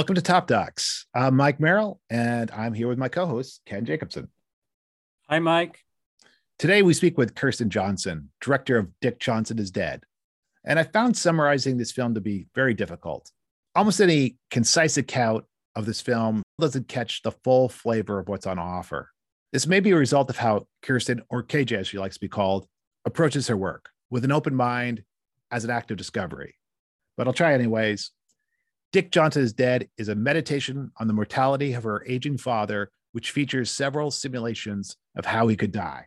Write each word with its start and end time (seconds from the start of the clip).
Welcome 0.00 0.14
to 0.14 0.22
Top 0.22 0.46
Docs. 0.46 1.04
I'm 1.14 1.36
Mike 1.36 1.60
Merrill, 1.60 2.00
and 2.08 2.50
I'm 2.52 2.72
here 2.72 2.88
with 2.88 2.96
my 2.96 3.10
co 3.10 3.26
host, 3.26 3.60
Ken 3.66 3.84
Jacobson. 3.84 4.30
Hi, 5.28 5.40
Mike. 5.40 5.84
Today, 6.58 6.80
we 6.80 6.94
speak 6.94 7.18
with 7.18 7.34
Kirsten 7.34 7.68
Johnson, 7.68 8.30
director 8.40 8.78
of 8.78 8.88
Dick 9.02 9.18
Johnson 9.18 9.58
is 9.58 9.70
Dead. 9.70 10.02
And 10.64 10.78
I 10.78 10.84
found 10.84 11.18
summarizing 11.18 11.76
this 11.76 11.92
film 11.92 12.14
to 12.14 12.20
be 12.22 12.46
very 12.54 12.72
difficult. 12.72 13.30
Almost 13.74 14.00
any 14.00 14.36
concise 14.50 14.96
account 14.96 15.44
of 15.76 15.84
this 15.84 16.00
film 16.00 16.42
doesn't 16.58 16.88
catch 16.88 17.20
the 17.20 17.32
full 17.44 17.68
flavor 17.68 18.18
of 18.18 18.26
what's 18.26 18.46
on 18.46 18.58
offer. 18.58 19.10
This 19.52 19.66
may 19.66 19.80
be 19.80 19.90
a 19.90 19.96
result 19.96 20.30
of 20.30 20.38
how 20.38 20.66
Kirsten, 20.80 21.20
or 21.28 21.42
KJ 21.42 21.76
as 21.76 21.88
she 21.88 21.98
likes 21.98 22.14
to 22.14 22.20
be 22.22 22.28
called, 22.28 22.66
approaches 23.04 23.48
her 23.48 23.56
work 23.56 23.90
with 24.08 24.24
an 24.24 24.32
open 24.32 24.54
mind 24.54 25.04
as 25.50 25.64
an 25.64 25.70
act 25.70 25.90
of 25.90 25.98
discovery. 25.98 26.54
But 27.18 27.26
I'll 27.26 27.34
try 27.34 27.52
anyways. 27.52 28.12
Dick 28.92 29.12
Johnson 29.12 29.42
is 29.42 29.52
Dead 29.52 29.88
is 29.98 30.08
a 30.08 30.16
meditation 30.16 30.90
on 30.98 31.06
the 31.06 31.12
mortality 31.12 31.74
of 31.74 31.84
her 31.84 32.04
aging 32.08 32.38
father, 32.38 32.90
which 33.12 33.30
features 33.30 33.70
several 33.70 34.10
simulations 34.10 34.96
of 35.16 35.26
how 35.26 35.46
he 35.46 35.56
could 35.56 35.70
die. 35.70 36.06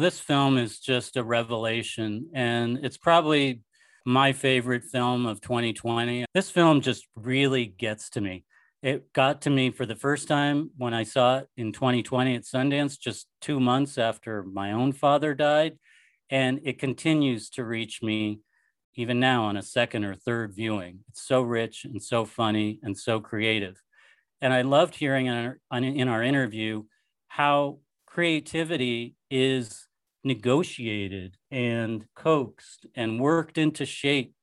This 0.00 0.18
film 0.18 0.58
is 0.58 0.80
just 0.80 1.16
a 1.16 1.22
revelation, 1.22 2.28
and 2.34 2.84
it's 2.84 2.96
probably 2.96 3.62
my 4.04 4.32
favorite 4.32 4.82
film 4.82 5.26
of 5.26 5.40
2020. 5.42 6.24
This 6.34 6.50
film 6.50 6.80
just 6.80 7.06
really 7.14 7.66
gets 7.66 8.10
to 8.10 8.20
me. 8.20 8.44
It 8.82 9.12
got 9.12 9.42
to 9.42 9.50
me 9.50 9.70
for 9.70 9.86
the 9.86 9.94
first 9.94 10.26
time 10.26 10.70
when 10.76 10.92
I 10.92 11.04
saw 11.04 11.38
it 11.38 11.46
in 11.56 11.70
2020 11.70 12.34
at 12.34 12.42
Sundance, 12.42 12.98
just 12.98 13.28
two 13.40 13.60
months 13.60 13.96
after 13.96 14.42
my 14.42 14.72
own 14.72 14.92
father 14.92 15.34
died. 15.34 15.78
And 16.30 16.60
it 16.64 16.80
continues 16.80 17.48
to 17.50 17.64
reach 17.64 18.02
me 18.02 18.40
even 18.96 19.20
now 19.20 19.44
on 19.44 19.56
a 19.56 19.62
second 19.62 20.04
or 20.04 20.14
third 20.14 20.54
viewing. 20.54 21.00
It's 21.08 21.26
so 21.26 21.42
rich 21.42 21.84
and 21.84 22.02
so 22.02 22.24
funny 22.24 22.78
and 22.82 22.96
so 22.96 23.20
creative. 23.20 23.80
And 24.40 24.52
I 24.52 24.62
loved 24.62 24.94
hearing 24.94 25.26
in 25.26 25.34
our, 25.34 25.78
in 25.78 26.08
our 26.08 26.22
interview 26.22 26.84
how 27.28 27.78
creativity 28.06 29.16
is 29.30 29.86
negotiated 30.22 31.36
and 31.50 32.04
coaxed 32.14 32.86
and 32.94 33.20
worked 33.20 33.58
into 33.58 33.84
shape 33.84 34.34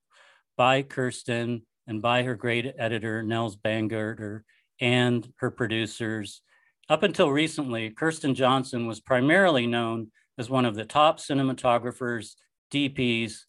by 0.57 0.81
Kirsten 0.83 1.63
and 1.87 2.01
by 2.01 2.23
her 2.23 2.35
great 2.35 2.73
editor, 2.77 3.23
Nels 3.23 3.55
Bangerter, 3.55 4.41
and 4.79 5.31
her 5.37 5.51
producers. 5.51 6.41
Up 6.89 7.03
until 7.03 7.31
recently, 7.31 7.89
Kirsten 7.89 8.35
Johnson 8.35 8.85
was 8.87 8.99
primarily 8.99 9.65
known 9.65 10.11
as 10.37 10.49
one 10.49 10.65
of 10.65 10.75
the 10.75 10.85
top 10.85 11.19
cinematographers, 11.19 12.35
DPs, 12.71 13.45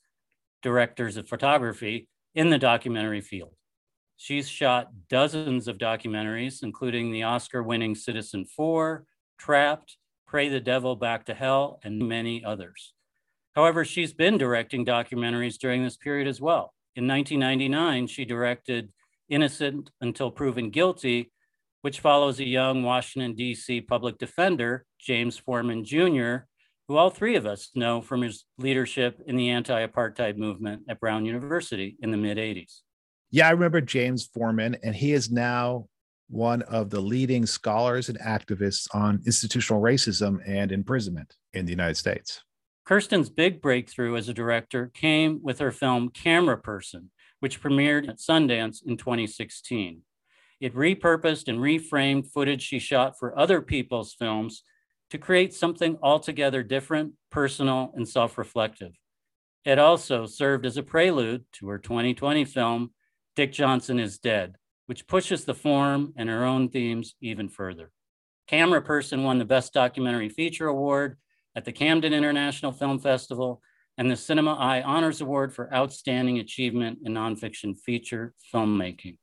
directors 0.62 1.16
of 1.16 1.28
photography 1.28 2.08
in 2.34 2.50
the 2.50 2.58
documentary 2.58 3.20
field. 3.20 3.54
She's 4.16 4.48
shot 4.48 4.88
dozens 5.08 5.68
of 5.68 5.78
documentaries, 5.78 6.62
including 6.62 7.10
the 7.10 7.24
Oscar 7.24 7.62
winning 7.62 7.94
Citizenfour, 7.94 9.02
Trapped, 9.38 9.96
Pray 10.26 10.48
the 10.48 10.60
Devil 10.60 10.96
Back 10.96 11.26
to 11.26 11.34
Hell, 11.34 11.80
and 11.82 11.98
many 12.08 12.44
others. 12.44 12.94
However, 13.54 13.84
she's 13.84 14.14
been 14.14 14.38
directing 14.38 14.86
documentaries 14.86 15.58
during 15.58 15.82
this 15.82 15.96
period 15.96 16.28
as 16.28 16.40
well. 16.40 16.72
In 16.94 17.06
1999, 17.06 18.06
she 18.06 18.24
directed 18.24 18.92
Innocent 19.28 19.90
Until 20.00 20.30
Proven 20.30 20.70
Guilty, 20.70 21.32
which 21.82 22.00
follows 22.00 22.38
a 22.38 22.46
young 22.46 22.82
Washington, 22.82 23.34
D.C. 23.34 23.80
public 23.82 24.18
defender, 24.18 24.84
James 24.98 25.36
Forman 25.36 25.84
Jr., 25.84 26.44
who 26.88 26.96
all 26.96 27.10
three 27.10 27.36
of 27.36 27.46
us 27.46 27.70
know 27.74 28.00
from 28.00 28.22
his 28.22 28.44
leadership 28.58 29.20
in 29.26 29.36
the 29.36 29.50
anti 29.50 29.86
apartheid 29.86 30.36
movement 30.36 30.82
at 30.88 31.00
Brown 31.00 31.24
University 31.24 31.96
in 32.00 32.10
the 32.10 32.16
mid 32.16 32.38
80s. 32.38 32.80
Yeah, 33.30 33.48
I 33.48 33.52
remember 33.52 33.80
James 33.80 34.26
Forman, 34.26 34.76
and 34.82 34.94
he 34.94 35.12
is 35.12 35.30
now 35.30 35.86
one 36.28 36.62
of 36.62 36.90
the 36.90 37.00
leading 37.00 37.46
scholars 37.46 38.08
and 38.08 38.18
activists 38.20 38.88
on 38.94 39.22
institutional 39.26 39.82
racism 39.82 40.38
and 40.46 40.72
imprisonment 40.72 41.36
in 41.52 41.66
the 41.66 41.72
United 41.72 41.96
States. 41.96 42.42
Kirsten's 42.84 43.30
big 43.30 43.62
breakthrough 43.62 44.16
as 44.16 44.28
a 44.28 44.34
director 44.34 44.90
came 44.92 45.40
with 45.42 45.60
her 45.60 45.70
film 45.70 46.08
Camera 46.08 46.58
Person, 46.58 47.10
which 47.40 47.62
premiered 47.62 48.08
at 48.08 48.18
Sundance 48.18 48.84
in 48.84 48.96
2016. 48.96 50.00
It 50.60 50.74
repurposed 50.74 51.48
and 51.48 51.58
reframed 51.58 52.30
footage 52.30 52.62
she 52.62 52.78
shot 52.78 53.18
for 53.18 53.38
other 53.38 53.60
people's 53.60 54.14
films 54.14 54.62
to 55.12 55.18
create 55.18 55.52
something 55.52 55.98
altogether 56.02 56.62
different, 56.62 57.12
personal, 57.30 57.92
and 57.94 58.08
self 58.08 58.38
reflective. 58.38 58.92
It 59.62 59.78
also 59.78 60.24
served 60.24 60.64
as 60.64 60.78
a 60.78 60.82
prelude 60.82 61.44
to 61.52 61.68
her 61.68 61.78
2020 61.78 62.46
film, 62.46 62.92
Dick 63.36 63.52
Johnson 63.52 64.00
is 64.00 64.18
Dead, 64.18 64.56
which 64.86 65.06
pushes 65.06 65.44
the 65.44 65.52
form 65.52 66.14
and 66.16 66.30
her 66.30 66.46
own 66.46 66.70
themes 66.70 67.14
even 67.20 67.50
further. 67.50 67.92
Camera 68.46 68.80
Person 68.80 69.22
won 69.22 69.38
the 69.38 69.44
Best 69.44 69.74
Documentary 69.74 70.30
Feature 70.30 70.68
Award 70.68 71.18
at 71.54 71.66
the 71.66 71.72
Camden 71.72 72.14
International 72.14 72.72
Film 72.72 72.98
Festival 72.98 73.60
and 73.98 74.10
the 74.10 74.16
Cinema 74.16 74.54
Eye 74.54 74.80
Honors 74.80 75.20
Award 75.20 75.54
for 75.54 75.72
Outstanding 75.74 76.38
Achievement 76.38 77.00
in 77.04 77.12
Nonfiction 77.12 77.78
Feature 77.78 78.32
Filmmaking. 78.50 79.18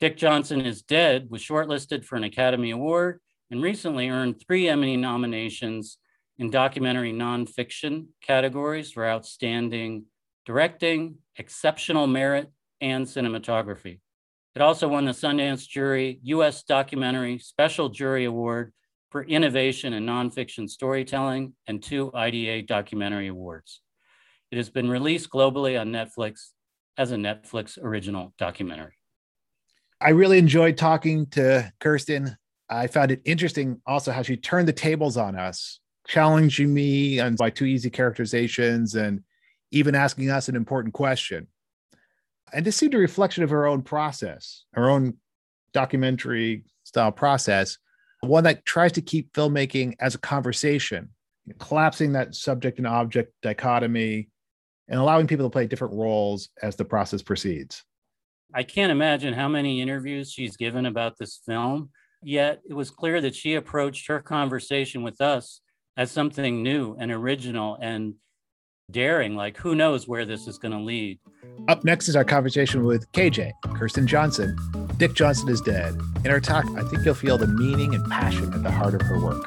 Dick 0.00 0.16
Johnson 0.16 0.62
is 0.62 0.82
Dead 0.82 1.30
was 1.30 1.42
shortlisted 1.42 2.04
for 2.04 2.16
an 2.16 2.24
Academy 2.24 2.72
Award 2.72 3.20
and 3.50 3.62
recently 3.62 4.08
earned 4.08 4.40
three 4.40 4.68
Emmy 4.68 4.96
nominations 4.96 5.98
in 6.38 6.50
documentary 6.50 7.12
nonfiction 7.12 8.06
categories 8.22 8.92
for 8.92 9.06
outstanding 9.06 10.04
directing, 10.44 11.16
exceptional 11.36 12.06
merit, 12.06 12.50
and 12.80 13.04
cinematography. 13.06 14.00
It 14.54 14.62
also 14.62 14.88
won 14.88 15.04
the 15.04 15.12
Sundance 15.12 15.68
Jury 15.68 16.20
U.S. 16.22 16.62
Documentary 16.62 17.38
Special 17.38 17.88
Jury 17.88 18.24
Award 18.24 18.72
for 19.10 19.22
Innovation 19.24 19.92
in 19.92 20.06
Nonfiction 20.06 20.68
Storytelling 20.70 21.54
and 21.66 21.82
two 21.82 22.10
IDA 22.14 22.62
Documentary 22.62 23.28
Awards. 23.28 23.82
It 24.50 24.56
has 24.56 24.70
been 24.70 24.88
released 24.88 25.30
globally 25.30 25.78
on 25.78 25.88
Netflix 25.88 26.50
as 26.96 27.12
a 27.12 27.16
Netflix 27.16 27.76
original 27.82 28.32
documentary. 28.38 28.94
I 30.00 30.10
really 30.10 30.38
enjoyed 30.38 30.76
talking 30.76 31.26
to 31.30 31.72
Kirsten 31.80 32.36
I 32.68 32.86
found 32.86 33.10
it 33.10 33.22
interesting 33.24 33.80
also 33.86 34.12
how 34.12 34.22
she 34.22 34.36
turned 34.36 34.68
the 34.68 34.72
tables 34.72 35.16
on 35.16 35.36
us, 35.36 35.80
challenging 36.06 36.72
me 36.72 37.20
on 37.20 37.36
by 37.36 37.50
too 37.50 37.64
easy 37.64 37.90
characterizations 37.90 38.94
and 38.94 39.22
even 39.70 39.94
asking 39.94 40.30
us 40.30 40.48
an 40.48 40.56
important 40.56 40.94
question. 40.94 41.46
And 42.52 42.64
this 42.64 42.76
seemed 42.76 42.94
a 42.94 42.98
reflection 42.98 43.42
of 43.44 43.50
her 43.50 43.66
own 43.66 43.82
process, 43.82 44.64
her 44.72 44.88
own 44.88 45.14
documentary 45.72 46.64
style 46.84 47.12
process, 47.12 47.78
one 48.20 48.44
that 48.44 48.64
tries 48.64 48.92
to 48.92 49.00
keep 49.00 49.32
filmmaking 49.32 49.94
as 50.00 50.14
a 50.14 50.18
conversation, 50.18 51.10
collapsing 51.58 52.12
that 52.12 52.34
subject 52.34 52.78
and 52.78 52.86
object 52.86 53.32
dichotomy 53.42 54.28
and 54.88 55.00
allowing 55.00 55.26
people 55.26 55.46
to 55.46 55.50
play 55.50 55.66
different 55.66 55.94
roles 55.94 56.48
as 56.62 56.76
the 56.76 56.84
process 56.84 57.22
proceeds. 57.22 57.84
I 58.54 58.62
can't 58.62 58.92
imagine 58.92 59.34
how 59.34 59.48
many 59.48 59.82
interviews 59.82 60.30
she's 60.32 60.56
given 60.56 60.86
about 60.86 61.18
this 61.18 61.40
film 61.44 61.90
Yet 62.28 62.60
it 62.68 62.74
was 62.74 62.90
clear 62.90 63.20
that 63.20 63.36
she 63.36 63.54
approached 63.54 64.08
her 64.08 64.18
conversation 64.18 65.04
with 65.04 65.20
us 65.20 65.60
as 65.96 66.10
something 66.10 66.60
new 66.60 66.96
and 66.98 67.12
original 67.12 67.78
and 67.80 68.14
daring. 68.90 69.36
Like, 69.36 69.56
who 69.56 69.76
knows 69.76 70.08
where 70.08 70.24
this 70.24 70.48
is 70.48 70.58
going 70.58 70.72
to 70.72 70.80
lead? 70.80 71.20
Up 71.68 71.84
next 71.84 72.08
is 72.08 72.16
our 72.16 72.24
conversation 72.24 72.84
with 72.84 73.08
KJ, 73.12 73.52
Kirsten 73.76 74.08
Johnson. 74.08 74.58
Dick 74.96 75.14
Johnson 75.14 75.48
is 75.50 75.60
dead. 75.60 75.96
In 76.24 76.32
our 76.32 76.40
talk, 76.40 76.64
I 76.76 76.82
think 76.82 77.04
you'll 77.04 77.14
feel 77.14 77.38
the 77.38 77.46
meaning 77.46 77.94
and 77.94 78.04
passion 78.10 78.52
at 78.52 78.64
the 78.64 78.72
heart 78.72 78.94
of 78.94 79.02
her 79.02 79.20
work. 79.20 79.46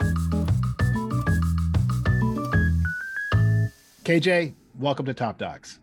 KJ, 4.05 4.53
welcome 4.75 5.05
to 5.05 5.13
Top 5.13 5.37
Docs 5.37 5.79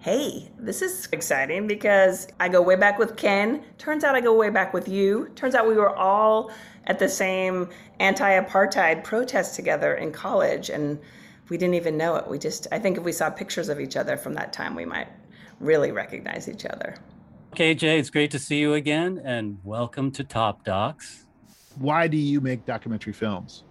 hey, 0.00 0.50
this 0.58 0.80
is 0.80 1.08
exciting 1.12 1.66
because 1.66 2.26
I 2.40 2.48
go 2.48 2.62
way 2.62 2.74
back 2.74 2.98
with 2.98 3.16
Ken. 3.16 3.62
Turns 3.76 4.02
out 4.02 4.14
I 4.14 4.22
go 4.22 4.34
way 4.34 4.48
back 4.48 4.72
with 4.72 4.88
you. 4.88 5.28
Turns 5.34 5.54
out 5.54 5.68
we 5.68 5.74
were 5.74 5.94
all 5.94 6.50
at 6.86 6.98
the 6.98 7.08
same 7.08 7.68
anti 8.00 8.40
apartheid 8.40 9.04
protest 9.04 9.54
together 9.54 9.94
in 9.94 10.10
college 10.10 10.70
and 10.70 10.98
we 11.50 11.58
didn't 11.58 11.74
even 11.74 11.98
know 11.98 12.16
it. 12.16 12.26
We 12.28 12.38
just, 12.38 12.66
I 12.72 12.78
think 12.78 12.96
if 12.96 13.04
we 13.04 13.12
saw 13.12 13.28
pictures 13.28 13.68
of 13.68 13.78
each 13.78 13.94
other 13.94 14.16
from 14.16 14.32
that 14.34 14.54
time, 14.54 14.74
we 14.74 14.86
might 14.86 15.08
really 15.60 15.92
recognize 15.92 16.48
each 16.48 16.64
other. 16.64 16.96
KJ, 17.54 17.98
it's 17.98 18.08
great 18.08 18.30
to 18.30 18.38
see 18.38 18.58
you 18.58 18.72
again 18.72 19.20
and 19.22 19.58
welcome 19.64 20.10
to 20.12 20.24
Top 20.24 20.64
Docs. 20.64 21.26
Why 21.76 22.06
do 22.06 22.16
you 22.16 22.40
make 22.40 22.64
documentary 22.64 23.12
films? 23.12 23.64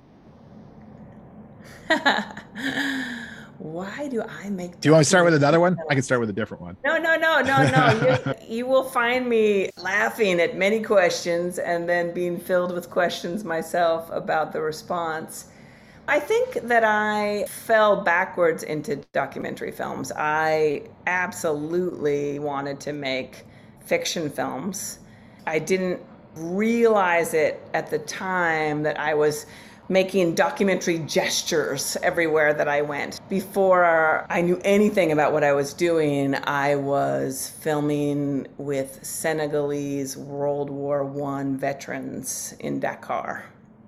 why 3.60 4.08
do 4.08 4.24
I 4.24 4.50
make? 4.50 4.80
Do 4.80 4.88
you 4.88 4.94
want 4.94 5.04
to 5.04 5.10
start 5.10 5.26
with 5.26 5.34
another 5.34 5.60
one? 5.60 5.78
I 5.90 5.94
can 5.94 6.02
start 6.02 6.22
with 6.22 6.30
a 6.30 6.34
different 6.34 6.64
one. 6.64 6.78
No, 6.86 6.98
no, 6.98 7.16
no, 7.18 7.42
no, 7.42 7.70
no. 7.70 8.34
you, 8.48 8.58
you 8.58 8.66
will 8.66 8.86
find 8.86 9.28
me 9.28 9.70
laughing 9.78 10.40
at 10.40 10.58
many 10.58 10.82
questions 10.82 11.60
and 11.60 11.88
then 11.88 12.14
being 12.14 12.40
filled 12.40 12.74
with 12.74 12.90
questions 12.90 13.44
myself 13.44 14.10
about 14.12 14.54
the 14.54 14.62
response. 14.62 15.50
I 16.08 16.20
think 16.20 16.54
that 16.64 16.84
I 16.84 17.46
fell 17.50 18.02
backwards 18.02 18.64
into 18.64 18.96
documentary 19.12 19.72
films. 19.72 20.12
I 20.16 20.84
absolutely 21.06 22.40
wanted 22.40 22.80
to 22.82 22.94
make 22.94 23.46
fiction 23.86 24.30
films. 24.30 25.00
I 25.46 25.60
didn't 25.60 26.02
realize 26.36 27.34
it 27.34 27.62
at 27.74 27.90
the 27.90 28.00
time 28.00 28.84
that 28.84 29.00
I 29.00 29.14
was 29.14 29.46
making 29.90 30.36
documentary 30.36 31.00
gestures 31.00 31.98
everywhere 32.04 32.54
that 32.54 32.68
I 32.68 32.84
went. 32.84 33.20
Before 33.28 34.26
I 34.30 34.42
knew 34.42 34.62
anything 34.64 35.12
about 35.12 35.34
what 35.34 35.44
I 35.44 35.54
was 35.54 35.74
doing, 35.74 36.36
I 36.36 36.76
was 36.76 37.50
filming 37.60 38.48
with 38.58 39.04
Senegalese 39.04 40.16
World 40.16 40.70
War 40.70 41.04
I 41.34 41.44
veterans 41.56 42.54
in 42.60 42.80
Dakar. 42.80 43.46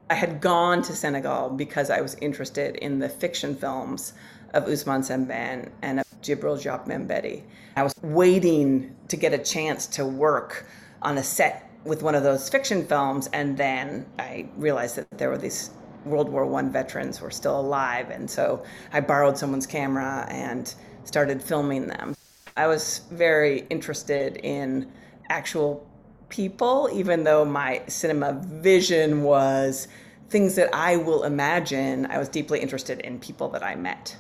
I 0.10 0.16
had 0.16 0.42
gone 0.42 0.82
to 0.82 0.96
Senegal 0.96 1.52
because 1.52 1.90
I 1.90 2.02
was 2.02 2.16
interested 2.16 2.76
in 2.78 3.00
the 3.00 3.08
fiction 3.08 3.56
films 3.56 4.14
of 4.54 4.66
Ousmane 4.66 5.06
Sembène 5.06 5.70
and 5.84 6.00
of 6.00 6.06
Djibril 6.22 6.58
Diop 6.58 6.88
Mambéty. 6.88 7.44
I 7.78 7.84
was 7.84 7.96
waiting 8.02 8.96
to 9.08 9.16
get 9.16 9.34
a 9.34 9.38
chance 9.38 9.88
to 9.88 10.06
work 10.06 10.66
on 11.02 11.18
a 11.18 11.24
set 11.24 11.70
with 11.86 12.04
one 12.04 12.16
of 12.16 12.24
those 12.24 12.50
fiction 12.50 12.86
films, 12.86 13.30
and 13.34 13.58
then 13.58 14.06
I 14.20 14.50
realized 14.58 14.98
that 14.98 15.08
there 15.18 15.30
were 15.30 15.38
these 15.38 15.72
World 16.06 16.30
War 16.30 16.46
One 16.46 16.72
veterans 16.72 17.22
were 17.22 17.32
still 17.32 17.60
alive, 17.60 18.10
and 18.10 18.30
so 18.30 18.64
I 18.94 19.02
borrowed 19.02 19.38
someone's 19.38 19.68
camera 19.68 20.26
and 20.30 20.74
started 21.04 21.42
filming 21.42 21.88
them. 21.88 22.16
I 22.58 22.68
was 22.68 23.02
very 23.12 23.66
interested 23.70 24.38
in 24.38 24.92
actual 25.30 25.88
people, 26.30 26.90
even 26.92 27.24
though 27.24 27.46
my 27.46 27.82
cinema 27.88 28.42
vision 28.46 29.24
was 29.24 29.88
things 30.30 30.56
that 30.56 30.74
I 30.74 30.98
will 30.98 31.24
imagine. 31.24 32.06
I 32.08 32.18
was 32.18 32.30
deeply 32.30 32.60
interested 32.60 33.00
in 33.02 33.20
people 33.20 33.50
that 33.50 33.64
I 33.64 33.76
met. 33.76 34.16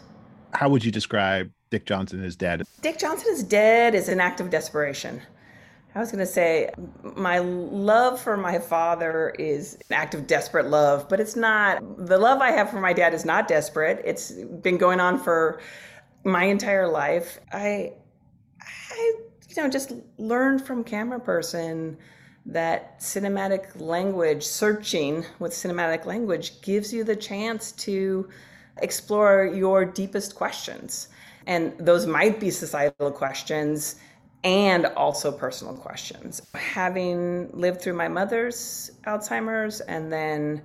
How 0.53 0.69
would 0.69 0.83
you 0.83 0.91
describe 0.91 1.51
Dick 1.69 1.85
Johnson 1.85 2.23
is 2.23 2.35
dead? 2.35 2.63
Dick 2.81 2.99
Johnson 2.99 3.31
is 3.31 3.43
dead 3.43 3.95
is 3.95 4.09
an 4.09 4.19
act 4.19 4.41
of 4.41 4.49
desperation. 4.49 5.21
I 5.93 5.99
was 5.99 6.09
going 6.09 6.19
to 6.19 6.31
say, 6.31 6.69
my 7.17 7.39
love 7.39 8.19
for 8.19 8.37
my 8.37 8.59
father 8.59 9.31
is 9.37 9.75
an 9.89 9.97
act 9.97 10.13
of 10.13 10.25
desperate 10.25 10.67
love, 10.67 11.09
but 11.09 11.19
it's 11.19 11.35
not. 11.35 11.81
The 11.97 12.17
love 12.17 12.39
I 12.39 12.51
have 12.51 12.69
for 12.69 12.79
my 12.79 12.93
dad 12.93 13.13
is 13.13 13.25
not 13.25 13.47
desperate. 13.49 14.01
It's 14.05 14.31
been 14.31 14.77
going 14.77 15.01
on 15.01 15.19
for 15.19 15.59
my 16.23 16.45
entire 16.45 16.87
life. 16.87 17.39
I, 17.51 17.91
I, 18.61 19.13
you 19.49 19.61
know, 19.61 19.69
just 19.69 19.91
learned 20.17 20.65
from 20.65 20.85
camera 20.85 21.19
person 21.19 21.97
that 22.45 22.99
cinematic 23.01 23.79
language, 23.79 24.43
searching 24.43 25.25
with 25.39 25.51
cinematic 25.51 26.05
language, 26.05 26.61
gives 26.61 26.93
you 26.93 27.03
the 27.03 27.17
chance 27.17 27.73
to 27.73 28.29
explore 28.77 29.45
your 29.45 29.83
deepest 29.83 30.35
questions. 30.35 31.09
And 31.47 31.77
those 31.77 32.05
might 32.05 32.39
be 32.39 32.49
societal 32.49 33.11
questions 33.11 33.97
and 34.43 34.85
also 34.87 35.31
personal 35.31 35.73
questions. 35.73 36.41
Having 36.55 37.51
lived 37.53 37.81
through 37.81 37.93
my 37.93 38.07
mother's 38.07 38.91
Alzheimer's 39.05 39.81
and 39.81 40.11
then 40.11 40.61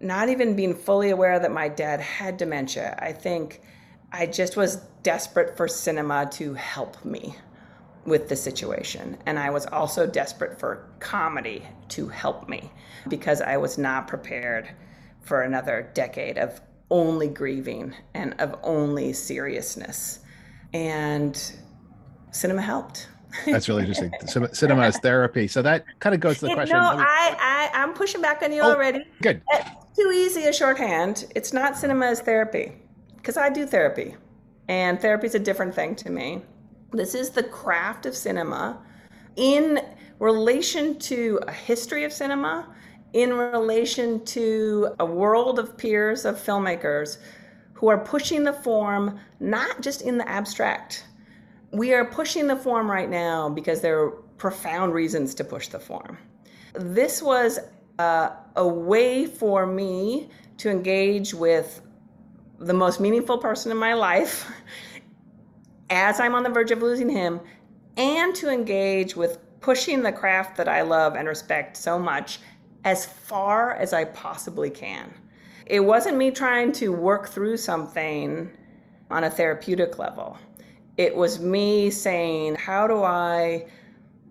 not 0.00 0.28
even 0.28 0.54
being 0.54 0.74
fully 0.74 1.10
aware 1.10 1.38
that 1.38 1.50
my 1.50 1.68
dad 1.68 2.00
had 2.00 2.36
dementia, 2.36 2.96
I 3.00 3.12
think 3.12 3.62
I 4.12 4.26
just 4.26 4.56
was 4.56 4.76
desperate 5.02 5.56
for 5.56 5.66
cinema 5.66 6.28
to 6.32 6.54
help 6.54 7.04
me 7.04 7.36
with 8.04 8.28
the 8.28 8.36
situation. 8.36 9.16
And 9.26 9.38
I 9.38 9.50
was 9.50 9.66
also 9.66 10.06
desperate 10.06 10.58
for 10.60 10.88
comedy 11.00 11.66
to 11.88 12.08
help 12.08 12.48
me 12.48 12.70
because 13.08 13.40
I 13.40 13.56
was 13.56 13.78
not 13.78 14.06
prepared 14.06 14.70
for 15.22 15.42
another 15.42 15.90
decade 15.94 16.38
of 16.38 16.60
only 16.88 17.26
grieving 17.28 17.94
and 18.14 18.34
of 18.38 18.56
only 18.62 19.12
seriousness. 19.12 20.20
And 20.72 21.36
cinema 22.30 22.62
helped. 22.62 23.08
That's 23.46 23.68
really 23.68 23.82
interesting. 23.82 24.12
Cinema 24.52 24.86
is 24.86 24.98
therapy. 24.98 25.48
So 25.48 25.62
that 25.62 25.84
kind 26.00 26.14
of 26.14 26.20
goes 26.20 26.38
to 26.40 26.46
the 26.46 26.54
question. 26.54 26.76
No, 26.76 26.82
I, 26.82 27.36
I, 27.38 27.70
I'm 27.74 27.92
pushing 27.92 28.20
back 28.20 28.42
on 28.42 28.52
you 28.52 28.62
oh, 28.62 28.70
already. 28.70 29.04
Good. 29.22 29.42
That's 29.50 29.70
too 29.96 30.12
easy 30.12 30.44
a 30.44 30.52
shorthand. 30.52 31.26
It's 31.34 31.52
not 31.52 31.76
cinema 31.76 32.06
as 32.06 32.20
therapy, 32.20 32.72
because 33.16 33.36
I 33.36 33.50
do 33.50 33.66
therapy, 33.66 34.16
and 34.68 35.00
therapy 35.00 35.26
is 35.26 35.34
a 35.34 35.40
different 35.40 35.74
thing 35.74 35.94
to 35.96 36.10
me. 36.10 36.42
This 36.92 37.14
is 37.14 37.30
the 37.30 37.42
craft 37.42 38.06
of 38.06 38.16
cinema 38.16 38.78
in 39.36 39.80
relation 40.18 40.98
to 40.98 41.38
a 41.46 41.52
history 41.52 42.04
of 42.04 42.12
cinema, 42.12 42.74
in 43.12 43.32
relation 43.32 44.24
to 44.24 44.94
a 44.98 45.06
world 45.06 45.58
of 45.58 45.76
peers 45.76 46.24
of 46.24 46.36
filmmakers 46.36 47.18
who 47.74 47.88
are 47.88 47.98
pushing 47.98 48.44
the 48.44 48.52
form 48.52 49.18
not 49.40 49.82
just 49.82 50.02
in 50.02 50.16
the 50.16 50.28
abstract 50.28 51.04
we 51.72 51.92
are 51.92 52.04
pushing 52.04 52.46
the 52.46 52.56
form 52.56 52.90
right 52.90 53.08
now 53.08 53.48
because 53.48 53.80
there 53.80 54.00
are 54.00 54.10
profound 54.38 54.94
reasons 54.94 55.34
to 55.34 55.44
push 55.44 55.68
the 55.68 55.78
form. 55.78 56.18
This 56.74 57.22
was 57.22 57.58
uh, 57.98 58.30
a 58.56 58.66
way 58.66 59.26
for 59.26 59.66
me 59.66 60.28
to 60.58 60.70
engage 60.70 61.34
with 61.34 61.80
the 62.58 62.74
most 62.74 63.00
meaningful 63.00 63.38
person 63.38 63.70
in 63.70 63.76
my 63.76 63.94
life 63.94 64.50
as 65.90 66.20
I'm 66.20 66.34
on 66.34 66.42
the 66.42 66.50
verge 66.50 66.70
of 66.70 66.82
losing 66.82 67.08
him, 67.08 67.40
and 67.96 68.34
to 68.34 68.50
engage 68.50 69.14
with 69.14 69.38
pushing 69.60 70.02
the 70.02 70.12
craft 70.12 70.56
that 70.56 70.68
I 70.68 70.82
love 70.82 71.14
and 71.14 71.28
respect 71.28 71.76
so 71.76 71.98
much 71.98 72.40
as 72.84 73.06
far 73.06 73.74
as 73.74 73.92
I 73.92 74.04
possibly 74.04 74.70
can. 74.70 75.12
It 75.64 75.80
wasn't 75.80 76.16
me 76.16 76.30
trying 76.30 76.72
to 76.72 76.92
work 76.92 77.28
through 77.28 77.56
something 77.56 78.50
on 79.10 79.24
a 79.24 79.30
therapeutic 79.30 79.98
level 79.98 80.38
it 80.96 81.14
was 81.14 81.40
me 81.40 81.90
saying, 81.90 82.54
how 82.56 82.86
do 82.86 83.02
I 83.02 83.66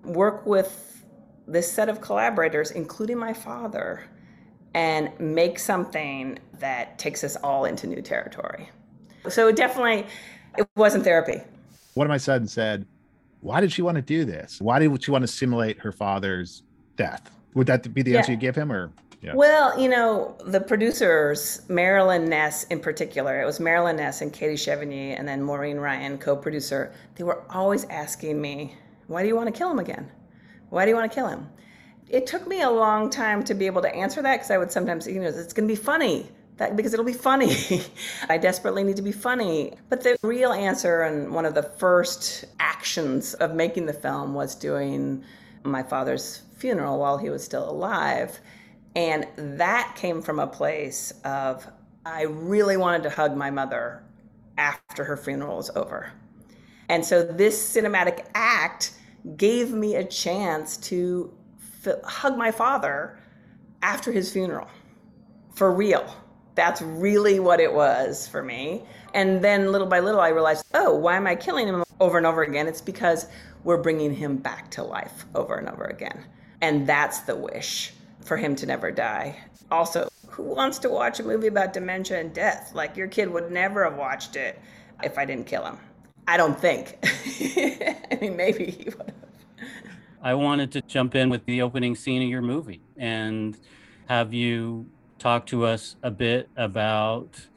work 0.03 0.45
with 0.45 1.03
this 1.47 1.71
set 1.71 1.89
of 1.89 2.01
collaborators, 2.01 2.71
including 2.71 3.17
my 3.17 3.33
father, 3.33 4.03
and 4.73 5.11
make 5.19 5.59
something 5.59 6.39
that 6.59 6.97
takes 6.97 7.23
us 7.23 7.35
all 7.37 7.65
into 7.65 7.87
new 7.87 8.01
territory? 8.01 8.69
So 9.29 9.51
definitely, 9.51 10.05
it 10.57 10.67
wasn't 10.75 11.03
therapy. 11.03 11.41
One 11.93 12.07
of 12.07 12.09
my 12.09 12.17
sons 12.17 12.51
said, 12.51 12.85
why 13.41 13.61
did 13.61 13.71
she 13.71 13.81
want 13.81 13.95
to 13.95 14.01
do 14.01 14.25
this? 14.25 14.59
Why 14.59 14.79
did 14.79 15.03
she 15.03 15.11
want 15.11 15.21
to 15.21 15.27
simulate 15.27 15.79
her 15.79 15.91
father's 15.91 16.63
death? 16.95 17.29
Would 17.53 17.67
that 17.67 17.93
be 17.93 18.01
the 18.01 18.17
answer 18.17 18.31
you 18.31 18.37
give 18.37 18.55
him 18.55 18.71
or? 18.71 18.91
Yeah. 19.25 19.33
Well, 19.33 19.79
you 19.79 19.89
know, 19.89 20.37
the 20.45 20.59
producers, 20.59 21.61
Marilyn 21.67 22.25
Ness 22.25 22.65
in 22.65 22.79
particular, 22.79 23.41
it 23.41 23.45
was 23.45 23.59
Marilyn 23.59 23.95
Ness 23.95 24.21
and 24.21 24.31
Katie 24.31 24.53
Chevigny 24.53 25.17
and 25.17 25.27
then 25.27 25.41
Maureen 25.41 25.77
Ryan, 25.77 26.19
co 26.19 26.35
producer, 26.35 26.93
they 27.15 27.23
were 27.23 27.43
always 27.49 27.85
asking 27.85 28.39
me, 28.39 28.75
why 29.07 29.23
do 29.23 29.27
you 29.27 29.35
want 29.35 29.47
to 29.47 29.57
kill 29.57 29.71
him 29.71 29.79
again? 29.79 30.11
Why 30.69 30.85
do 30.85 30.89
you 30.89 30.95
want 30.95 31.11
to 31.11 31.15
kill 31.15 31.27
him? 31.27 31.49
It 32.07 32.27
took 32.27 32.47
me 32.47 32.61
a 32.61 32.69
long 32.69 33.09
time 33.09 33.43
to 33.45 33.55
be 33.55 33.65
able 33.65 33.81
to 33.81 33.95
answer 33.95 34.21
that 34.21 34.35
because 34.35 34.51
I 34.51 34.59
would 34.59 34.71
sometimes, 34.71 35.07
you 35.07 35.19
know, 35.19 35.27
it's 35.27 35.53
going 35.53 35.67
to 35.67 35.71
be 35.71 35.79
funny. 35.81 36.29
That, 36.57 36.75
because 36.75 36.93
it'll 36.93 37.05
be 37.05 37.11
funny. 37.11 37.81
I 38.29 38.37
desperately 38.37 38.83
need 38.83 38.95
to 38.95 39.01
be 39.01 39.11
funny. 39.11 39.73
But 39.89 40.03
the 40.03 40.17
real 40.21 40.53
answer 40.53 41.01
and 41.01 41.33
one 41.33 41.45
of 41.45 41.55
the 41.55 41.63
first 41.63 42.45
actions 42.59 43.33
of 43.35 43.55
making 43.55 43.87
the 43.87 43.93
film 43.93 44.35
was 44.35 44.55
doing 44.55 45.23
my 45.63 45.81
father's 45.81 46.43
funeral 46.57 46.99
while 46.99 47.17
he 47.17 47.29
was 47.29 47.43
still 47.43 47.69
alive. 47.69 48.39
And 48.95 49.27
that 49.37 49.95
came 49.95 50.21
from 50.21 50.39
a 50.39 50.47
place 50.47 51.13
of 51.23 51.67
I 52.05 52.23
really 52.23 52.77
wanted 52.77 53.03
to 53.03 53.09
hug 53.09 53.35
my 53.35 53.49
mother 53.49 54.03
after 54.57 55.03
her 55.03 55.17
funeral 55.17 55.57
was 55.57 55.69
over. 55.75 56.11
And 56.87 57.03
so 57.03 57.23
this 57.23 57.75
cinematic 57.75 58.25
act 58.35 58.93
gave 59.37 59.71
me 59.71 59.95
a 59.95 60.03
chance 60.03 60.77
to 60.77 61.33
f- 61.85 62.01
hug 62.03 62.37
my 62.37 62.51
father 62.51 63.19
after 63.81 64.11
his 64.11 64.31
funeral 64.31 64.67
for 65.53 65.71
real. 65.71 66.15
That's 66.53 66.81
really 66.81 67.39
what 67.39 67.59
it 67.59 67.73
was 67.73 68.27
for 68.27 68.43
me. 68.43 68.83
And 69.13 69.43
then 69.43 69.71
little 69.71 69.87
by 69.87 69.99
little, 69.99 70.21
I 70.21 70.29
realized, 70.29 70.65
oh, 70.73 70.93
why 70.95 71.17
am 71.17 71.27
I 71.27 71.35
killing 71.35 71.67
him 71.67 71.83
over 71.99 72.17
and 72.17 72.25
over 72.25 72.43
again? 72.43 72.67
It's 72.67 72.81
because 72.81 73.27
we're 73.63 73.81
bringing 73.81 74.13
him 74.13 74.37
back 74.37 74.69
to 74.71 74.83
life 74.83 75.25
over 75.33 75.55
and 75.55 75.67
over 75.67 75.85
again. 75.85 76.23
And 76.61 76.87
that's 76.87 77.21
the 77.21 77.35
wish 77.35 77.93
for 78.25 78.37
him 78.37 78.55
to 78.57 78.65
never 78.65 78.91
die. 78.91 79.37
Also, 79.71 80.09
who 80.27 80.43
wants 80.43 80.79
to 80.79 80.89
watch 80.89 81.19
a 81.19 81.23
movie 81.23 81.47
about 81.47 81.71
dementia 81.71 82.19
and 82.19 82.33
death? 82.33 82.71
Like, 82.73 82.97
your 82.97 83.07
kid 83.07 83.31
would 83.31 83.51
never 83.51 83.83
have 83.83 83.95
watched 83.95 84.35
it 84.35 84.59
if 85.03 85.17
I 85.17 85.25
didn't 85.25 85.45
kill 85.45 85.65
him. 85.65 85.77
I 86.27 86.37
don't 86.37 86.59
think. 86.59 86.97
I 87.03 88.17
mean, 88.19 88.35
maybe 88.35 88.65
he 88.65 88.85
would 88.85 88.97
have. 88.97 89.15
I 90.21 90.33
wanted 90.33 90.71
to 90.71 90.81
jump 90.81 91.13
in 91.13 91.29
with 91.29 91.45
the 91.45 91.61
opening 91.61 91.95
scene 91.95 92.23
of 92.23 92.27
your 92.27 92.41
movie 92.41 92.81
and 92.97 93.55
have 94.09 94.33
you 94.33 94.87
talk 95.19 95.45
to 95.47 95.65
us 95.65 95.97
a 96.01 96.09
bit 96.09 96.49
about 96.55 97.47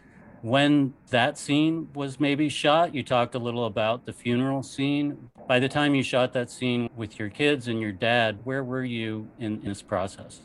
when 0.42 0.92
that 1.08 1.38
scene 1.38 1.88
was 1.94 2.20
maybe 2.20 2.50
shot. 2.50 2.94
You 2.94 3.02
talked 3.02 3.34
a 3.34 3.38
little 3.38 3.64
about 3.64 4.04
the 4.04 4.12
funeral 4.12 4.62
scene. 4.62 5.30
By 5.46 5.58
the 5.58 5.68
time 5.68 5.94
you 5.94 6.02
shot 6.02 6.34
that 6.34 6.50
scene 6.50 6.90
with 6.94 7.18
your 7.18 7.30
kids 7.30 7.68
and 7.68 7.80
your 7.80 7.92
dad, 7.92 8.40
where 8.44 8.62
were 8.62 8.84
you 8.84 9.28
in, 9.38 9.60
in 9.62 9.64
this 9.64 9.80
process? 9.80 10.42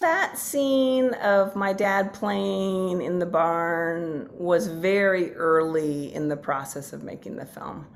That 0.00 0.38
scene 0.38 1.12
of 1.16 1.54
my 1.54 1.74
dad 1.74 2.14
playing 2.14 3.02
in 3.02 3.18
the 3.18 3.26
barn 3.26 4.30
was 4.32 4.66
very 4.66 5.34
early 5.34 6.14
in 6.14 6.30
the 6.30 6.38
process 6.38 6.94
of 6.94 7.02
making 7.02 7.36
the 7.36 7.44
film. 7.44 7.86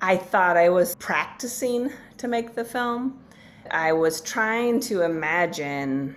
I 0.00 0.16
thought 0.16 0.56
I 0.56 0.70
was 0.70 0.96
practicing 0.96 1.92
to 2.16 2.26
make 2.26 2.56
the 2.56 2.64
film. 2.64 3.22
I 3.70 3.92
was 3.92 4.20
trying 4.20 4.80
to 4.80 5.02
imagine 5.02 6.16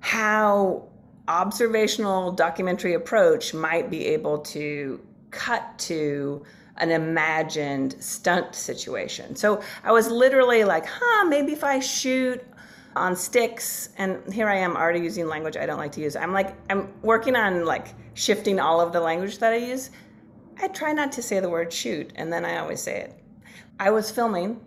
how 0.00 0.86
observational 1.28 2.32
documentary 2.32 2.92
approach 2.92 3.54
might 3.54 3.88
be 3.88 4.04
able 4.04 4.40
to 4.40 5.00
cut 5.30 5.78
to 5.78 6.44
an 6.76 6.90
imagined 6.90 7.96
stunt 8.00 8.54
situation. 8.54 9.34
So 9.34 9.62
I 9.82 9.92
was 9.92 10.10
literally 10.10 10.64
like, 10.64 10.84
huh, 10.84 11.24
maybe 11.24 11.52
if 11.52 11.64
I 11.64 11.78
shoot 11.78 12.44
on 12.96 13.16
sticks 13.16 13.90
and 13.98 14.32
here 14.32 14.48
I 14.48 14.56
am 14.56 14.76
already 14.76 15.00
using 15.00 15.26
language 15.26 15.56
I 15.56 15.66
don't 15.66 15.78
like 15.78 15.92
to 15.92 16.00
use. 16.00 16.16
I'm 16.16 16.32
like 16.32 16.54
I'm 16.70 16.92
working 17.02 17.36
on 17.36 17.64
like 17.64 17.88
shifting 18.14 18.60
all 18.60 18.80
of 18.80 18.92
the 18.92 19.00
language 19.00 19.38
that 19.38 19.52
I 19.52 19.56
use. 19.56 19.90
I 20.58 20.68
try 20.68 20.92
not 20.92 21.12
to 21.12 21.22
say 21.22 21.40
the 21.40 21.50
word 21.50 21.72
shoot 21.72 22.12
and 22.14 22.32
then 22.32 22.44
I 22.44 22.58
always 22.58 22.80
say 22.80 23.00
it. 23.00 23.14
I 23.80 23.90
was 23.90 24.10
filming. 24.10 24.60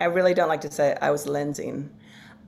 I 0.00 0.06
really 0.06 0.34
don't 0.34 0.48
like 0.48 0.62
to 0.62 0.70
say 0.70 0.90
it. 0.90 0.98
I 1.00 1.10
was 1.10 1.26
lensing. 1.26 1.88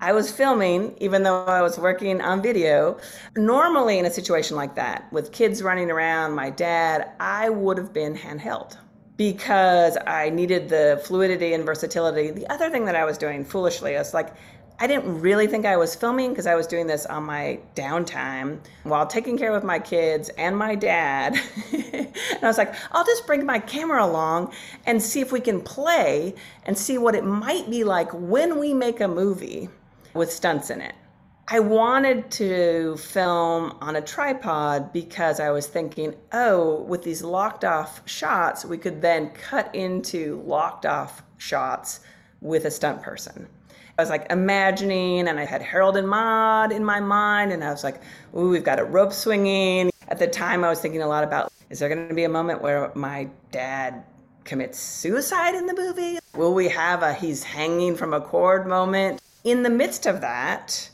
I 0.00 0.12
was 0.12 0.30
filming, 0.30 0.94
even 1.00 1.22
though 1.22 1.46
I 1.46 1.62
was 1.62 1.78
working 1.78 2.20
on 2.20 2.42
video. 2.42 2.98
Normally, 3.34 3.98
in 3.98 4.04
a 4.04 4.10
situation 4.10 4.54
like 4.56 4.74
that, 4.74 5.10
with 5.10 5.32
kids 5.32 5.62
running 5.62 5.90
around, 5.90 6.34
my 6.34 6.50
dad, 6.50 7.12
I 7.18 7.48
would 7.48 7.78
have 7.78 7.94
been 7.94 8.14
handheld 8.14 8.76
because 9.16 9.96
I 10.06 10.28
needed 10.28 10.68
the 10.68 11.00
fluidity 11.04 11.54
and 11.54 11.64
versatility. 11.64 12.30
The 12.30 12.46
other 12.48 12.68
thing 12.68 12.84
that 12.84 12.94
I 12.94 13.06
was 13.06 13.16
doing 13.16 13.42
foolishly, 13.44 13.96
I 13.96 13.98
was 13.98 14.12
like, 14.12 14.34
I 14.78 14.86
didn't 14.86 15.20
really 15.20 15.46
think 15.46 15.64
I 15.64 15.78
was 15.78 15.94
filming 15.94 16.30
because 16.30 16.46
I 16.46 16.54
was 16.54 16.66
doing 16.66 16.86
this 16.86 17.06
on 17.06 17.24
my 17.24 17.58
downtime 17.74 18.58
while 18.82 19.06
taking 19.06 19.38
care 19.38 19.54
of 19.54 19.64
my 19.64 19.78
kids 19.78 20.28
and 20.36 20.56
my 20.56 20.74
dad. 20.74 21.34
and 21.72 22.14
I 22.42 22.46
was 22.46 22.58
like, 22.58 22.74
I'll 22.92 23.04
just 23.04 23.26
bring 23.26 23.46
my 23.46 23.58
camera 23.58 24.04
along 24.04 24.52
and 24.84 25.02
see 25.02 25.20
if 25.20 25.32
we 25.32 25.40
can 25.40 25.62
play 25.62 26.34
and 26.64 26.76
see 26.76 26.98
what 26.98 27.14
it 27.14 27.24
might 27.24 27.70
be 27.70 27.84
like 27.84 28.12
when 28.12 28.58
we 28.58 28.74
make 28.74 29.00
a 29.00 29.08
movie 29.08 29.70
with 30.12 30.30
stunts 30.30 30.68
in 30.68 30.82
it. 30.82 30.94
I 31.48 31.60
wanted 31.60 32.30
to 32.32 32.96
film 32.96 33.78
on 33.80 33.96
a 33.96 34.02
tripod 34.02 34.92
because 34.92 35.40
I 35.40 35.52
was 35.52 35.68
thinking, 35.68 36.16
oh, 36.32 36.82
with 36.82 37.02
these 37.02 37.22
locked 37.22 37.64
off 37.64 38.02
shots, 38.04 38.64
we 38.64 38.76
could 38.76 39.00
then 39.00 39.30
cut 39.30 39.74
into 39.74 40.42
locked 40.44 40.84
off 40.84 41.22
shots 41.38 42.00
with 42.40 42.64
a 42.66 42.70
stunt 42.70 43.00
person. 43.00 43.48
I 43.98 44.02
was 44.02 44.10
like 44.10 44.26
imagining, 44.30 45.26
and 45.26 45.40
I 45.40 45.46
had 45.46 45.62
Harold 45.62 45.96
and 45.96 46.06
Maude 46.06 46.70
in 46.70 46.84
my 46.84 47.00
mind, 47.00 47.50
and 47.50 47.64
I 47.64 47.70
was 47.70 47.82
like, 47.82 48.02
ooh, 48.36 48.50
we've 48.50 48.62
got 48.64 48.78
a 48.78 48.84
rope 48.84 49.12
swinging. 49.12 49.90
At 50.08 50.18
the 50.18 50.26
time, 50.26 50.64
I 50.64 50.68
was 50.68 50.80
thinking 50.80 51.00
a 51.00 51.08
lot 51.08 51.24
about 51.24 51.50
is 51.70 51.78
there 51.78 51.88
going 51.88 52.06
to 52.08 52.14
be 52.14 52.24
a 52.24 52.28
moment 52.28 52.60
where 52.60 52.92
my 52.94 53.28
dad 53.50 54.04
commits 54.44 54.78
suicide 54.78 55.54
in 55.54 55.66
the 55.66 55.74
movie? 55.74 56.18
Will 56.34 56.52
we 56.52 56.68
have 56.68 57.02
a 57.02 57.14
he's 57.14 57.42
hanging 57.42 57.96
from 57.96 58.12
a 58.12 58.20
cord 58.20 58.66
moment? 58.66 59.20
In 59.44 59.62
the 59.62 59.70
midst 59.70 60.04
of 60.04 60.20
that, 60.20 60.90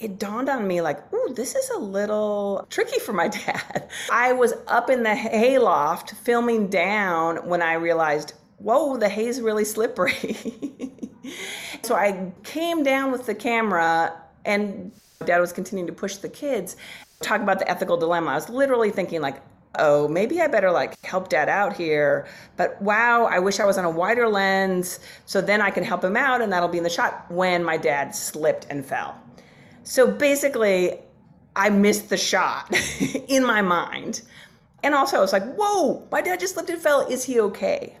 it 0.00 0.18
dawned 0.18 0.48
on 0.48 0.66
me 0.66 0.80
like, 0.80 1.00
ooh, 1.14 1.32
this 1.34 1.54
is 1.54 1.70
a 1.70 1.78
little 1.78 2.66
tricky 2.70 2.98
for 2.98 3.12
my 3.12 3.28
dad. 3.46 3.88
I 4.10 4.32
was 4.32 4.52
up 4.66 4.90
in 4.90 5.04
the 5.04 5.14
hayloft 5.14 6.10
filming 6.10 6.66
down 6.66 7.48
when 7.48 7.62
I 7.62 7.74
realized, 7.74 8.34
whoa, 8.58 8.96
the 8.96 9.08
hay's 9.08 9.40
really 9.40 9.64
slippery. 9.64 10.36
So 11.82 11.96
I 11.96 12.30
came 12.44 12.84
down 12.84 13.10
with 13.10 13.26
the 13.26 13.34
camera, 13.34 14.12
and 14.44 14.92
dad 15.24 15.40
was 15.40 15.52
continuing 15.52 15.88
to 15.88 15.92
push 15.92 16.16
the 16.16 16.28
kids, 16.28 16.76
talk 17.20 17.40
about 17.40 17.58
the 17.58 17.68
ethical 17.68 17.96
dilemma. 17.96 18.30
I 18.30 18.34
was 18.36 18.48
literally 18.48 18.90
thinking, 18.90 19.20
like, 19.20 19.42
oh, 19.78 20.08
maybe 20.08 20.40
I 20.40 20.46
better 20.46 20.70
like 20.70 21.00
help 21.04 21.28
dad 21.28 21.48
out 21.48 21.76
here. 21.76 22.26
But 22.56 22.80
wow, 22.82 23.24
I 23.24 23.38
wish 23.38 23.60
I 23.60 23.64
was 23.64 23.78
on 23.78 23.84
a 23.84 23.90
wider 23.90 24.28
lens 24.28 25.00
so 25.26 25.40
then 25.40 25.60
I 25.60 25.70
can 25.70 25.84
help 25.84 26.04
him 26.04 26.16
out 26.16 26.42
and 26.42 26.52
that'll 26.52 26.68
be 26.68 26.78
in 26.78 26.84
the 26.84 26.90
shot 26.90 27.30
when 27.30 27.64
my 27.64 27.76
dad 27.76 28.14
slipped 28.14 28.66
and 28.70 28.84
fell. 28.84 29.18
So 29.82 30.10
basically, 30.10 30.98
I 31.56 31.70
missed 31.70 32.08
the 32.08 32.16
shot 32.16 32.72
in 33.28 33.44
my 33.44 33.62
mind. 33.62 34.22
And 34.84 34.94
also, 34.94 35.16
I 35.16 35.20
was 35.20 35.32
like, 35.32 35.44
whoa, 35.54 36.06
my 36.10 36.20
dad 36.20 36.40
just 36.40 36.54
slipped 36.54 36.70
and 36.70 36.80
fell. 36.80 37.06
Is 37.06 37.24
he 37.24 37.40
okay? 37.40 37.96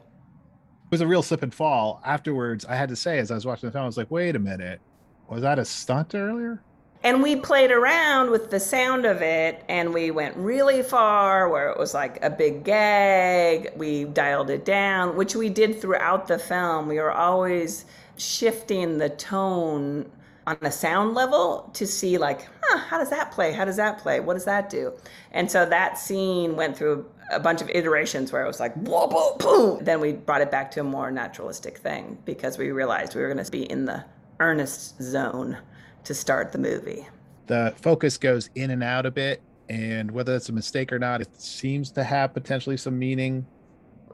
Was 0.92 1.00
a 1.00 1.06
real 1.06 1.22
slip 1.22 1.42
and 1.42 1.54
fall. 1.54 2.02
Afterwards, 2.04 2.66
I 2.66 2.76
had 2.76 2.90
to 2.90 2.96
say, 2.96 3.18
as 3.18 3.30
I 3.30 3.34
was 3.34 3.46
watching 3.46 3.66
the 3.66 3.72
film, 3.72 3.84
I 3.84 3.86
was 3.86 3.96
like, 3.96 4.10
wait 4.10 4.36
a 4.36 4.38
minute, 4.38 4.78
was 5.26 5.40
that 5.40 5.58
a 5.58 5.64
stunt 5.64 6.14
earlier? 6.14 6.62
And 7.02 7.22
we 7.22 7.34
played 7.34 7.72
around 7.72 8.30
with 8.30 8.50
the 8.50 8.60
sound 8.60 9.06
of 9.06 9.22
it 9.22 9.64
and 9.68 9.92
we 9.92 10.10
went 10.10 10.36
really 10.36 10.82
far 10.82 11.48
where 11.48 11.70
it 11.70 11.78
was 11.78 11.94
like 11.94 12.22
a 12.22 12.28
big 12.28 12.62
gag. 12.62 13.72
We 13.74 14.04
dialed 14.04 14.50
it 14.50 14.66
down, 14.66 15.16
which 15.16 15.34
we 15.34 15.48
did 15.48 15.80
throughout 15.80 16.28
the 16.28 16.38
film. 16.38 16.86
We 16.86 17.00
were 17.00 17.10
always 17.10 17.86
shifting 18.18 18.98
the 18.98 19.08
tone 19.08 20.08
on 20.46 20.58
a 20.60 20.70
sound 20.70 21.14
level 21.14 21.70
to 21.72 21.86
see 21.86 22.18
like, 22.18 22.46
huh, 22.62 22.78
how 22.78 22.98
does 22.98 23.10
that 23.10 23.32
play? 23.32 23.52
How 23.52 23.64
does 23.64 23.76
that 23.76 23.98
play? 23.98 24.20
What 24.20 24.34
does 24.34 24.44
that 24.44 24.68
do? 24.68 24.92
And 25.32 25.50
so 25.50 25.64
that 25.64 25.98
scene 25.98 26.54
went 26.54 26.76
through 26.76 27.06
a 27.30 27.40
bunch 27.40 27.62
of 27.62 27.70
iterations 27.70 28.32
where 28.32 28.44
it 28.44 28.46
was 28.46 28.60
like, 28.60 28.74
whoa, 28.74 29.06
whoa, 29.08 29.36
boom. 29.36 29.84
Then 29.84 30.00
we 30.00 30.12
brought 30.12 30.40
it 30.40 30.50
back 30.50 30.70
to 30.72 30.80
a 30.80 30.84
more 30.84 31.10
naturalistic 31.10 31.78
thing 31.78 32.18
because 32.24 32.58
we 32.58 32.70
realized 32.70 33.14
we 33.14 33.22
were 33.22 33.32
going 33.32 33.44
to 33.44 33.50
be 33.50 33.70
in 33.70 33.84
the 33.84 34.04
earnest 34.40 35.00
zone 35.02 35.58
to 36.04 36.14
start 36.14 36.52
the 36.52 36.58
movie. 36.58 37.06
The 37.46 37.74
focus 37.80 38.18
goes 38.18 38.50
in 38.54 38.70
and 38.70 38.82
out 38.82 39.06
a 39.06 39.10
bit, 39.10 39.42
and 39.68 40.10
whether 40.10 40.34
it's 40.34 40.48
a 40.48 40.52
mistake 40.52 40.92
or 40.92 40.98
not, 40.98 41.20
it 41.20 41.40
seems 41.40 41.90
to 41.92 42.04
have 42.04 42.34
potentially 42.34 42.76
some 42.76 42.98
meaning. 42.98 43.46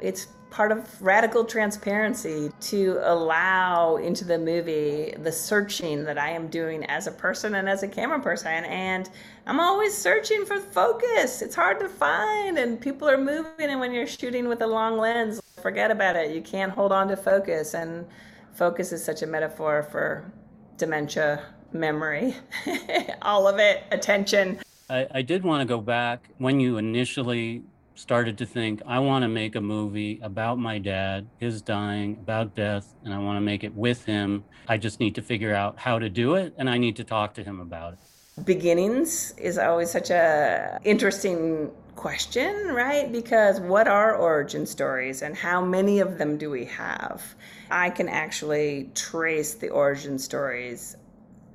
It's 0.01 0.29
part 0.51 0.73
of 0.73 1.03
radical 1.03 1.45
transparency 1.45 2.51
to 2.61 2.99
allow 3.03 3.97
into 3.97 4.25
the 4.25 4.39
movie 4.39 5.15
the 5.19 5.33
searching 5.33 6.05
that 6.05 6.19
I 6.19 6.31
am 6.31 6.49
doing 6.49 6.85
as 6.85 7.07
a 7.07 7.13
person 7.13 7.55
and 7.57 7.69
as 7.69 7.83
a 7.83 7.89
camera 7.89 8.21
person. 8.21 8.65
And 8.65 9.11
I'm 9.49 9.61
always 9.61 9.97
searching 9.97 10.45
for 10.45 10.61
focus. 10.61 11.41
It's 11.41 11.55
hard 11.55 11.81
to 11.81 11.89
find, 11.89 12.59
and 12.59 12.79
people 12.79 13.09
are 13.09 13.17
moving. 13.17 13.71
And 13.71 13.81
when 13.81 13.95
you're 13.95 14.07
shooting 14.07 14.47
with 14.47 14.61
a 14.61 14.67
long 14.67 14.99
lens, 14.99 15.41
forget 15.63 15.91
about 15.91 16.17
it. 16.17 16.35
You 16.35 16.43
can't 16.43 16.71
hold 16.71 16.93
on 16.93 17.09
to 17.09 17.17
focus. 17.17 17.73
And 17.73 18.05
focus 18.53 18.93
is 18.93 19.03
such 19.03 19.23
a 19.23 19.27
metaphor 19.27 19.85
for 19.85 20.31
dementia, 20.77 21.43
memory, 21.73 22.37
all 23.23 23.49
of 23.49 23.59
it, 23.59 23.85
attention. 23.91 24.59
I, 24.91 25.07
I 25.13 25.23
did 25.23 25.45
want 25.45 25.63
to 25.63 25.67
go 25.67 25.81
back 25.81 26.29
when 26.37 26.61
you 26.61 26.77
initially 26.77 27.63
started 27.95 28.37
to 28.39 28.47
think, 28.47 28.83
I 28.87 28.99
want 28.99 29.23
to 29.23 29.29
make 29.29 29.57
a 29.57 29.63
movie 29.63 30.21
about 30.23 30.59
my 30.59 30.77
dad, 30.79 31.27
his 31.39 31.63
dying, 31.63 32.19
about 32.21 32.55
death, 32.55 32.95
and 33.03 33.15
I 33.15 33.19
want 33.19 33.39
to 33.39 33.41
make 33.41 33.65
it 33.65 33.75
with 33.75 34.05
him. 34.05 34.45
I 34.69 34.77
just 34.77 35.01
need 35.01 35.15
to 35.15 35.23
figure 35.23 35.55
out 35.55 35.79
how 35.79 35.99
to 35.99 36.11
do 36.11 36.35
it, 36.35 36.55
and 36.59 36.69
I 36.69 36.77
need 36.77 36.97
to 36.97 37.05
talk 37.05 37.33
to 37.35 37.43
him 37.43 37.61
about 37.61 37.95
it. 37.95 37.99
Beginnings 38.45 39.33
is 39.39 39.59
always 39.59 39.91
such 39.91 40.11
a 40.11 40.79
interesting 40.85 41.71
question, 41.97 42.69
right? 42.69 43.11
Because 43.11 43.61
what 43.61 43.89
are 43.89 44.15
origin 44.15 44.67
stories 44.67 45.23
and 45.23 45.37
how 45.37 45.65
many 45.65 45.99
of 45.99 46.19
them 46.19 46.39
do 46.39 46.49
we 46.51 46.65
have? 46.67 47.35
I 47.71 47.91
can 47.91 48.09
actually 48.09 48.91
trace 48.95 49.55
the 49.55 49.71
origin 49.71 50.19
stories 50.19 50.97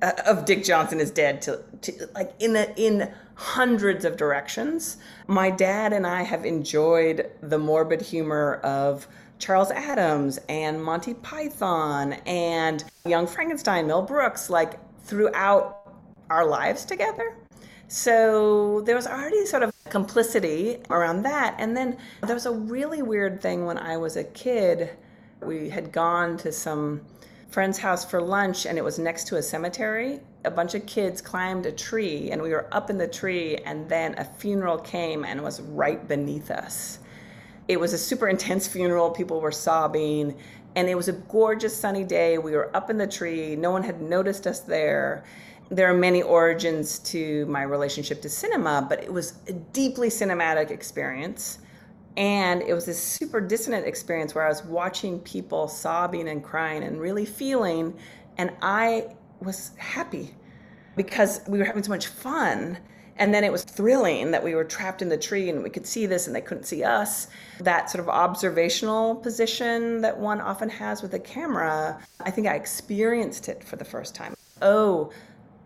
uh, 0.02 0.12
of 0.26 0.44
Dick 0.44 0.64
Johnson 0.64 1.00
is 1.00 1.10
dead 1.10 1.40
to, 1.42 1.62
to 1.82 2.08
like 2.14 2.34
in 2.38 2.56
a, 2.56 2.66
in 2.76 3.10
hundreds 3.36 4.04
of 4.04 4.16
directions. 4.16 4.98
My 5.26 5.50
dad 5.50 5.92
and 5.92 6.06
I 6.06 6.22
have 6.22 6.44
enjoyed 6.44 7.30
the 7.40 7.58
morbid 7.58 8.02
humor 8.02 8.56
of 8.62 9.08
Charles 9.38 9.70
Addams 9.70 10.38
and 10.48 10.82
Monty 10.82 11.14
Python 11.14 12.14
and 12.26 12.84
Young 13.06 13.26
Frankenstein, 13.26 13.86
Mel 13.86 14.02
Brooks, 14.02 14.50
like 14.50 14.78
throughout 15.04 15.83
our 16.30 16.46
lives 16.46 16.84
together. 16.84 17.36
So 17.88 18.80
there 18.82 18.96
was 18.96 19.06
already 19.06 19.44
sort 19.46 19.62
of 19.62 19.72
complicity 19.88 20.78
around 20.90 21.22
that. 21.22 21.54
And 21.58 21.76
then 21.76 21.98
there 22.22 22.34
was 22.34 22.46
a 22.46 22.52
really 22.52 23.02
weird 23.02 23.40
thing 23.40 23.66
when 23.66 23.78
I 23.78 23.96
was 23.96 24.16
a 24.16 24.24
kid. 24.24 24.90
We 25.42 25.68
had 25.68 25.92
gone 25.92 26.36
to 26.38 26.52
some 26.52 27.02
friend's 27.50 27.78
house 27.78 28.04
for 28.04 28.20
lunch 28.20 28.66
and 28.66 28.76
it 28.78 28.82
was 28.82 28.98
next 28.98 29.28
to 29.28 29.36
a 29.36 29.42
cemetery. 29.42 30.18
A 30.44 30.50
bunch 30.50 30.74
of 30.74 30.86
kids 30.86 31.20
climbed 31.20 31.66
a 31.66 31.72
tree 31.72 32.30
and 32.32 32.42
we 32.42 32.50
were 32.50 32.66
up 32.72 32.90
in 32.90 32.98
the 32.98 33.06
tree 33.06 33.56
and 33.58 33.88
then 33.88 34.18
a 34.18 34.24
funeral 34.24 34.78
came 34.78 35.24
and 35.24 35.40
was 35.42 35.60
right 35.60 36.08
beneath 36.08 36.50
us. 36.50 36.98
It 37.68 37.78
was 37.78 37.92
a 37.92 37.98
super 37.98 38.28
intense 38.28 38.66
funeral. 38.66 39.10
People 39.10 39.40
were 39.40 39.52
sobbing 39.52 40.36
and 40.74 40.88
it 40.88 40.96
was 40.96 41.06
a 41.06 41.12
gorgeous 41.12 41.76
sunny 41.76 42.02
day. 42.02 42.38
We 42.38 42.52
were 42.52 42.74
up 42.76 42.90
in 42.90 42.98
the 42.98 43.06
tree. 43.06 43.54
No 43.54 43.70
one 43.70 43.84
had 43.84 44.02
noticed 44.02 44.46
us 44.46 44.60
there. 44.60 45.24
There 45.74 45.90
are 45.90 45.94
many 45.94 46.22
origins 46.22 47.00
to 47.00 47.46
my 47.46 47.62
relationship 47.62 48.22
to 48.22 48.28
cinema, 48.28 48.86
but 48.88 49.02
it 49.02 49.12
was 49.12 49.34
a 49.48 49.52
deeply 49.52 50.08
cinematic 50.08 50.70
experience 50.70 51.58
and 52.16 52.62
it 52.62 52.72
was 52.74 52.86
this 52.86 53.02
super 53.02 53.40
dissonant 53.40 53.84
experience 53.84 54.34
where 54.34 54.44
I 54.44 54.48
was 54.48 54.64
watching 54.64 55.18
people 55.20 55.66
sobbing 55.66 56.28
and 56.28 56.44
crying 56.44 56.84
and 56.84 57.00
really 57.00 57.26
feeling, 57.26 57.98
and 58.38 58.52
I 58.62 59.16
was 59.40 59.72
happy 59.76 60.34
because 60.94 61.40
we 61.48 61.58
were 61.58 61.64
having 61.64 61.82
so 61.82 61.90
much 61.90 62.06
fun. 62.06 62.78
And 63.16 63.32
then 63.32 63.44
it 63.44 63.52
was 63.52 63.62
thrilling 63.62 64.32
that 64.32 64.42
we 64.42 64.56
were 64.56 64.64
trapped 64.64 65.00
in 65.00 65.08
the 65.08 65.16
tree 65.16 65.48
and 65.48 65.62
we 65.62 65.70
could 65.70 65.86
see 65.86 66.06
this 66.06 66.26
and 66.26 66.34
they 66.34 66.40
couldn't 66.40 66.64
see 66.64 66.82
us. 66.82 67.28
That 67.60 67.88
sort 67.88 68.00
of 68.00 68.08
observational 68.08 69.14
position 69.16 70.00
that 70.02 70.18
one 70.18 70.40
often 70.40 70.68
has 70.68 71.00
with 71.00 71.14
a 71.14 71.20
camera, 71.20 72.00
I 72.20 72.30
think 72.32 72.48
I 72.48 72.54
experienced 72.54 73.48
it 73.48 73.62
for 73.62 73.76
the 73.76 73.84
first 73.84 74.16
time. 74.16 74.34
Oh, 74.62 75.12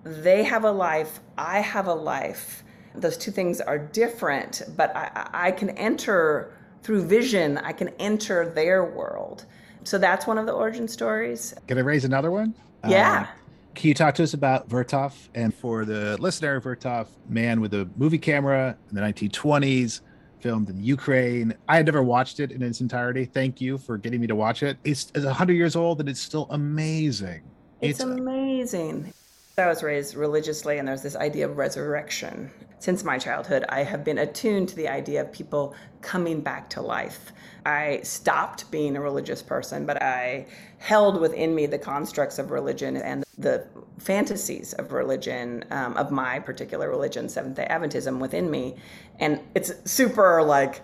they 0.05 0.45
have 0.45 0.64
a 0.64 0.71
life, 0.71 1.21
I 1.37 1.61
have 1.61 1.87
a 1.87 1.95
life. 1.95 2.64
Those 2.95 3.17
two 3.17 3.31
things 3.31 3.61
are 3.61 3.78
different, 3.78 4.62
but 4.76 4.95
I, 4.97 5.28
I 5.33 5.50
can 5.52 5.71
enter 5.71 6.57
through 6.83 7.05
vision, 7.05 7.59
I 7.59 7.73
can 7.73 7.88
enter 7.99 8.49
their 8.49 8.85
world. 8.85 9.45
So 9.85 9.99
that's 9.99 10.26
one 10.26 10.38
of 10.38 10.47
the 10.47 10.52
origin 10.52 10.88
stories. 10.88 11.55
Can 11.67 11.78
I 11.78 11.83
raise 11.83 12.05
another 12.05 12.31
one? 12.31 12.55
Yeah. 12.87 13.21
Um, 13.21 13.26
can 13.75 13.88
you 13.88 13.95
talk 13.95 14.14
to 14.17 14.23
us 14.23 14.35
about 14.35 14.69
Vertov? 14.69 15.12
And 15.35 15.55
for 15.55 15.85
the 15.85 16.17
listener, 16.21 16.61
Vertov, 16.61 17.07
man 17.28 17.61
with 17.61 17.75
a 17.75 17.88
movie 17.97 18.19
camera 18.19 18.76
in 18.88 18.95
the 18.95 19.00
1920s, 19.00 20.00
filmed 20.40 20.69
in 20.69 20.83
Ukraine. 20.83 21.55
I 21.69 21.76
had 21.76 21.87
never 21.87 22.02
watched 22.02 22.40
it 22.40 22.52
in 22.52 22.62
its 22.62 22.81
entirety. 22.81 23.25
Thank 23.25 23.61
you 23.61 23.78
for 23.78 23.99
getting 23.99 24.21
me 24.21 24.26
to 24.26 24.35
watch 24.35 24.62
it. 24.62 24.78
It's, 24.85 25.12
it's 25.14 25.25
100 25.25 25.52
years 25.55 25.76
old 25.76 26.00
and 26.00 26.09
it's 26.09 26.21
still 26.21 26.47
amazing. 26.50 27.43
It's, 27.81 28.00
it's 28.00 28.09
amazing. 28.09 29.12
I 29.59 29.67
was 29.67 29.83
raised 29.83 30.15
religiously, 30.15 30.79
and 30.79 30.87
there's 30.87 31.03
this 31.03 31.17
idea 31.17 31.49
of 31.49 31.57
resurrection. 31.57 32.50
Since 32.79 33.03
my 33.03 33.19
childhood, 33.19 33.65
I 33.69 33.83
have 33.83 34.05
been 34.05 34.19
attuned 34.19 34.69
to 34.69 34.77
the 34.77 34.88
idea 34.88 35.21
of 35.21 35.33
people 35.33 35.75
coming 36.00 36.41
back 36.41 36.71
to 36.71 36.81
life. 36.81 37.33
I 37.67 38.00
stopped 38.05 38.71
being 38.71 38.97
a 38.97 39.00
religious 39.00 39.43
person, 39.43 39.85
but 39.85 40.00
I 40.00 40.47
held 40.79 41.21
within 41.21 41.55
me 41.55 41.67
the 41.67 41.79
constructs 41.79 42.38
of 42.38 42.53
religion 42.53 42.97
and 42.97 43.25
the 43.37 43.67
fantasies 43.99 44.75
of 44.75 44.93
religion, 44.93 45.65
um, 45.71 45.97
of 45.97 46.12
my 46.12 46.38
particular 46.38 46.88
religion, 46.88 47.29
Seventh 47.29 47.57
day 47.57 47.67
Adventism, 47.69 48.21
within 48.21 48.50
me. 48.50 48.77
And 49.19 49.41
it's 49.55 49.73
super 49.91 50.43
like, 50.43 50.83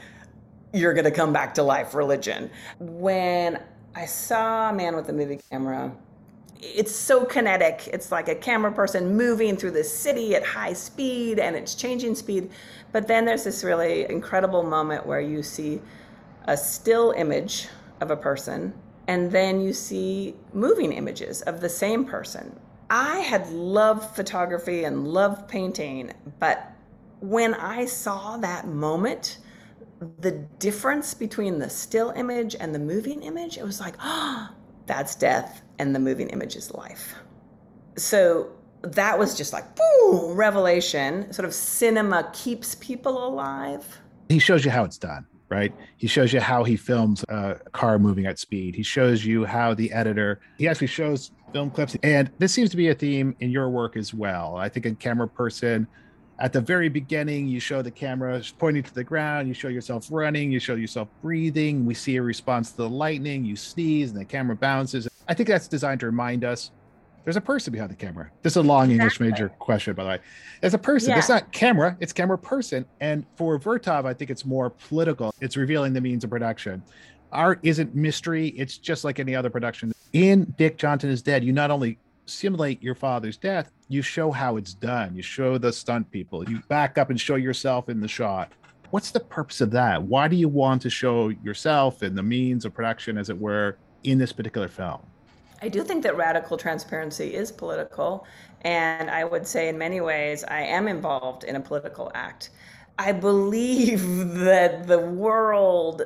you're 0.73 0.95
going 0.95 1.05
to 1.05 1.13
come 1.13 1.33
back 1.33 1.55
to 1.55 1.63
life 1.63 1.95
religion. 1.95 2.51
When 2.81 3.61
I 3.95 4.07
saw 4.07 4.71
a 4.71 4.73
man 4.73 4.97
with 4.97 5.09
a 5.09 5.13
movie 5.13 5.39
camera, 5.49 5.93
it's 6.61 6.95
so 6.95 7.25
kinetic. 7.25 7.89
It's 7.93 8.11
like 8.11 8.29
a 8.29 8.35
camera 8.35 8.73
person 8.73 9.17
moving 9.17 9.57
through 9.57 9.73
the 9.73 9.85
city 9.85 10.35
at 10.35 10.45
high 10.45 10.73
speed 10.73 11.39
and 11.39 11.57
it's 11.57 11.75
changing 11.75 12.15
speed. 12.15 12.51
But 12.93 13.07
then 13.09 13.25
there's 13.25 13.45
this 13.45 13.65
really 13.65 14.09
incredible 14.09 14.63
moment 14.63 15.07
where 15.07 15.21
you 15.21 15.43
see 15.43 15.81
a 16.47 16.57
still 16.57 17.13
image 17.13 17.69
of 18.01 18.11
a 18.11 18.17
person 18.17 18.73
and 19.07 19.31
then 19.31 19.61
you 19.61 19.73
see 19.73 20.35
moving 20.53 20.93
images 20.93 21.43
of 21.43 21.61
the 21.61 21.69
same 21.69 22.05
person. 22.05 22.59
I 22.89 23.19
had 23.19 23.49
loved 23.51 24.15
photography 24.15 24.85
and 24.85 25.09
loved 25.09 25.49
painting, 25.49 26.13
but 26.39 26.71
when 27.21 27.55
I 27.55 27.87
saw 27.87 28.37
that 28.39 28.69
moment, 28.69 29.39
the 30.21 30.33
difference 30.59 31.15
between 31.15 31.59
the 31.59 31.69
still 31.69 32.11
image 32.11 32.55
and 32.59 32.75
the 32.75 32.79
moving 32.79 33.23
image, 33.23 33.59
it 33.59 33.65
was 33.65 33.81
like, 33.81 33.97
oh, 34.01 34.49
that's 34.87 35.15
death 35.15 35.64
and 35.79 35.95
the 35.95 35.99
moving 35.99 36.29
image 36.31 36.57
is 36.57 36.73
life. 36.73 37.15
So 37.97 38.51
that 38.83 39.19
was 39.19 39.37
just 39.37 39.53
like, 39.53 39.65
boom, 39.77 40.35
revelation. 40.35 41.33
Sort 41.33 41.47
of 41.47 41.55
cinema 41.55 42.31
keeps 42.33 42.75
people 42.77 43.27
alive. 43.27 44.01
He 44.29 44.39
shows 44.39 44.65
you 44.65 44.71
how 44.71 44.85
it's 44.85 44.99
done, 44.99 45.27
right? 45.49 45.73
He 45.97 46.07
shows 46.07 46.33
you 46.33 46.41
how 46.41 46.65
he 46.65 46.77
films 46.77 47.25
a 47.29 47.61
car 47.73 47.99
moving 47.99 48.27
at 48.27 48.39
speed. 48.39 48.75
He 48.75 48.83
shows 48.83 49.25
you 49.25 49.45
how 49.45 49.75
the 49.75 49.93
editor, 49.93 50.41
he 50.59 50.69
actually 50.69 50.89
shows 50.89 51.31
film 51.53 51.71
clips. 51.71 51.97
And 52.03 52.31
this 52.39 52.53
seems 52.53 52.71
to 52.71 52.77
be 52.77 52.89
a 52.89 52.95
theme 52.95 53.37
in 53.41 53.51
your 53.51 53.71
work 53.71 53.97
as 53.97 54.13
well. 54.13 54.57
I 54.57 54.69
think 54.69 54.87
a 54.87 54.95
camera 54.95 55.29
person, 55.29 55.87
at 56.39 56.53
the 56.53 56.61
very 56.61 56.89
beginning, 56.89 57.47
you 57.47 57.61
show 57.61 57.81
the 57.81 57.91
camera 57.91 58.43
pointing 58.59 58.83
to 58.83 58.95
the 58.95 59.05
ground, 59.05 59.47
you 59.47 59.55
show 59.55 59.69
yourself 59.69 60.09
running, 60.11 60.51
you 60.51 60.59
show 60.59 60.75
yourself 60.75 61.09
breathing. 61.23 61.87
We 61.87 61.95
see 61.95 62.17
a 62.17 62.23
response 62.23 62.73
to 62.73 62.77
the 62.79 62.89
lightning, 62.89 63.45
you 63.45 63.57
sneeze, 63.57 64.11
and 64.11 64.21
the 64.21 64.25
camera 64.25 64.57
bounces. 64.57 65.07
I 65.29 65.35
think 65.35 65.49
that's 65.49 65.69
designed 65.69 66.01
to 66.01 66.07
remind 66.07 66.45
us 66.45 66.73
there's 67.23 67.37
a 67.37 67.41
person 67.41 67.73
behind 67.73 67.91
the 67.91 67.97
camera. 67.97 68.31
This 68.43 68.55
is 68.55 68.57
a 68.57 68.63
long 68.63 68.91
exactly. 68.91 68.95
English 68.95 69.21
major 69.21 69.49
question, 69.49 69.95
by 69.95 70.03
the 70.03 70.09
way. 70.11 70.19
There's 70.61 70.75
a 70.75 70.79
person. 70.79 71.11
Yeah. 71.11 71.19
It's 71.19 71.29
not 71.29 71.53
camera, 71.53 71.97
it's 72.01 72.13
camera 72.13 72.37
person. 72.37 72.85
And 73.01 73.25
for 73.37 73.59
Vertov, 73.59 74.05
I 74.05 74.13
think 74.13 74.31
it's 74.31 74.45
more 74.45 74.71
political. 74.71 75.33
It's 75.41 75.57
revealing 75.57 75.93
the 75.93 76.01
means 76.01 76.25
of 76.25 76.31
production. 76.31 76.83
Art 77.33 77.61
isn't 77.63 77.95
mystery, 77.95 78.49
it's 78.49 78.77
just 78.79 79.05
like 79.05 79.19
any 79.19 79.35
other 79.35 79.51
production. 79.51 79.93
In 80.13 80.55
Dick 80.57 80.79
Johnson 80.79 81.11
is 81.11 81.23
Dead, 81.23 81.43
you 81.43 81.53
not 81.53 81.71
only 81.71 81.99
simulate 82.27 82.83
your 82.83 82.95
father's 82.95 83.37
death, 83.37 83.71
you 83.89 84.03
show 84.03 84.31
how 84.31 84.57
it's 84.57 84.75
done. 84.75 85.15
You 85.15 85.23
show 85.23 85.59
the 85.59 85.73
stunt 85.73 86.11
people. 86.11 86.49
You 86.49 86.61
back 86.69 86.99
up 86.99 87.11
and 87.11 87.21
show 87.21 87.37
yourself 87.37 87.89
in 87.89 88.01
the 88.01 88.09
shot. 88.09 88.53
What's 88.91 89.11
the 89.11 89.21
purpose 89.21 89.61
of 89.61 89.71
that? 89.73 90.03
Why 90.03 90.29
do 90.29 90.37
you 90.37 90.49
want 90.49 90.83
to 90.83 90.91
show 90.91 91.29
yourself 91.29 92.03
and 92.03 92.17
the 92.17 92.23
means 92.23 92.65
of 92.65 92.73
production, 92.75 93.19
as 93.19 93.29
it 93.29 93.39
were, 93.39 93.77
in 94.05 94.19
this 94.19 94.33
particular 94.33 94.69
film? 94.69 95.01
I 95.63 95.69
do 95.69 95.83
think 95.83 96.03
that 96.03 96.17
radical 96.17 96.57
transparency 96.57 97.35
is 97.35 97.51
political. 97.51 98.27
And 98.63 99.11
I 99.11 99.25
would 99.25 99.47
say, 99.47 99.69
in 99.69 99.79
many 99.79 100.01
ways, 100.01 100.45
I 100.45 100.61
am 100.61 100.89
involved 100.89 101.45
in 101.45 101.57
a 101.57 101.61
political 101.61 102.11
act. 102.15 102.51
I 102.99 103.13
believe 103.13 104.01
that 104.35 104.87
the 104.87 105.01
world, 105.01 106.03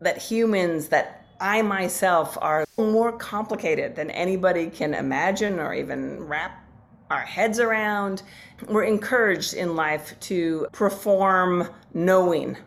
that 0.00 0.18
humans, 0.18 0.88
that 0.88 1.19
I 1.40 1.62
myself 1.62 2.36
are 2.40 2.66
more 2.76 3.12
complicated 3.12 3.96
than 3.96 4.10
anybody 4.10 4.68
can 4.68 4.92
imagine 4.92 5.58
or 5.58 5.72
even 5.72 6.22
wrap 6.22 6.62
our 7.10 7.22
heads 7.22 7.58
around. 7.58 8.22
We're 8.68 8.84
encouraged 8.84 9.54
in 9.54 9.74
life 9.74 10.14
to 10.20 10.68
perform 10.72 11.68
knowing, 11.94 12.58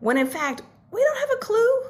when 0.00 0.18
in 0.18 0.26
fact, 0.26 0.62
we 0.90 1.02
don't 1.02 1.18
have 1.18 1.30
a 1.30 1.40
clue. 1.40 1.82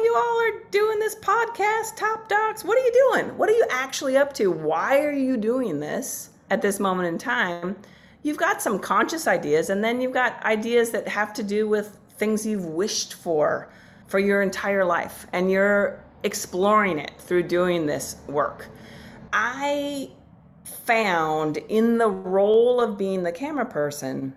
You 0.00 0.14
all 0.14 0.40
are 0.42 0.68
doing 0.70 0.98
this 0.98 1.14
podcast, 1.14 1.96
Top 1.96 2.28
Docs. 2.28 2.64
What 2.64 2.76
are 2.76 2.84
you 2.84 3.10
doing? 3.12 3.38
What 3.38 3.48
are 3.48 3.54
you 3.54 3.66
actually 3.70 4.16
up 4.16 4.34
to? 4.34 4.50
Why 4.50 5.00
are 5.00 5.12
you 5.12 5.36
doing 5.36 5.80
this 5.80 6.30
at 6.50 6.60
this 6.60 6.78
moment 6.78 7.08
in 7.08 7.18
time? 7.18 7.76
You've 8.22 8.36
got 8.36 8.60
some 8.60 8.78
conscious 8.78 9.26
ideas, 9.26 9.70
and 9.70 9.82
then 9.82 10.00
you've 10.00 10.12
got 10.12 10.42
ideas 10.44 10.90
that 10.90 11.08
have 11.08 11.32
to 11.34 11.42
do 11.42 11.66
with 11.68 11.98
things 12.18 12.44
you've 12.44 12.66
wished 12.66 13.14
for 13.14 13.70
for 14.06 14.18
your 14.18 14.42
entire 14.42 14.84
life, 14.84 15.26
and 15.32 15.50
you're 15.50 16.02
exploring 16.22 16.98
it 16.98 17.12
through 17.18 17.44
doing 17.44 17.86
this 17.86 18.16
work. 18.26 18.68
I 19.32 20.10
found 20.64 21.56
in 21.56 21.98
the 21.98 22.08
role 22.08 22.80
of 22.80 22.96
being 22.96 23.22
the 23.22 23.32
camera 23.32 23.66
person 23.66 24.34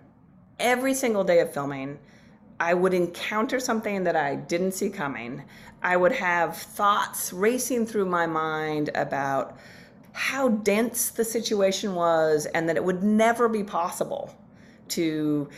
every 0.58 0.94
single 0.94 1.24
day 1.24 1.40
of 1.40 1.52
filming 1.52 1.98
I 2.60 2.74
would 2.74 2.92
encounter 2.92 3.58
something 3.58 4.04
that 4.04 4.14
I 4.14 4.36
didn't 4.36 4.72
see 4.72 4.90
coming. 4.90 5.42
I 5.82 5.96
would 5.96 6.12
have 6.12 6.58
thoughts 6.58 7.32
racing 7.32 7.86
through 7.86 8.04
my 8.04 8.26
mind 8.26 8.90
about 8.94 9.58
how 10.12 10.50
dense 10.50 11.08
the 11.08 11.24
situation 11.24 11.94
was 11.94 12.44
and 12.44 12.68
that 12.68 12.76
it 12.76 12.84
would 12.84 13.02
never 13.02 13.48
be 13.48 13.64
possible 13.64 14.34
to 14.88 15.48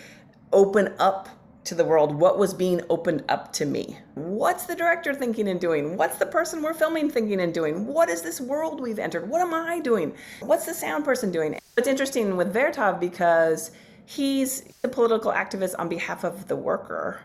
open 0.52 0.94
up 1.00 1.28
to 1.64 1.74
the 1.74 1.84
world 1.84 2.14
what 2.14 2.38
was 2.38 2.54
being 2.54 2.80
opened 2.90 3.24
up 3.28 3.52
to 3.52 3.64
me. 3.64 3.98
What's 4.14 4.66
the 4.66 4.74
director 4.74 5.14
thinking 5.14 5.48
and 5.48 5.60
doing? 5.60 5.96
What's 5.96 6.18
the 6.18 6.26
person 6.26 6.62
we're 6.62 6.74
filming 6.74 7.08
thinking 7.10 7.40
and 7.40 7.54
doing? 7.54 7.86
What 7.86 8.08
is 8.08 8.22
this 8.22 8.40
world 8.40 8.80
we've 8.80 8.98
entered? 8.98 9.28
What 9.28 9.40
am 9.40 9.54
I 9.54 9.80
doing? 9.80 10.14
What's 10.40 10.66
the 10.66 10.74
sound 10.74 11.04
person 11.04 11.30
doing? 11.30 11.58
It's 11.76 11.88
interesting 11.88 12.36
with 12.36 12.52
Vertov 12.52 12.98
because 12.98 13.70
He's 14.04 14.64
a 14.82 14.88
political 14.88 15.32
activist 15.32 15.74
on 15.78 15.88
behalf 15.88 16.24
of 16.24 16.48
the 16.48 16.56
worker. 16.56 17.20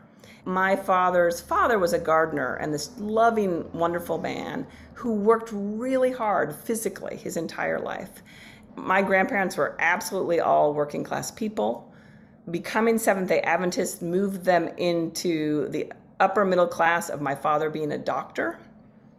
My 0.46 0.76
father's 0.76 1.42
father 1.42 1.80
was 1.80 1.92
a 1.92 2.00
gardener 2.00 2.56
and 2.56 2.74
this 2.74 2.92
loving, 2.98 3.70
wonderful 3.74 4.18
man 4.18 4.66
who 4.94 5.14
worked 5.14 5.50
really 5.52 6.12
hard 6.12 6.56
physically 6.56 7.18
his 7.18 7.36
entire 7.36 7.80
life. 7.80 8.24
My 8.76 9.02
grandparents 9.02 9.58
were 9.58 9.76
absolutely 9.80 10.40
all 10.40 10.74
working 10.74 11.04
class 11.04 11.32
people. 11.32 11.92
Becoming 12.50 12.98
Seventh 12.98 13.28
day 13.28 13.42
Adventists 13.42 14.02
moved 14.02 14.46
them 14.46 14.70
into 14.78 15.68
the 15.70 15.92
upper 16.20 16.46
middle 16.46 16.68
class 16.68 17.10
of 17.10 17.22
my 17.22 17.36
father 17.36 17.70
being 17.70 17.92
a 17.92 17.98
doctor. 17.98 18.58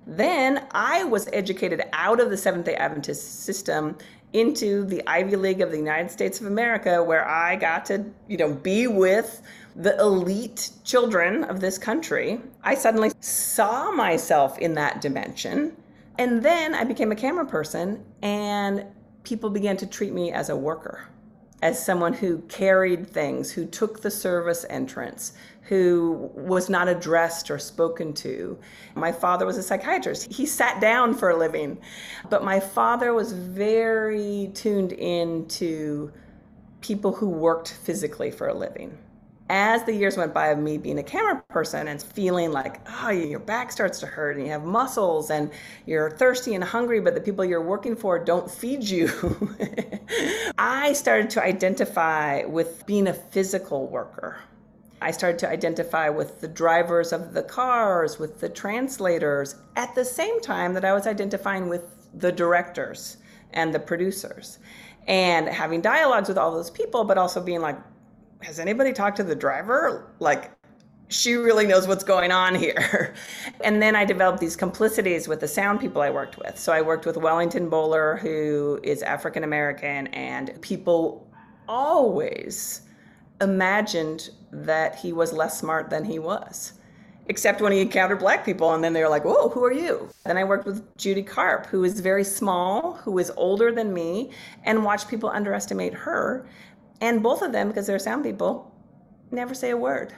Then 0.06 0.66
I 0.70 1.04
was 1.04 1.28
educated 1.34 1.82
out 1.92 2.20
of 2.20 2.30
the 2.30 2.38
Seventh 2.38 2.64
day 2.64 2.74
Adventist 2.74 3.44
system 3.44 3.98
into 4.32 4.84
the 4.84 5.02
Ivy 5.06 5.36
League 5.36 5.60
of 5.60 5.70
the 5.70 5.76
United 5.76 6.10
States 6.10 6.40
of 6.40 6.46
America, 6.46 7.02
where 7.02 7.26
I 7.28 7.56
got 7.56 7.84
to, 7.86 8.04
you 8.28 8.38
know, 8.38 8.54
be 8.54 8.86
with 8.86 9.42
the 9.76 9.98
elite 9.98 10.70
children 10.84 11.44
of 11.44 11.60
this 11.60 11.76
country. 11.76 12.40
I 12.62 12.74
suddenly 12.74 13.12
saw 13.20 13.92
myself 13.92 14.58
in 14.58 14.74
that 14.74 15.02
dimension. 15.02 15.76
And 16.18 16.42
then 16.42 16.74
I 16.74 16.84
became 16.84 17.12
a 17.12 17.16
camera 17.16 17.46
person, 17.46 18.04
and 18.22 18.86
people 19.22 19.50
began 19.50 19.76
to 19.76 19.86
treat 19.86 20.12
me 20.12 20.32
as 20.32 20.48
a 20.48 20.56
worker, 20.56 21.06
as 21.62 21.84
someone 21.84 22.12
who 22.12 22.38
carried 22.48 23.08
things, 23.08 23.50
who 23.50 23.66
took 23.66 24.00
the 24.00 24.10
service 24.10 24.64
entrance, 24.70 25.32
who 25.62 26.30
was 26.34 26.70
not 26.70 26.88
addressed 26.88 27.50
or 27.50 27.58
spoken 27.58 28.12
to. 28.14 28.58
My 28.94 29.12
father 29.12 29.44
was 29.44 29.58
a 29.58 29.62
psychiatrist. 29.62 30.32
He 30.32 30.46
sat 30.46 30.80
down 30.80 31.14
for 31.14 31.30
a 31.30 31.36
living. 31.36 31.78
But 32.30 32.42
my 32.42 32.58
father 32.58 33.12
was 33.12 33.32
very 33.32 34.50
tuned 34.54 34.92
into 34.92 36.10
people 36.80 37.12
who 37.12 37.28
worked 37.28 37.72
physically 37.72 38.30
for 38.30 38.48
a 38.48 38.54
living. 38.54 38.96
As 39.50 39.84
the 39.84 39.94
years 39.94 40.16
went 40.16 40.34
by 40.34 40.48
of 40.48 40.58
me 40.58 40.76
being 40.76 40.98
a 40.98 41.02
camera 41.02 41.42
person 41.48 41.88
and 41.88 42.02
feeling 42.02 42.52
like, 42.52 42.80
oh, 43.00 43.08
your 43.08 43.38
back 43.38 43.72
starts 43.72 43.98
to 44.00 44.06
hurt 44.06 44.36
and 44.36 44.44
you 44.44 44.52
have 44.52 44.64
muscles 44.64 45.30
and 45.30 45.50
you're 45.86 46.10
thirsty 46.10 46.54
and 46.54 46.62
hungry, 46.62 47.00
but 47.00 47.14
the 47.14 47.20
people 47.20 47.44
you're 47.44 47.62
working 47.62 47.96
for 47.96 48.18
don't 48.18 48.50
feed 48.50 48.82
you, 48.84 49.08
I 50.58 50.92
started 50.92 51.30
to 51.30 51.42
identify 51.42 52.44
with 52.44 52.84
being 52.86 53.06
a 53.06 53.14
physical 53.14 53.86
worker. 53.86 54.38
I 55.00 55.12
started 55.12 55.38
to 55.40 55.48
identify 55.48 56.10
with 56.10 56.40
the 56.40 56.48
drivers 56.48 57.12
of 57.12 57.32
the 57.32 57.42
cars, 57.42 58.18
with 58.18 58.40
the 58.40 58.48
translators, 58.48 59.54
at 59.76 59.94
the 59.94 60.04
same 60.04 60.40
time 60.40 60.74
that 60.74 60.84
I 60.84 60.92
was 60.92 61.06
identifying 61.06 61.68
with 61.68 61.84
the 62.14 62.32
directors 62.32 63.16
and 63.52 63.72
the 63.72 63.78
producers 63.78 64.58
and 65.06 65.48
having 65.48 65.80
dialogues 65.80 66.28
with 66.28 66.36
all 66.36 66.52
those 66.52 66.70
people, 66.70 67.04
but 67.04 67.16
also 67.16 67.42
being 67.42 67.60
like, 67.60 67.78
has 68.42 68.58
anybody 68.58 68.92
talked 68.92 69.16
to 69.18 69.24
the 69.24 69.34
driver? 69.34 70.10
Like, 70.20 70.50
she 71.08 71.34
really 71.34 71.66
knows 71.66 71.88
what's 71.88 72.04
going 72.04 72.30
on 72.30 72.54
here. 72.54 73.14
and 73.62 73.80
then 73.80 73.96
I 73.96 74.04
developed 74.04 74.40
these 74.40 74.56
complicities 74.56 75.26
with 75.26 75.40
the 75.40 75.48
sound 75.48 75.80
people 75.80 76.02
I 76.02 76.10
worked 76.10 76.38
with. 76.38 76.58
So 76.58 76.72
I 76.72 76.82
worked 76.82 77.06
with 77.06 77.16
Wellington 77.16 77.68
Bowler, 77.68 78.16
who 78.16 78.78
is 78.82 79.02
African 79.02 79.44
American, 79.44 80.08
and 80.08 80.60
people 80.60 81.26
always 81.66 82.82
imagined 83.40 84.30
that 84.52 84.96
he 84.96 85.12
was 85.12 85.32
less 85.32 85.58
smart 85.58 85.90
than 85.90 86.04
he 86.04 86.18
was 86.18 86.74
except 87.28 87.60
when 87.60 87.72
he 87.72 87.80
encountered 87.80 88.18
black 88.18 88.44
people 88.44 88.72
and 88.74 88.82
then 88.82 88.92
they 88.92 89.02
were 89.02 89.08
like 89.08 89.24
whoa 89.24 89.48
who 89.50 89.62
are 89.62 89.72
you 89.72 90.08
then 90.24 90.36
i 90.36 90.42
worked 90.42 90.66
with 90.66 90.96
judy 90.96 91.22
karp 91.22 91.66
who 91.66 91.84
is 91.84 92.00
very 92.00 92.24
small 92.24 92.94
who 92.94 93.18
is 93.18 93.30
older 93.36 93.70
than 93.70 93.92
me 93.92 94.30
and 94.64 94.84
watched 94.84 95.08
people 95.08 95.28
underestimate 95.28 95.94
her 95.94 96.46
and 97.00 97.22
both 97.22 97.42
of 97.42 97.52
them 97.52 97.68
because 97.68 97.86
they're 97.86 97.98
sound 97.98 98.24
people 98.24 98.74
never 99.30 99.54
say 99.54 99.70
a 99.70 99.76
word 99.76 100.12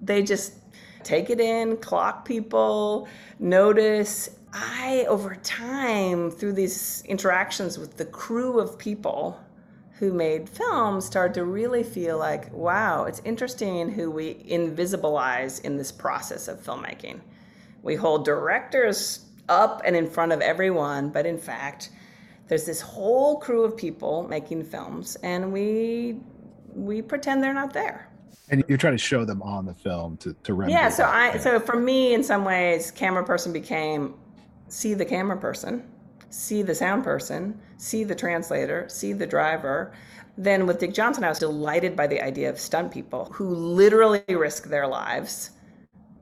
they 0.00 0.22
just 0.22 0.54
take 1.02 1.30
it 1.30 1.40
in 1.40 1.76
clock 1.78 2.24
people 2.24 3.08
notice 3.38 4.30
i 4.52 5.04
over 5.08 5.34
time 5.36 6.30
through 6.30 6.52
these 6.52 7.02
interactions 7.06 7.78
with 7.78 7.96
the 7.96 8.04
crew 8.04 8.60
of 8.60 8.78
people 8.78 9.38
who 10.02 10.12
made 10.12 10.48
films 10.48 11.04
started 11.04 11.32
to 11.32 11.44
really 11.44 11.84
feel 11.84 12.18
like, 12.18 12.52
wow, 12.52 13.04
it's 13.04 13.22
interesting 13.24 13.88
who 13.88 14.10
we 14.10 14.34
invisibilize 14.34 15.64
in 15.64 15.76
this 15.76 15.92
process 15.92 16.48
of 16.48 16.60
filmmaking. 16.60 17.20
We 17.82 17.94
hold 17.94 18.24
directors 18.24 19.24
up 19.48 19.80
and 19.84 19.94
in 19.94 20.10
front 20.10 20.32
of 20.32 20.40
everyone, 20.40 21.10
but 21.10 21.24
in 21.24 21.38
fact, 21.38 21.90
there's 22.52 22.66
this 22.66 22.82
whole 22.82 23.38
crew 23.38 23.64
of 23.64 23.74
people 23.74 24.26
making 24.28 24.62
films, 24.62 25.16
and 25.22 25.50
we 25.50 26.20
we 26.74 27.00
pretend 27.00 27.42
they're 27.42 27.54
not 27.54 27.72
there. 27.72 28.10
And 28.50 28.62
you're 28.68 28.76
trying 28.76 28.92
to 28.92 29.02
show 29.02 29.24
them 29.24 29.40
on 29.40 29.64
the 29.64 29.72
film 29.72 30.18
to 30.18 30.34
to 30.42 30.52
render. 30.52 30.74
Yeah. 30.74 30.90
So 30.90 31.04
I 31.04 31.38
so 31.38 31.58
for 31.58 31.80
me, 31.80 32.12
in 32.12 32.22
some 32.22 32.44
ways, 32.44 32.90
camera 32.90 33.24
person 33.24 33.54
became 33.54 34.14
see 34.68 34.92
the 34.92 35.06
camera 35.06 35.38
person 35.38 35.82
see 36.32 36.62
the 36.62 36.74
sound 36.74 37.04
person, 37.04 37.60
see 37.76 38.04
the 38.04 38.14
translator, 38.14 38.88
see 38.88 39.12
the 39.12 39.26
driver. 39.26 39.92
Then 40.38 40.66
with 40.66 40.78
Dick 40.78 40.94
Johnson, 40.94 41.24
I 41.24 41.28
was 41.28 41.38
delighted 41.38 41.94
by 41.94 42.06
the 42.06 42.22
idea 42.22 42.48
of 42.48 42.58
stunt 42.58 42.90
people 42.90 43.26
who 43.32 43.54
literally 43.54 44.24
risk 44.28 44.64
their 44.64 44.86
lives 44.86 45.50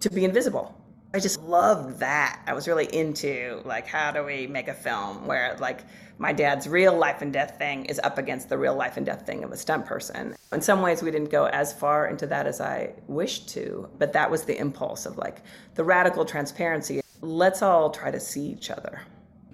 to 0.01 0.11
be 0.11 0.25
invisible. 0.25 0.77
I 1.15 1.21
just 1.21 1.41
loved 1.43 2.01
that. 2.01 2.41
I 2.47 2.55
was 2.55 2.69
really 2.69 2.93
into 2.95 3.63
like 3.65 3.87
how 3.87 4.13
do 4.13 4.25
we 4.25 4.47
make 4.47 4.69
a 4.69 4.75
film 4.75 5.27
where 5.27 5.57
like 5.59 5.85
my 6.21 6.33
dad's 6.33 6.69
real 6.69 6.97
life 6.97 7.23
and 7.23 7.33
death 7.33 7.59
thing 7.59 7.87
is 7.87 7.99
up 8.05 8.19
against 8.19 8.49
the 8.49 8.57
real 8.57 8.77
life 8.77 8.97
and 8.97 9.05
death 9.05 9.27
thing 9.27 9.43
of 9.43 9.51
a 9.51 9.57
stunt 9.57 9.87
person. 9.87 10.37
In 10.53 10.61
some 10.61 10.83
ways 10.83 11.03
we 11.03 11.11
didn't 11.11 11.31
go 11.31 11.47
as 11.47 11.73
far 11.73 12.07
into 12.07 12.29
that 12.29 12.47
as 12.47 12.61
I 12.61 12.93
wished 13.09 13.49
to, 13.51 13.89
but 13.99 14.13
that 14.13 14.31
was 14.31 14.45
the 14.45 14.57
impulse 14.57 15.05
of 15.07 15.19
like 15.19 15.43
the 15.75 15.83
radical 15.83 16.25
transparency. 16.25 17.01
Let's 17.21 17.63
all 17.63 17.91
try 17.91 18.13
to 18.13 18.21
see 18.21 18.47
each 18.47 18.71
other 18.71 19.03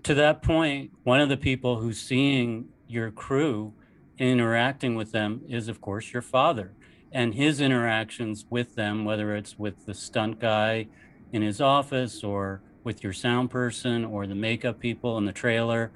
to 0.06 0.14
that 0.14 0.40
point, 0.40 0.92
one 1.02 1.20
of 1.20 1.28
the 1.28 1.36
people 1.36 1.80
who's 1.80 2.00
seeing 2.00 2.68
your 2.86 3.10
crew 3.10 3.72
interacting 4.18 4.94
with 4.94 5.10
them 5.10 5.40
is, 5.48 5.66
of 5.66 5.80
course, 5.80 6.12
your 6.12 6.22
father. 6.22 6.70
And 7.10 7.34
his 7.34 7.60
interactions 7.60 8.46
with 8.48 8.76
them, 8.76 9.04
whether 9.04 9.34
it's 9.34 9.58
with 9.58 9.84
the 9.84 9.94
stunt 9.94 10.38
guy 10.38 10.86
in 11.32 11.42
his 11.42 11.60
office 11.60 12.22
or 12.22 12.62
with 12.84 13.02
your 13.02 13.12
sound 13.12 13.50
person 13.50 14.04
or 14.04 14.28
the 14.28 14.36
makeup 14.36 14.78
people 14.78 15.18
in 15.18 15.24
the 15.24 15.32
trailer, 15.32 15.90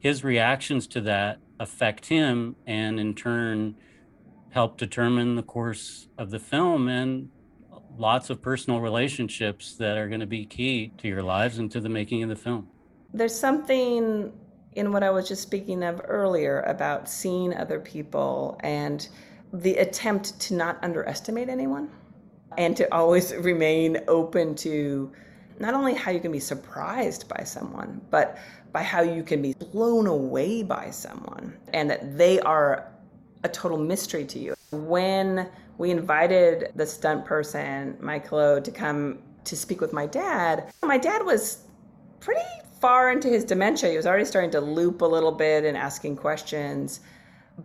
his 0.00 0.24
reactions 0.24 0.86
to 0.88 1.00
that 1.02 1.38
affect 1.60 2.06
him 2.06 2.56
and 2.66 2.98
in 2.98 3.14
turn 3.14 3.76
help 4.50 4.76
determine 4.76 5.36
the 5.36 5.42
course 5.42 6.08
of 6.18 6.30
the 6.30 6.38
film 6.38 6.88
and 6.88 7.28
lots 7.96 8.30
of 8.30 8.40
personal 8.40 8.80
relationships 8.80 9.76
that 9.76 9.96
are 9.96 10.08
going 10.08 10.20
to 10.20 10.26
be 10.26 10.44
key 10.44 10.90
to 10.96 11.06
your 11.06 11.22
lives 11.22 11.58
and 11.58 11.70
to 11.70 11.80
the 11.80 11.88
making 11.88 12.22
of 12.22 12.28
the 12.28 12.36
film. 12.36 12.66
There's 13.12 13.38
something 13.38 14.32
in 14.72 14.92
what 14.92 15.02
I 15.02 15.10
was 15.10 15.28
just 15.28 15.42
speaking 15.42 15.82
of 15.82 16.00
earlier 16.04 16.62
about 16.62 17.08
seeing 17.08 17.54
other 17.54 17.78
people 17.78 18.58
and 18.62 19.06
the 19.52 19.76
attempt 19.76 20.38
to 20.40 20.54
not 20.54 20.78
underestimate 20.82 21.48
anyone 21.48 21.90
and 22.56 22.76
to 22.76 22.92
always 22.94 23.34
remain 23.38 23.98
open 24.08 24.54
to 24.56 25.12
not 25.58 25.74
only 25.74 25.94
how 25.94 26.10
you 26.10 26.20
can 26.20 26.32
be 26.32 26.40
surprised 26.40 27.28
by 27.28 27.44
someone, 27.44 28.00
but 28.10 28.38
by 28.72 28.82
how 28.82 29.02
you 29.02 29.22
can 29.22 29.42
be 29.42 29.54
blown 29.54 30.06
away 30.06 30.62
by 30.62 30.90
someone 30.90 31.56
and 31.72 31.90
that 31.90 32.16
they 32.16 32.40
are 32.40 32.90
a 33.42 33.48
total 33.48 33.78
mystery 33.78 34.24
to 34.24 34.38
you. 34.38 34.54
When 34.70 35.48
we 35.78 35.90
invited 35.90 36.72
the 36.76 36.86
stunt 36.86 37.24
person, 37.24 37.96
Mike 38.00 38.30
Lowe, 38.32 38.60
to 38.60 38.70
come 38.70 39.18
to 39.44 39.56
speak 39.56 39.80
with 39.80 39.92
my 39.92 40.06
dad, 40.06 40.72
my 40.82 40.98
dad 40.98 41.24
was 41.24 41.64
pretty 42.20 42.40
far 42.80 43.10
into 43.10 43.28
his 43.28 43.44
dementia. 43.44 43.90
He 43.90 43.96
was 43.96 44.06
already 44.06 44.24
starting 44.24 44.50
to 44.52 44.60
loop 44.60 45.00
a 45.02 45.06
little 45.06 45.32
bit 45.32 45.64
and 45.64 45.76
asking 45.76 46.16
questions. 46.16 47.00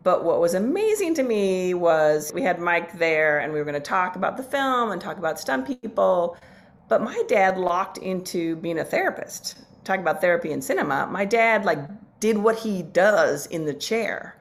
But 0.04 0.24
what 0.24 0.40
was 0.42 0.54
amazing 0.54 1.14
to 1.16 1.24
me 1.24 1.74
was 1.74 2.32
we 2.34 2.42
had 2.42 2.60
Mike 2.60 2.98
there 2.98 3.40
and 3.40 3.54
we 3.54 3.60
were 3.60 3.66
going 3.66 3.76
to 3.76 3.80
talk 3.80 4.16
about 4.16 4.38
the 4.38 4.44
film 4.44 4.92
and 4.92 5.02
talk 5.02 5.18
about 5.18 5.40
stunt 5.40 5.68
people. 5.68 6.38
But 6.90 7.02
my 7.02 7.22
dad 7.28 7.58
locked 7.58 7.98
into 7.98 8.58
being 8.58 8.80
a 8.80 8.86
therapist, 8.86 9.58
talking 9.86 10.02
about 10.02 10.20
therapy 10.20 10.52
and 10.52 10.64
cinema. 10.64 11.08
My 11.08 11.24
dad, 11.24 11.64
like, 11.64 11.80
did 12.20 12.38
what 12.38 12.60
he 12.60 12.82
does 12.82 13.46
in 13.46 13.66
the 13.66 13.74
chair. 13.74 14.38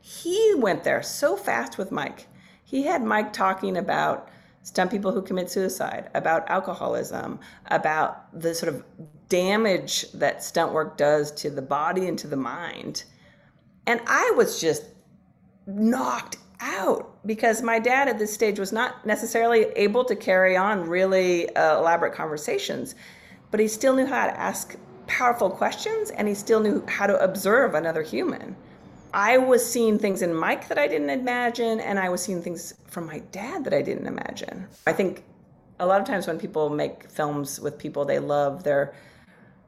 He 0.00 0.54
went 0.56 0.82
there 0.82 1.02
so 1.02 1.36
fast 1.36 1.78
with 1.78 1.92
Mike. 1.92 2.26
He 2.64 2.82
had 2.82 3.04
Mike 3.04 3.32
talking 3.32 3.76
about 3.76 4.28
stunt 4.62 4.90
people 4.90 5.12
who 5.12 5.22
commit 5.22 5.50
suicide, 5.50 6.10
about 6.14 6.48
alcoholism, 6.48 7.38
about 7.66 8.40
the 8.40 8.54
sort 8.54 8.74
of 8.74 8.84
damage 9.28 10.10
that 10.12 10.42
stunt 10.42 10.72
work 10.72 10.96
does 10.96 11.32
to 11.32 11.50
the 11.50 11.62
body 11.62 12.08
and 12.08 12.18
to 12.18 12.26
the 12.26 12.36
mind. 12.36 13.04
And 13.86 14.00
I 14.06 14.32
was 14.36 14.60
just 14.60 14.84
knocked 15.66 16.38
out 16.60 17.18
because 17.26 17.62
my 17.62 17.78
dad 17.78 18.08
at 18.08 18.18
this 18.18 18.32
stage 18.32 18.58
was 18.58 18.72
not 18.72 19.04
necessarily 19.04 19.64
able 19.76 20.04
to 20.04 20.14
carry 20.14 20.56
on 20.56 20.88
really 20.88 21.54
uh, 21.56 21.78
elaborate 21.78 22.14
conversations, 22.14 22.94
but 23.52 23.60
he 23.60 23.68
still 23.68 23.94
knew 23.94 24.06
how 24.06 24.26
to 24.26 24.40
ask 24.40 24.76
powerful 25.06 25.50
questions 25.50 26.10
and 26.10 26.26
he 26.26 26.34
still 26.34 26.58
knew 26.58 26.84
how 26.88 27.06
to 27.06 27.22
observe 27.22 27.74
another 27.74 28.02
human. 28.02 28.56
I 29.14 29.36
was 29.36 29.64
seeing 29.64 29.98
things 29.98 30.22
in 30.22 30.34
Mike 30.34 30.68
that 30.68 30.78
I 30.78 30.88
didn't 30.88 31.10
imagine, 31.10 31.80
and 31.80 31.98
I 31.98 32.08
was 32.08 32.22
seeing 32.22 32.42
things 32.42 32.72
from 32.86 33.06
my 33.06 33.18
dad 33.30 33.62
that 33.64 33.74
I 33.74 33.82
didn't 33.82 34.06
imagine. 34.06 34.66
I 34.86 34.94
think 34.94 35.22
a 35.78 35.86
lot 35.86 36.00
of 36.00 36.06
times 36.06 36.26
when 36.26 36.38
people 36.38 36.70
make 36.70 37.10
films 37.10 37.60
with 37.60 37.76
people 37.76 38.06
they 38.06 38.18
love, 38.18 38.64
they're 38.64 38.94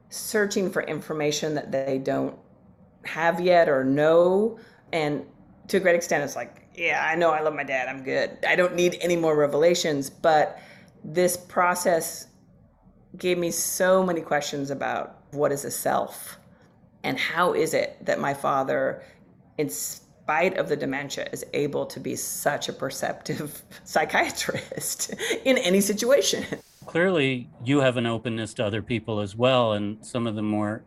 searching 0.09 0.71
for 0.71 0.83
information 0.83 1.55
that 1.57 1.71
they 1.71 1.99
don't 1.99 2.39
have 3.05 3.39
yet 3.39 3.69
or 3.69 3.85
know. 3.85 4.59
And 4.95 5.27
to 5.69 5.77
a 5.77 5.81
great 5.81 5.97
extent, 5.97 6.25
it's 6.25 6.37
like, 6.37 6.67
yeah, 6.75 7.07
I 7.07 7.15
know 7.15 7.31
I 7.31 7.43
love 7.43 7.55
my 7.55 7.65
dad. 7.65 7.89
I'm 7.89 8.03
good. 8.03 8.39
I 8.49 8.57
don't 8.57 8.75
need 8.75 8.97
any 9.03 9.17
more 9.17 9.37
revelations. 9.37 10.09
But 10.09 10.59
this 11.05 11.37
process 11.37 12.29
gave 13.19 13.39
me 13.39 13.51
so 13.51 14.05
many 14.05 14.21
questions 14.21 14.71
about 14.71 15.19
what 15.33 15.53
is 15.53 15.65
a 15.65 15.71
self 15.71 16.39
and 17.03 17.19
how 17.19 17.53
is 17.53 17.75
it 17.75 17.97
that 18.05 18.21
my 18.21 18.35
father 18.35 19.03
in 19.59 19.69
spite 19.69 20.57
of 20.57 20.69
the 20.69 20.77
dementia, 20.77 21.29
is 21.33 21.45
able 21.53 21.85
to 21.87 22.01
be 22.01 22.17
such 22.17 22.69
a 22.69 22.73
perceptive 22.73 23.63
psychiatrist 23.85 25.15
in 25.45 25.59
any 25.59 25.81
situation. 25.81 26.45
Clearly, 26.87 27.49
you 27.65 27.81
have 27.81 27.97
an 27.97 28.07
openness 28.07 28.55
to 28.55 28.65
other 28.65 28.83
people 28.83 29.21
as 29.21 29.37
well. 29.37 29.73
And 29.73 30.05
some 30.05 30.27
of 30.27 30.35
the 30.35 30.43
more 30.43 30.83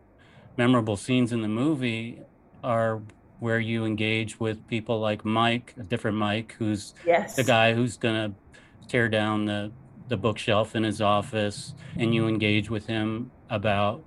memorable 0.58 0.98
scenes 0.98 1.32
in 1.32 1.42
the 1.42 1.48
movie 1.48 2.22
are 2.64 3.02
where 3.40 3.60
you 3.60 3.86
engage 3.86 4.40
with 4.40 4.68
people 4.68 5.00
like 5.00 5.24
Mike, 5.24 5.76
a 5.80 5.84
different 5.84 6.18
Mike, 6.18 6.56
who's 6.58 6.96
yes. 7.06 7.36
the 7.36 7.44
guy 7.44 7.74
who's 7.74 7.98
going 7.98 8.32
to 8.32 8.88
tear 8.88 9.08
down 9.08 9.46
the, 9.46 9.72
the 10.08 10.18
bookshelf 10.18 10.76
in 10.76 10.84
his 10.84 11.02
office. 11.02 11.74
And 11.98 12.14
you 12.14 12.28
engage 12.28 12.70
with 12.70 12.88
him 12.88 13.32
about 13.50 14.04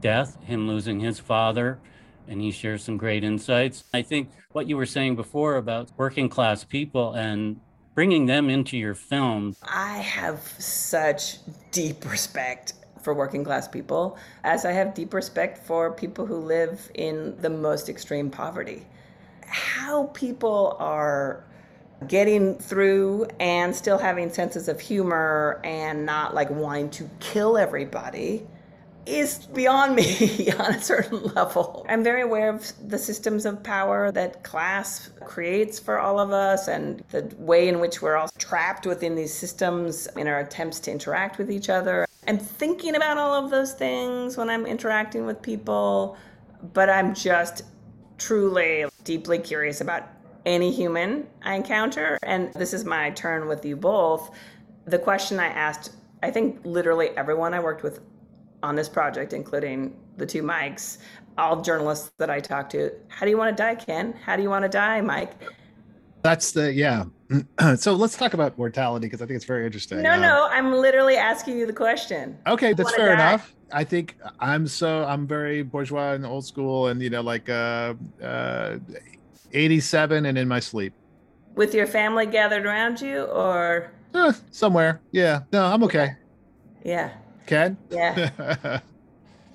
death, 0.00 0.36
him 0.44 0.68
losing 0.68 1.00
his 1.00 1.18
father 1.18 1.78
and 2.28 2.40
he 2.40 2.50
shares 2.50 2.82
some 2.82 2.96
great 2.96 3.24
insights. 3.24 3.84
I 3.92 4.02
think 4.02 4.30
what 4.52 4.68
you 4.68 4.76
were 4.76 4.86
saying 4.86 5.16
before 5.16 5.56
about 5.56 5.90
working 5.96 6.28
class 6.28 6.64
people 6.64 7.14
and 7.14 7.60
bringing 7.94 8.26
them 8.26 8.50
into 8.50 8.76
your 8.76 8.94
film. 8.94 9.56
I 9.62 9.98
have 9.98 10.40
such 10.58 11.38
deep 11.70 12.08
respect 12.10 12.74
for 13.02 13.14
working 13.14 13.44
class 13.44 13.68
people, 13.68 14.18
as 14.42 14.64
I 14.64 14.72
have 14.72 14.92
deep 14.92 15.14
respect 15.14 15.58
for 15.58 15.92
people 15.92 16.26
who 16.26 16.36
live 16.36 16.90
in 16.94 17.36
the 17.40 17.50
most 17.50 17.88
extreme 17.88 18.30
poverty. 18.30 18.84
How 19.46 20.06
people 20.12 20.76
are 20.80 21.44
getting 22.06 22.56
through 22.56 23.26
and 23.40 23.74
still 23.74 23.98
having 23.98 24.30
senses 24.30 24.68
of 24.68 24.80
humor 24.80 25.60
and 25.64 26.04
not 26.04 26.34
like 26.34 26.50
wanting 26.50 26.90
to 26.90 27.08
kill 27.20 27.56
everybody 27.56 28.46
is 29.06 29.46
beyond 29.54 29.94
me 29.94 30.50
on 30.58 30.74
a 30.74 30.80
certain 30.80 31.22
level. 31.34 31.86
I'm 31.88 32.02
very 32.02 32.22
aware 32.22 32.50
of 32.50 32.72
the 32.88 32.98
systems 32.98 33.46
of 33.46 33.62
power 33.62 34.10
that 34.12 34.42
class 34.42 35.10
creates 35.24 35.78
for 35.78 35.98
all 35.98 36.18
of 36.18 36.32
us 36.32 36.68
and 36.68 37.02
the 37.10 37.32
way 37.38 37.68
in 37.68 37.78
which 37.80 38.02
we're 38.02 38.16
all 38.16 38.28
trapped 38.36 38.84
within 38.84 39.14
these 39.14 39.32
systems 39.32 40.08
in 40.16 40.26
our 40.26 40.40
attempts 40.40 40.80
to 40.80 40.90
interact 40.90 41.38
with 41.38 41.50
each 41.50 41.70
other. 41.70 42.06
I'm 42.26 42.38
thinking 42.38 42.96
about 42.96 43.16
all 43.16 43.32
of 43.44 43.50
those 43.50 43.72
things 43.72 44.36
when 44.36 44.50
I'm 44.50 44.66
interacting 44.66 45.24
with 45.24 45.40
people, 45.40 46.16
but 46.74 46.90
I'm 46.90 47.14
just 47.14 47.62
truly 48.18 48.86
deeply 49.04 49.38
curious 49.38 49.80
about 49.80 50.08
any 50.46 50.70
human 50.70 51.26
I 51.42 51.56
encounter. 51.56 52.18
And 52.22 52.52
this 52.54 52.72
is 52.72 52.84
my 52.84 53.10
turn 53.10 53.48
with 53.48 53.64
you 53.64 53.76
both. 53.76 54.30
The 54.86 54.98
question 54.98 55.38
I 55.40 55.48
asked, 55.48 55.92
I 56.22 56.30
think 56.30 56.60
literally 56.64 57.10
everyone 57.10 57.52
I 57.52 57.60
worked 57.60 57.82
with 57.82 58.00
on 58.62 58.76
this 58.76 58.88
project, 58.88 59.32
including 59.32 59.96
the 60.16 60.24
two 60.24 60.42
Mikes, 60.42 60.98
all 61.36 61.60
journalists 61.60 62.12
that 62.16 62.30
I 62.30 62.40
talked 62.40 62.70
to. 62.72 62.92
How 63.08 63.26
do 63.26 63.30
you 63.30 63.36
want 63.36 63.54
to 63.54 63.62
die, 63.62 63.74
Ken? 63.74 64.14
How 64.24 64.36
do 64.36 64.42
you 64.42 64.48
want 64.48 64.62
to 64.62 64.68
die, 64.68 65.00
Mike? 65.00 65.32
That's 66.22 66.52
the 66.52 66.72
yeah. 66.72 67.04
so 67.76 67.92
let's 67.92 68.16
talk 68.16 68.34
about 68.34 68.56
mortality 68.56 69.06
because 69.06 69.20
I 69.20 69.26
think 69.26 69.36
it's 69.36 69.44
very 69.44 69.66
interesting. 69.66 70.00
No, 70.02 70.14
um, 70.14 70.20
no, 70.20 70.48
I'm 70.50 70.72
literally 70.72 71.16
asking 71.16 71.58
you 71.58 71.66
the 71.66 71.72
question. 71.72 72.38
Okay, 72.46 72.72
that's 72.72 72.94
fair 72.94 73.08
die? 73.08 73.14
enough. 73.14 73.54
I 73.72 73.84
think 73.84 74.16
I'm 74.40 74.66
so 74.66 75.04
I'm 75.04 75.26
very 75.26 75.62
bourgeois 75.62 76.12
and 76.12 76.24
old 76.24 76.44
school, 76.44 76.88
and 76.88 77.02
you 77.02 77.10
know, 77.10 77.20
like 77.20 77.48
uh, 77.48 77.94
uh, 78.22 78.78
87 79.56 80.26
and 80.26 80.38
in 80.38 80.46
my 80.46 80.60
sleep. 80.60 80.92
With 81.54 81.74
your 81.74 81.86
family 81.86 82.26
gathered 82.26 82.66
around 82.66 83.00
you, 83.00 83.22
or 83.24 83.90
uh, 84.14 84.32
somewhere? 84.50 85.00
Yeah, 85.10 85.42
no, 85.52 85.64
I'm 85.64 85.82
okay. 85.84 86.16
Yeah. 86.84 87.10
Ken? 87.46 87.76
Yeah. 87.90 88.30
uh, 88.68 88.78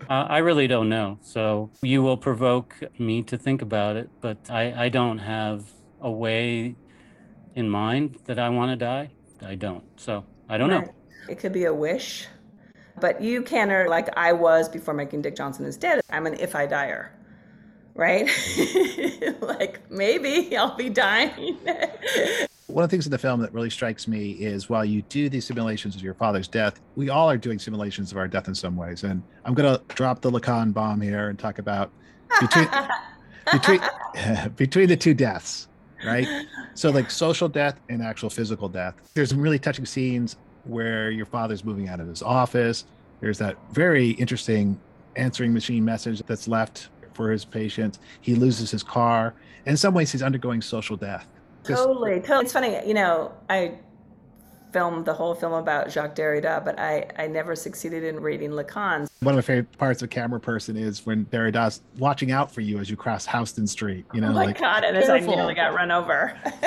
I 0.10 0.40
really 0.40 0.68
don't 0.68 0.90
know. 0.90 1.20
So 1.22 1.70
you 1.82 2.02
will 2.02 2.18
provoke 2.18 2.76
me 2.98 3.22
to 3.24 3.38
think 3.38 3.62
about 3.62 3.96
it, 3.96 4.10
but 4.20 4.38
I, 4.50 4.86
I 4.86 4.90
don't 4.90 5.20
have 5.20 5.66
a 6.02 6.10
way 6.10 6.76
in 7.56 7.70
mind 7.70 8.18
that 8.26 8.40
I 8.40 8.50
want 8.50 8.72
to 8.72 8.76
die. 8.76 9.12
I 9.46 9.56
don't. 9.56 9.84
So 9.98 10.26
I 10.50 10.58
don't 10.58 10.70
right. 10.70 10.86
know. 10.86 10.94
It 11.30 11.40
could 11.40 11.54
be 11.54 11.66
a 11.66 11.74
wish, 11.74 12.28
but 13.00 13.22
you 13.22 13.42
can, 13.42 13.72
or 13.72 13.88
like 13.88 14.10
I 14.18 14.34
was 14.34 14.68
before 14.68 14.94
making 14.94 15.22
Dick 15.22 15.36
Johnson 15.36 15.66
is 15.66 15.78
dead. 15.78 16.02
I'm 16.10 16.26
an 16.26 16.34
if 16.36 16.56
I 16.56 16.66
dyer, 16.66 17.12
right? 18.02 18.28
like 19.42 19.80
maybe 19.92 20.58
I'll 20.58 20.76
be 20.76 20.90
dying. 20.90 21.58
One 22.68 22.84
of 22.84 22.90
the 22.90 22.94
things 22.94 23.06
in 23.06 23.12
the 23.12 23.18
film 23.18 23.42
that 23.42 23.54
really 23.54 23.70
strikes 23.70 24.08
me 24.08 24.32
is 24.32 24.70
while 24.70 24.84
you 24.84 25.04
do 25.04 25.30
these 25.30 25.46
simulations 25.46 25.96
of 25.96 26.02
your 26.02 26.16
father's 26.16 26.48
death, 26.48 26.82
we 26.96 27.10
all 27.10 27.30
are 27.30 27.38
doing 27.38 27.60
simulations 27.60 28.12
of 28.12 28.18
our 28.18 28.28
death 28.28 28.48
in 28.48 28.56
some 28.56 28.76
ways. 28.76 29.04
And 29.04 29.22
I'm 29.46 29.54
going 29.54 29.78
to 29.78 29.84
drop 29.94 30.22
the 30.22 30.32
Lacan 30.32 30.74
bomb 30.74 31.00
here 31.00 31.30
and 31.30 31.38
talk 31.38 31.60
about 31.60 31.92
between 32.40 32.68
between 33.52 33.82
between 34.56 34.88
the 34.88 34.98
two 34.98 35.14
deaths, 35.14 35.68
right? 36.04 36.28
So 36.74 36.90
like 36.90 37.12
social 37.12 37.50
death 37.50 37.80
and 37.90 38.02
actual 38.02 38.32
physical 38.32 38.68
death. 38.68 38.96
There's 39.14 39.30
some 39.30 39.42
really 39.42 39.60
touching 39.60 39.86
scenes 39.86 40.38
where 40.64 41.12
your 41.12 41.28
father's 41.28 41.64
moving 41.64 41.88
out 41.88 42.00
of 42.00 42.08
his 42.08 42.24
office. 42.24 42.86
There's 43.20 43.38
that 43.38 43.58
very 43.72 44.12
interesting 44.12 44.80
answering 45.18 45.54
machine 45.54 45.86
message 45.86 46.24
that's 46.26 46.48
left 46.48 46.90
for 47.14 47.32
his 47.32 47.46
patients. 47.46 48.00
He 48.22 48.36
loses 48.36 48.72
his 48.72 48.84
car. 48.84 49.34
In 49.66 49.78
some 49.78 49.94
ways, 49.94 50.12
he's 50.12 50.24
undergoing 50.24 50.62
social 50.62 50.98
death. 50.98 51.28
Totally, 51.64 52.20
totally. 52.20 52.46
It's 52.46 52.54
funny, 52.54 52.80
you 52.88 52.94
know, 52.94 53.32
I 53.50 53.76
filmed 54.72 55.06
the 55.06 55.14
whole 55.14 55.36
film 55.36 55.54
about 55.54 55.92
Jacques 55.92 56.16
Derrida, 56.16 56.64
but 56.64 56.80
I, 56.80 57.06
I 57.18 57.28
never 57.28 57.56
succeeded 57.56 58.04
in 58.04 58.20
reading 58.20 58.52
Lacan. 58.52 59.08
One 59.20 59.34
of 59.34 59.38
my 59.38 59.42
favorite 59.42 59.78
parts 59.78 60.02
of 60.02 60.10
Camera 60.10 60.40
Person 60.40 60.76
is 60.78 61.06
when 61.06 61.26
Derrida's 61.26 61.82
watching 61.98 62.32
out 62.32 62.52
for 62.52 62.62
you 62.62 62.80
as 62.80 62.90
you 62.90 62.96
cross 62.96 63.26
Houston 63.28 63.68
Street. 63.68 64.06
You 64.14 64.22
know, 64.22 64.30
oh 64.30 64.34
my 64.34 64.46
like, 64.46 64.60
God, 64.60 64.84
and 64.84 64.98
as 64.98 65.10
I 65.10 65.20
nearly 65.20 65.54
got 65.54 65.74
run 65.74 65.92
over. 65.92 66.38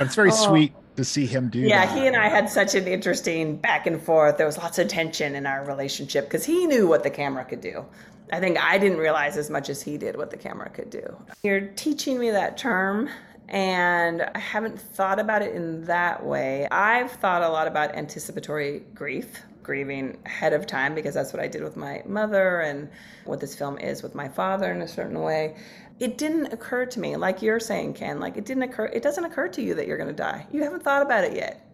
it's 0.00 0.14
very 0.14 0.30
oh. 0.30 0.48
sweet 0.48 0.72
to 0.96 1.04
see 1.04 1.26
him 1.26 1.48
do 1.48 1.60
yeah, 1.60 1.86
that. 1.86 1.96
he 1.96 2.06
and 2.06 2.16
I 2.16 2.28
had 2.28 2.50
such 2.50 2.74
an 2.74 2.86
interesting 2.86 3.56
back 3.56 3.86
and 3.86 4.02
forth. 4.02 4.36
There 4.36 4.46
was 4.46 4.58
lots 4.58 4.78
of 4.78 4.88
tension 4.88 5.34
in 5.34 5.46
our 5.46 5.64
relationship 5.64 6.24
because 6.24 6.44
he 6.44 6.66
knew 6.66 6.86
what 6.88 7.02
the 7.02 7.10
camera 7.10 7.44
could 7.44 7.60
do. 7.60 7.84
I 8.32 8.40
think 8.40 8.58
I 8.58 8.78
didn't 8.78 8.98
realize 8.98 9.36
as 9.36 9.50
much 9.50 9.68
as 9.68 9.82
he 9.82 9.98
did 9.98 10.16
what 10.16 10.30
the 10.30 10.36
camera 10.36 10.70
could 10.70 10.90
do. 10.90 11.16
You're 11.42 11.60
teaching 11.60 12.18
me 12.18 12.30
that 12.30 12.56
term, 12.56 13.08
and 13.48 14.22
I 14.22 14.38
haven't 14.38 14.80
thought 14.80 15.18
about 15.18 15.42
it 15.42 15.54
in 15.54 15.84
that 15.86 16.24
way. 16.24 16.68
I've 16.70 17.10
thought 17.10 17.42
a 17.42 17.48
lot 17.48 17.66
about 17.66 17.94
anticipatory 17.94 18.84
grief, 18.94 19.42
grieving 19.62 20.18
ahead 20.24 20.52
of 20.52 20.66
time, 20.66 20.94
because 20.94 21.14
that's 21.14 21.32
what 21.32 21.42
I 21.42 21.48
did 21.48 21.62
with 21.62 21.76
my 21.76 22.02
mother 22.06 22.60
and 22.60 22.88
what 23.24 23.40
this 23.40 23.54
film 23.54 23.78
is 23.78 24.02
with 24.02 24.14
my 24.14 24.28
father 24.28 24.70
in 24.72 24.82
a 24.82 24.88
certain 24.88 25.20
way. 25.20 25.56
It 25.98 26.16
didn't 26.16 26.52
occur 26.52 26.86
to 26.86 27.00
me, 27.00 27.16
like 27.16 27.42
you're 27.42 27.60
saying, 27.60 27.94
Ken, 27.94 28.20
like 28.20 28.36
it 28.36 28.46
didn't 28.46 28.62
occur, 28.62 28.86
it 28.86 29.02
doesn't 29.02 29.24
occur 29.24 29.48
to 29.48 29.62
you 29.62 29.74
that 29.74 29.86
you're 29.86 29.98
to 29.98 30.12
die. 30.12 30.46
You 30.50 30.62
haven't 30.62 30.82
thought 30.82 31.02
about 31.02 31.24
it 31.24 31.34
yet. 31.34 31.69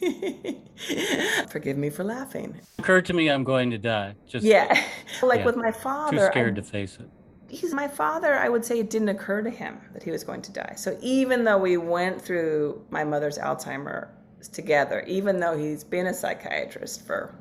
Forgive 1.50 1.76
me 1.76 1.90
for 1.90 2.04
laughing. 2.04 2.60
Occurred 2.78 3.04
to 3.06 3.12
me 3.12 3.28
I'm 3.28 3.44
going 3.44 3.70
to 3.70 3.78
die. 3.78 4.14
Just 4.26 4.44
yeah, 4.44 4.84
like 5.22 5.40
yeah. 5.40 5.44
with 5.44 5.56
my 5.56 5.72
father. 5.72 6.16
Too 6.16 6.26
scared 6.26 6.54
I, 6.54 6.60
to 6.60 6.62
face 6.62 6.98
it. 7.00 7.08
He's 7.48 7.74
my 7.74 7.88
father. 7.88 8.34
I 8.34 8.48
would 8.48 8.64
say 8.64 8.78
it 8.78 8.90
didn't 8.90 9.08
occur 9.08 9.42
to 9.42 9.50
him 9.50 9.80
that 9.92 10.02
he 10.02 10.10
was 10.10 10.24
going 10.24 10.42
to 10.42 10.52
die. 10.52 10.74
So 10.76 10.96
even 11.02 11.44
though 11.44 11.58
we 11.58 11.76
went 11.76 12.20
through 12.20 12.84
my 12.90 13.04
mother's 13.04 13.38
Alzheimer 13.38 14.08
together, 14.52 15.04
even 15.06 15.40
though 15.40 15.58
he's 15.58 15.84
been 15.84 16.06
a 16.06 16.14
psychiatrist 16.14 17.06
for 17.06 17.34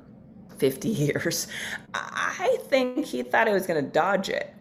50 0.57 0.89
years, 0.89 1.47
I 1.93 2.57
think 2.63 3.05
he 3.05 3.23
thought 3.23 3.47
he 3.47 3.53
was 3.53 3.67
going 3.67 3.83
to 3.83 3.91
dodge 3.91 4.29
it. 4.29 4.53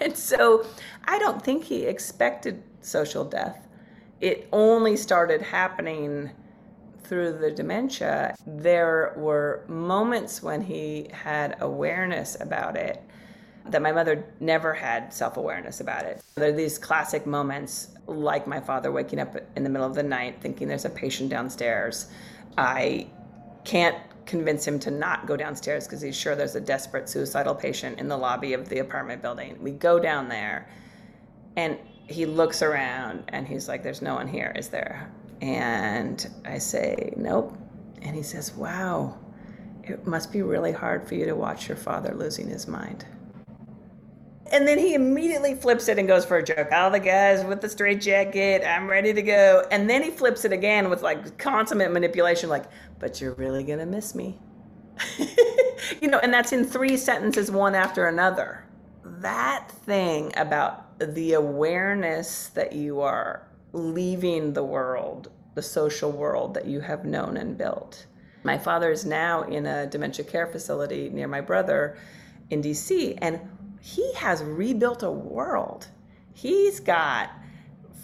And 0.00 0.16
so 0.16 0.66
I 1.04 1.18
don't 1.18 1.42
think 1.42 1.64
he 1.64 1.82
expected 1.84 2.62
social 2.80 3.24
death. 3.24 3.66
It 4.20 4.48
only 4.52 4.96
started 4.96 5.42
happening 5.42 6.30
through 7.04 7.38
the 7.38 7.50
dementia, 7.50 8.34
there 8.46 9.14
were 9.16 9.64
moments 9.68 10.42
when 10.42 10.62
he 10.62 11.08
had 11.12 11.56
awareness 11.60 12.36
about 12.40 12.76
it 12.76 13.02
that 13.66 13.80
my 13.80 13.92
mother 13.92 14.26
never 14.40 14.74
had 14.74 15.12
self 15.12 15.36
awareness 15.36 15.80
about 15.80 16.04
it. 16.04 16.22
There 16.34 16.48
are 16.48 16.52
these 16.52 16.78
classic 16.78 17.26
moments, 17.26 17.88
like 18.06 18.46
my 18.46 18.60
father 18.60 18.92
waking 18.92 19.20
up 19.20 19.36
in 19.56 19.64
the 19.64 19.70
middle 19.70 19.86
of 19.86 19.94
the 19.94 20.02
night 20.02 20.40
thinking 20.40 20.68
there's 20.68 20.84
a 20.84 20.90
patient 20.90 21.30
downstairs. 21.30 22.08
I 22.58 23.06
can't 23.64 23.96
convince 24.26 24.66
him 24.66 24.78
to 24.80 24.90
not 24.90 25.26
go 25.26 25.36
downstairs 25.36 25.86
because 25.86 26.00
he's 26.00 26.16
sure 26.16 26.34
there's 26.34 26.54
a 26.54 26.60
desperate 26.60 27.08
suicidal 27.08 27.54
patient 27.54 27.98
in 27.98 28.08
the 28.08 28.16
lobby 28.16 28.52
of 28.52 28.68
the 28.68 28.78
apartment 28.78 29.22
building. 29.22 29.56
We 29.62 29.70
go 29.70 29.98
down 29.98 30.28
there 30.28 30.68
and 31.56 31.78
he 32.06 32.26
looks 32.26 32.62
around 32.62 33.24
and 33.28 33.46
he's 33.46 33.68
like, 33.68 33.82
There's 33.82 34.02
no 34.02 34.14
one 34.14 34.28
here, 34.28 34.52
is 34.56 34.68
there? 34.68 35.10
And 35.44 36.26
I 36.46 36.56
say, 36.56 37.12
Nope. 37.18 37.54
And 38.00 38.16
he 38.16 38.22
says, 38.22 38.54
Wow, 38.54 39.18
it 39.82 40.06
must 40.06 40.32
be 40.32 40.40
really 40.40 40.72
hard 40.72 41.06
for 41.06 41.16
you 41.16 41.26
to 41.26 41.34
watch 41.34 41.68
your 41.68 41.76
father 41.76 42.14
losing 42.14 42.48
his 42.48 42.66
mind. 42.66 43.04
And 44.50 44.66
then 44.66 44.78
he 44.78 44.94
immediately 44.94 45.54
flips 45.54 45.88
it 45.88 45.98
and 45.98 46.08
goes 46.08 46.24
for 46.24 46.38
a 46.38 46.42
joke. 46.42 46.72
All 46.72 46.90
the 46.90 46.98
guys 46.98 47.44
with 47.44 47.60
the 47.60 47.68
straight 47.68 48.00
jacket, 48.00 48.64
I'm 48.66 48.88
ready 48.88 49.12
to 49.12 49.20
go. 49.20 49.66
And 49.70 49.88
then 49.88 50.02
he 50.02 50.10
flips 50.10 50.46
it 50.46 50.52
again 50.52 50.88
with 50.88 51.02
like 51.02 51.36
consummate 51.36 51.92
manipulation, 51.92 52.48
like, 52.48 52.64
but 52.98 53.20
you're 53.20 53.34
really 53.34 53.64
gonna 53.64 53.84
miss 53.84 54.14
me. 54.14 54.38
you 56.00 56.08
know, 56.08 56.20
and 56.20 56.32
that's 56.32 56.52
in 56.52 56.64
three 56.64 56.96
sentences, 56.96 57.50
one 57.50 57.74
after 57.74 58.06
another. 58.06 58.64
That 59.04 59.70
thing 59.70 60.32
about 60.38 60.98
the 60.98 61.34
awareness 61.34 62.48
that 62.48 62.72
you 62.72 63.00
are 63.02 63.46
leaving 63.74 64.52
the 64.52 64.64
world, 64.64 65.30
the 65.54 65.62
social 65.62 66.10
world 66.10 66.54
that 66.54 66.66
you 66.66 66.80
have 66.80 67.04
known 67.04 67.36
and 67.36 67.58
built. 67.58 68.06
My 68.44 68.56
father 68.56 68.90
is 68.90 69.04
now 69.04 69.42
in 69.42 69.66
a 69.66 69.86
dementia 69.86 70.24
care 70.24 70.46
facility 70.46 71.10
near 71.10 71.28
my 71.28 71.40
brother 71.40 71.98
in 72.50 72.62
DC, 72.62 73.18
and 73.20 73.40
he 73.80 74.12
has 74.14 74.42
rebuilt 74.42 75.02
a 75.02 75.10
world. 75.10 75.88
He's 76.34 76.80
got 76.80 77.30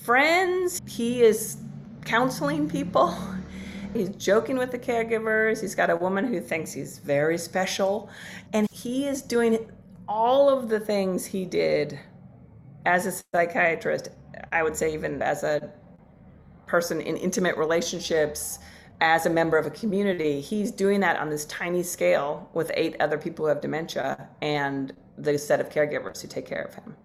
friends, 0.03 0.81
he 0.87 1.23
is 1.23 1.59
counseling 2.05 2.69
people. 2.69 3.17
He's 3.93 4.11
joking 4.11 4.57
with 4.57 4.71
the 4.71 4.79
caregivers. 4.79 5.61
He's 5.61 5.75
got 5.75 5.91
a 5.91 5.97
woman 5.97 6.25
who 6.25 6.41
thinks 6.41 6.73
he's 6.73 7.01
very 7.01 7.37
special. 7.37 8.09
And 8.53 8.69
he 8.71 9.09
is 9.09 9.21
doing 9.21 9.69
all 10.07 10.49
of 10.49 10.69
the 10.69 10.79
things 10.79 11.27
he 11.27 11.45
did 11.45 11.99
as 12.87 13.07
a 13.07 13.13
psychiatrist, 13.35 14.11
I 14.53 14.63
would 14.63 14.77
say, 14.77 14.93
even 14.95 15.23
as 15.23 15.43
a 15.43 15.71
person 16.67 17.01
in 17.01 17.17
intimate 17.17 17.57
relationships, 17.57 18.59
as 19.01 19.27
a 19.27 19.31
member 19.31 19.57
of 19.57 19.67
a 19.67 19.71
community, 19.71 20.41
he's 20.41 20.71
doing 20.71 21.01
that 21.01 21.19
on 21.19 21.31
this 21.31 21.45
tiny 21.47 21.83
scale 21.83 22.49
with 22.53 22.71
eight 22.75 22.97
other 23.01 23.17
people 23.17 23.45
who 23.45 23.49
have 23.49 23.61
dementia 23.61 24.29
and 24.43 24.93
the 25.17 25.39
set 25.39 25.61
of 25.61 25.71
caregivers 25.71 26.21
who 26.21 26.29
take 26.29 26.47
care 26.47 26.63
of 26.63 26.75
him. 26.75 26.97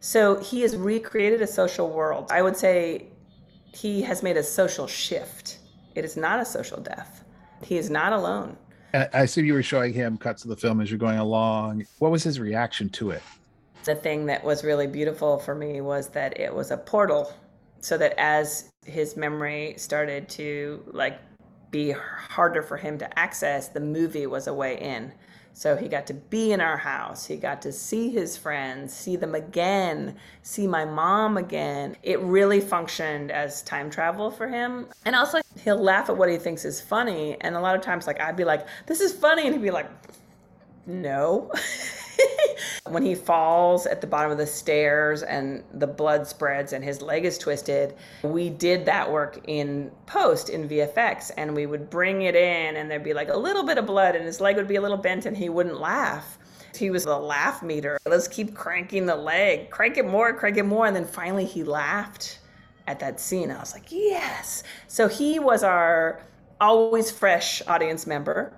So 0.00 0.38
he 0.40 0.62
has 0.62 0.76
recreated 0.76 1.42
a 1.42 1.46
social 1.46 1.90
world. 1.90 2.30
I 2.30 2.42
would 2.42 2.56
say 2.56 3.08
he 3.74 4.02
has 4.02 4.22
made 4.22 4.36
a 4.36 4.42
social 4.42 4.86
shift. 4.86 5.58
It 5.94 6.04
is 6.04 6.16
not 6.16 6.40
a 6.40 6.44
social 6.44 6.80
death. 6.80 7.24
He 7.62 7.76
is 7.76 7.90
not 7.90 8.12
alone. 8.12 8.56
I 8.92 9.26
see 9.26 9.42
you 9.42 9.54
were 9.54 9.62
showing 9.62 9.94
him 9.94 10.18
cuts 10.18 10.42
of 10.44 10.50
the 10.50 10.56
film 10.56 10.80
as 10.80 10.90
you're 10.90 10.98
going 10.98 11.18
along. 11.18 11.86
What 11.98 12.10
was 12.10 12.22
his 12.22 12.38
reaction 12.38 12.90
to 12.90 13.10
it? 13.10 13.22
The 13.84 13.94
thing 13.94 14.26
that 14.26 14.44
was 14.44 14.64
really 14.64 14.86
beautiful 14.86 15.38
for 15.38 15.54
me 15.54 15.80
was 15.80 16.08
that 16.10 16.38
it 16.38 16.54
was 16.54 16.70
a 16.70 16.76
portal 16.76 17.32
so 17.80 17.98
that 17.98 18.14
as 18.18 18.70
his 18.86 19.16
memory 19.16 19.74
started 19.76 20.28
to 20.30 20.82
like 20.86 21.18
be 21.70 21.90
harder 21.90 22.62
for 22.62 22.76
him 22.76 22.98
to 22.98 23.18
access, 23.18 23.68
the 23.68 23.80
movie 23.80 24.26
was 24.26 24.46
a 24.46 24.54
way 24.54 24.78
in. 24.78 25.12
So 25.54 25.76
he 25.76 25.88
got 25.88 26.06
to 26.06 26.14
be 26.14 26.52
in 26.52 26.60
our 26.60 26.78
house. 26.78 27.26
He 27.26 27.36
got 27.36 27.60
to 27.62 27.72
see 27.72 28.10
his 28.10 28.36
friends, 28.36 28.94
see 28.94 29.16
them 29.16 29.34
again, 29.34 30.16
see 30.42 30.66
my 30.66 30.84
mom 30.84 31.36
again. 31.36 31.96
It 32.02 32.20
really 32.20 32.60
functioned 32.60 33.30
as 33.30 33.62
time 33.62 33.90
travel 33.90 34.30
for 34.30 34.48
him. 34.48 34.86
And 35.04 35.14
also, 35.14 35.40
he'll 35.62 35.82
laugh 35.82 36.08
at 36.08 36.16
what 36.16 36.30
he 36.30 36.38
thinks 36.38 36.64
is 36.64 36.80
funny. 36.80 37.36
And 37.42 37.54
a 37.54 37.60
lot 37.60 37.76
of 37.76 37.82
times, 37.82 38.06
like, 38.06 38.20
I'd 38.20 38.36
be 38.36 38.44
like, 38.44 38.66
this 38.86 39.00
is 39.00 39.12
funny. 39.12 39.44
And 39.44 39.54
he'd 39.54 39.62
be 39.62 39.70
like, 39.70 39.90
no. 40.86 41.50
when 42.88 43.02
he 43.02 43.14
falls 43.14 43.86
at 43.86 44.00
the 44.00 44.06
bottom 44.06 44.30
of 44.30 44.38
the 44.38 44.46
stairs 44.46 45.22
and 45.22 45.62
the 45.74 45.86
blood 45.86 46.26
spreads 46.26 46.72
and 46.72 46.84
his 46.84 47.00
leg 47.00 47.24
is 47.24 47.38
twisted, 47.38 47.94
we 48.22 48.50
did 48.50 48.84
that 48.84 49.10
work 49.10 49.40
in 49.46 49.90
post 50.06 50.48
in 50.48 50.68
VFX 50.68 51.30
and 51.36 51.54
we 51.54 51.66
would 51.66 51.90
bring 51.90 52.22
it 52.22 52.34
in 52.34 52.76
and 52.76 52.90
there'd 52.90 53.04
be 53.04 53.14
like 53.14 53.28
a 53.28 53.36
little 53.36 53.64
bit 53.64 53.78
of 53.78 53.86
blood 53.86 54.16
and 54.16 54.24
his 54.24 54.40
leg 54.40 54.56
would 54.56 54.68
be 54.68 54.76
a 54.76 54.80
little 54.80 54.96
bent 54.96 55.26
and 55.26 55.36
he 55.36 55.48
wouldn't 55.48 55.80
laugh. 55.80 56.38
He 56.74 56.90
was 56.90 57.04
the 57.04 57.18
laugh 57.18 57.62
meter. 57.62 57.98
Let's 58.06 58.28
keep 58.28 58.54
cranking 58.54 59.06
the 59.06 59.16
leg, 59.16 59.70
crank 59.70 59.98
it 59.98 60.06
more, 60.06 60.32
crank 60.32 60.56
it 60.56 60.64
more. 60.64 60.86
And 60.86 60.96
then 60.96 61.04
finally 61.04 61.44
he 61.44 61.64
laughed 61.64 62.38
at 62.86 62.98
that 63.00 63.20
scene. 63.20 63.50
I 63.50 63.58
was 63.58 63.74
like, 63.74 63.92
yes. 63.92 64.62
So 64.88 65.08
he 65.08 65.38
was 65.38 65.62
our 65.62 66.22
always 66.60 67.10
fresh 67.10 67.60
audience 67.66 68.06
member 68.06 68.54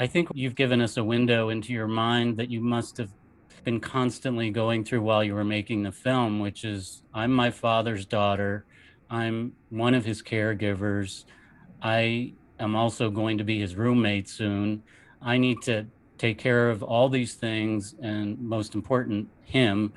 I 0.00 0.06
think 0.06 0.28
you've 0.32 0.54
given 0.54 0.80
us 0.80 0.96
a 0.96 1.02
window 1.02 1.48
into 1.48 1.72
your 1.72 1.88
mind 1.88 2.36
that 2.36 2.50
you 2.50 2.60
must 2.60 2.98
have 2.98 3.10
been 3.64 3.80
constantly 3.80 4.48
going 4.50 4.84
through 4.84 5.02
while 5.02 5.24
you 5.24 5.34
were 5.34 5.44
making 5.44 5.82
the 5.82 5.90
film, 5.90 6.38
which 6.38 6.64
is 6.64 7.02
I'm 7.12 7.32
my 7.32 7.50
father's 7.50 8.06
daughter. 8.06 8.64
I'm 9.10 9.54
one 9.70 9.94
of 9.94 10.04
his 10.04 10.22
caregivers. 10.22 11.24
I 11.82 12.34
am 12.60 12.76
also 12.76 13.10
going 13.10 13.38
to 13.38 13.44
be 13.44 13.58
his 13.58 13.74
roommate 13.74 14.28
soon. 14.28 14.84
I 15.20 15.36
need 15.36 15.62
to 15.62 15.86
take 16.16 16.38
care 16.38 16.70
of 16.70 16.84
all 16.84 17.08
these 17.08 17.34
things 17.34 17.96
and, 18.00 18.38
most 18.38 18.76
important, 18.76 19.28
him. 19.42 19.92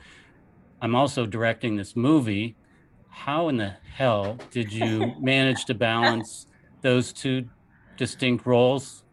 I'm 0.81 0.95
also 0.95 1.27
directing 1.27 1.75
this 1.75 1.95
movie. 1.95 2.55
How 3.09 3.49
in 3.49 3.57
the 3.57 3.75
hell 3.93 4.39
did 4.49 4.73
you 4.73 5.13
manage 5.19 5.65
to 5.65 5.75
balance 5.75 6.47
those 6.81 7.13
two 7.13 7.47
distinct 7.97 8.47
roles 8.47 9.03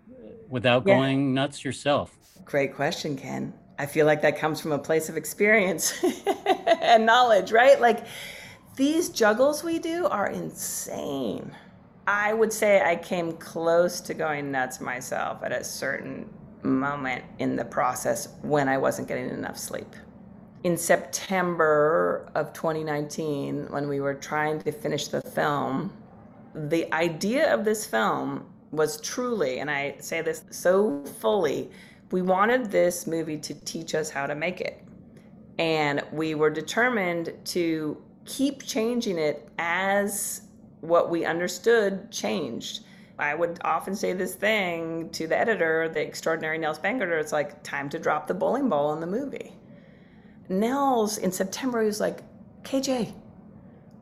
without 0.49 0.87
yeah. 0.87 0.97
going 0.97 1.35
nuts 1.35 1.65
yourself? 1.65 2.17
Great 2.45 2.75
question, 2.75 3.17
Ken. 3.17 3.53
I 3.79 3.87
feel 3.87 4.07
like 4.07 4.23
that 4.23 4.39
comes 4.39 4.61
from 4.61 4.73
a 4.73 4.79
place 4.79 5.09
of 5.09 5.17
experience 5.17 6.03
and 6.83 7.07
knowledge, 7.07 7.53
right? 7.53 7.81
Like 7.81 8.07
these 8.77 9.09
juggles 9.09 9.63
we 9.63 9.79
do 9.79 10.07
are 10.07 10.29
insane. 10.29 11.53
I 12.07 12.33
would 12.33 12.53
say 12.53 12.83
I 12.83 12.97
came 12.97 13.33
close 13.33 14.01
to 14.01 14.15
going 14.15 14.51
nuts 14.51 14.81
myself 14.81 15.43
at 15.43 15.53
a 15.53 15.63
certain 15.63 16.29
moment 16.63 17.25
in 17.39 17.55
the 17.55 17.65
process 17.65 18.29
when 18.43 18.69
I 18.69 18.79
wasn't 18.79 19.09
getting 19.09 19.29
enough 19.31 19.59
sleep. 19.59 19.95
In 20.65 20.77
September 20.77 22.31
of 22.35 22.53
2019, 22.53 23.67
when 23.71 23.89
we 23.89 24.01
were 24.01 24.15
trying 24.15 24.61
to 24.63 24.73
finish 24.73 25.09
the 25.09 25.21
film, 25.21 25.93
the 26.55 26.93
idea 26.93 27.55
of 27.55 27.65
this 27.65 27.87
film 27.87 28.47
was 28.71 29.01
truly, 29.01 29.61
and 29.61 29.71
I 29.71 29.97
say 29.99 30.21
this 30.21 30.45
so 30.51 31.05
fully, 31.21 31.71
we 32.11 32.23
wanted 32.23 32.71
this 32.71 33.07
movie 33.07 33.39
to 33.39 33.55
teach 33.55 33.95
us 33.95 34.11
how 34.11 34.27
to 34.27 34.35
make 34.35 34.61
it. 34.61 34.83
And 35.59 36.03
we 36.13 36.35
were 36.35 36.51
determined 36.51 37.33
to 37.47 38.03
keep 38.25 38.63
changing 38.63 39.19
it 39.19 39.49
as 39.59 40.43
what 40.81 41.11
we 41.11 41.25
understood 41.25 42.11
changed. 42.11 42.85
I 43.19 43.35
would 43.35 43.59
often 43.65 43.97
say 43.97 44.13
this 44.13 44.35
thing 44.37 45.11
to 45.11 45.27
the 45.27 45.37
editor, 45.37 45.89
the 45.89 46.01
extraordinary 46.01 46.57
Nels 46.57 46.79
Bangerter, 46.79 47.21
it's 47.21 47.33
like, 47.33 47.63
time 47.65 47.89
to 47.91 47.99
drop 47.99 48.29
the 48.29 48.35
bowling 48.35 48.69
ball 48.69 48.93
in 48.93 49.01
the 49.01 49.07
movie. 49.07 49.55
Nels, 50.49 51.19
in 51.19 51.33
September, 51.33 51.81
he 51.81 51.87
was 51.87 52.01
like, 52.01 52.21
KJ, 52.63 53.13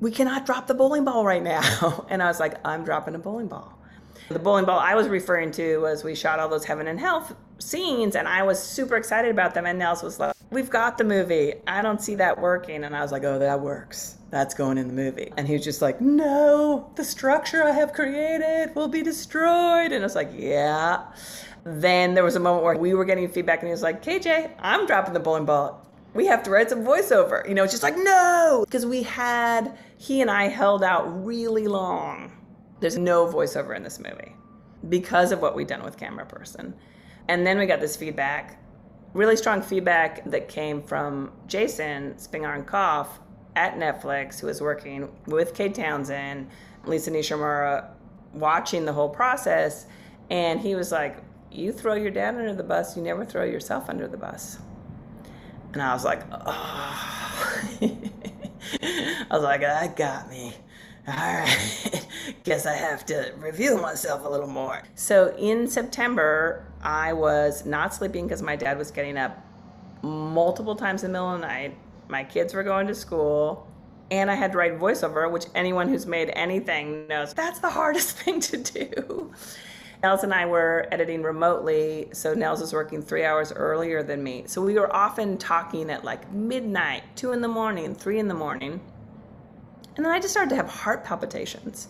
we 0.01 0.11
cannot 0.11 0.45
drop 0.45 0.67
the 0.67 0.75
bowling 0.75 1.05
ball 1.05 1.25
right 1.25 1.43
now. 1.43 2.07
And 2.11 2.23
I 2.23 2.27
was 2.27 2.39
like, 2.39 2.55
I'm 2.65 2.85
dropping 2.85 3.15
a 3.15 3.19
bowling 3.19 3.49
ball. 3.49 3.76
The 4.29 4.41
bowling 4.41 4.65
ball 4.65 4.81
I 4.81 4.97
was 4.97 5.07
referring 5.07 5.53
to 5.53 5.79
was 5.79 6.03
we 6.03 6.17
shot 6.17 6.41
all 6.41 6.49
those 6.49 6.65
heaven 6.65 6.89
and 6.89 6.99
hell 6.99 7.37
scenes, 7.59 8.17
and 8.17 8.27
I 8.27 8.43
was 8.43 8.61
super 8.61 8.97
excited 8.97 9.31
about 9.31 9.55
them. 9.55 9.67
And 9.67 9.79
Nels 9.79 10.03
was 10.03 10.19
like, 10.19 10.35
We've 10.51 10.71
got 10.71 10.99
the 10.99 11.05
movie. 11.05 11.55
I 11.67 11.81
don't 11.81 12.01
see 12.01 12.17
that 12.17 12.41
working. 12.41 12.85
And 12.85 12.97
I 12.97 13.03
was 13.03 13.13
like, 13.13 13.23
Oh, 13.23 13.39
that 13.39 13.61
works. 13.61 14.17
That's 14.31 14.55
going 14.55 14.79
in 14.79 14.89
the 14.89 14.95
movie. 14.95 15.33
And 15.37 15.47
he 15.47 15.55
was 15.55 15.63
just 15.63 15.81
like, 15.81 16.01
No, 16.01 16.91
the 16.97 17.05
structure 17.05 17.63
I 17.63 17.71
have 17.71 17.93
created 17.93 18.75
will 18.75 18.89
be 18.89 19.03
destroyed. 19.03 19.93
And 19.93 20.03
I 20.03 20.07
was 20.07 20.17
like, 20.17 20.31
Yeah. 20.33 21.05
Then 21.63 22.15
there 22.15 22.25
was 22.25 22.35
a 22.35 22.41
moment 22.41 22.65
where 22.65 22.77
we 22.77 22.95
were 22.95 23.05
getting 23.05 23.29
feedback, 23.29 23.61
and 23.61 23.69
he 23.69 23.73
was 23.73 23.83
like, 23.83 24.03
KJ, 24.05 24.53
I'm 24.59 24.87
dropping 24.87 25.15
the 25.15 25.21
bowling 25.21 25.45
ball 25.45 25.83
we 26.15 26.25
have 26.25 26.43
to 26.43 26.51
write 26.51 26.71
some 26.71 26.83
voiceover. 26.83 27.47
You 27.47 27.55
know, 27.55 27.63
it's 27.63 27.75
just 27.75 27.83
like, 27.83 27.95
no, 27.99 28.65
because 28.65 28.87
we 28.87 29.03
had, 29.03 29.77
he 29.99 30.23
and 30.23 30.31
I 30.31 30.49
held 30.49 30.83
out 30.83 31.05
really 31.27 31.67
long 31.67 32.33
there's 32.81 32.99
no 32.99 33.27
voiceover 33.27 33.77
in 33.77 33.83
this 33.83 33.99
movie 33.99 34.35
because 34.89 35.33
of 35.33 35.41
what 35.41 35.57
we've 35.57 35.67
done 35.67 35.83
with 35.83 35.97
Camera 35.97 36.27
Person. 36.27 36.75
And 37.29 37.47
then 37.47 37.59
we 37.59 37.67
got 37.67 37.81
this 37.81 37.97
feedback, 37.97 38.63
really 39.15 39.37
strong 39.37 39.63
feedback 39.63 40.25
that 40.31 40.49
came 40.49 40.83
from 40.83 41.33
Jason 41.47 42.15
Spingarn 42.15 42.67
Koff 42.67 43.19
at 43.57 43.77
Netflix, 43.77 44.39
who 44.39 44.47
was 44.47 44.61
working 44.61 45.11
with 45.27 45.55
Kate 45.55 45.75
Townsend, 45.75 46.49
Lisa 46.85 47.11
Nishimura, 47.11 47.89
watching 48.33 48.85
the 48.85 48.93
whole 48.93 49.09
process. 49.09 49.87
And 50.31 50.61
he 50.61 50.75
was 50.75 50.93
like, 50.93 51.19
You 51.51 51.73
throw 51.73 51.95
your 51.95 52.11
dad 52.11 52.37
under 52.37 52.55
the 52.55 52.63
bus, 52.63 52.97
you 52.97 53.03
never 53.03 53.25
throw 53.25 53.45
yourself 53.45 53.89
under 53.89 54.07
the 54.07 54.19
bus. 54.19 54.59
And 55.73 55.83
I 55.83 55.93
was 55.95 56.05
like, 56.05 56.23
Oh. 56.31 57.13
I 57.83 59.27
was 59.31 59.43
like, 59.43 59.63
That 59.63 59.97
got 59.97 60.29
me 60.29 60.55
all 61.09 61.15
right, 61.15 62.07
guess 62.45 62.67
I 62.67 62.75
have 62.75 63.07
to 63.07 63.33
review 63.39 63.79
myself 63.81 64.25
a 64.25 64.29
little 64.29 64.49
more. 64.49 64.83
So 64.95 65.35
in 65.39 65.69
September, 65.69 66.67
I 66.83 67.13
was 67.13 67.65
not 67.65 67.95
sleeping 67.95 68.27
because 68.27 68.43
my 68.43 68.57
dad 68.57 68.77
was 68.77 68.91
getting 68.91 69.17
up 69.17 69.45
multiple 70.03 70.75
times 70.75 71.05
in 71.05 71.13
the 71.13 71.19
middle 71.19 71.35
of 71.35 71.41
the 71.41 71.47
night. 71.47 71.77
My 72.09 72.25
kids 72.25 72.55
were 72.55 72.63
going 72.63 72.87
to 72.89 72.95
school, 72.95 73.69
and 74.11 74.31
I 74.31 74.35
had 74.35 74.53
to 74.53 74.59
write 74.59 74.79
voiceover, 74.79 75.31
which 75.31 75.47
anyone 75.55 75.89
who's 75.89 76.07
made 76.07 76.31
anything 76.35 77.07
knows 77.09 77.35
that's 77.35 77.61
the 77.61 77.71
hardest 77.71 78.17
thing 78.19 78.41
to 78.41 78.57
do. 78.57 79.33
Nels 80.03 80.23
and 80.23 80.35
I 80.35 80.47
were 80.47 80.87
editing 80.93 81.23
remotely, 81.23 82.09
so 82.13 82.35
Nels 82.35 82.61
was 82.61 82.73
working 82.73 83.01
three 83.01 83.25
hours 83.25 83.53
earlier 83.53 84.03
than 84.03 84.23
me. 84.23 84.45
So 84.47 84.63
we 84.63 84.75
were 84.75 84.95
often 84.95 85.39
talking 85.39 85.91
at 85.91 86.05
like 86.05 86.31
midnight, 86.33 87.03
two 87.17 87.33
in 87.33 87.41
the 87.41 87.49
morning, 87.49 87.95
three 87.95 88.19
in 88.19 88.29
the 88.29 88.35
morning. 88.35 88.81
And 89.97 90.05
then 90.05 90.13
I 90.13 90.21
just 90.21 90.33
started 90.33 90.51
to 90.51 90.57
have 90.57 90.69
heart 90.69 91.05
palpitations. 91.05 91.89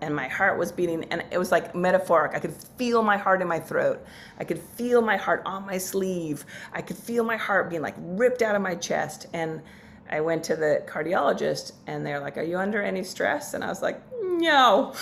And 0.00 0.14
my 0.14 0.28
heart 0.28 0.58
was 0.58 0.70
beating, 0.70 1.04
and 1.10 1.24
it 1.32 1.38
was 1.38 1.50
like 1.50 1.74
metaphoric. 1.74 2.32
I 2.32 2.38
could 2.38 2.54
feel 2.54 3.02
my 3.02 3.16
heart 3.16 3.42
in 3.42 3.48
my 3.48 3.58
throat. 3.58 4.04
I 4.38 4.44
could 4.44 4.60
feel 4.60 5.02
my 5.02 5.16
heart 5.16 5.42
on 5.44 5.66
my 5.66 5.76
sleeve. 5.78 6.46
I 6.72 6.82
could 6.82 6.96
feel 6.96 7.24
my 7.24 7.36
heart 7.36 7.68
being 7.68 7.82
like 7.82 7.96
ripped 7.98 8.42
out 8.42 8.54
of 8.54 8.62
my 8.62 8.76
chest. 8.76 9.26
And 9.32 9.60
I 10.08 10.20
went 10.20 10.44
to 10.44 10.56
the 10.56 10.84
cardiologist, 10.86 11.72
and 11.88 12.06
they're 12.06 12.20
like, 12.20 12.38
Are 12.38 12.42
you 12.42 12.58
under 12.58 12.80
any 12.80 13.02
stress? 13.02 13.54
And 13.54 13.64
I 13.64 13.68
was 13.68 13.82
like, 13.82 14.00
No. 14.22 14.94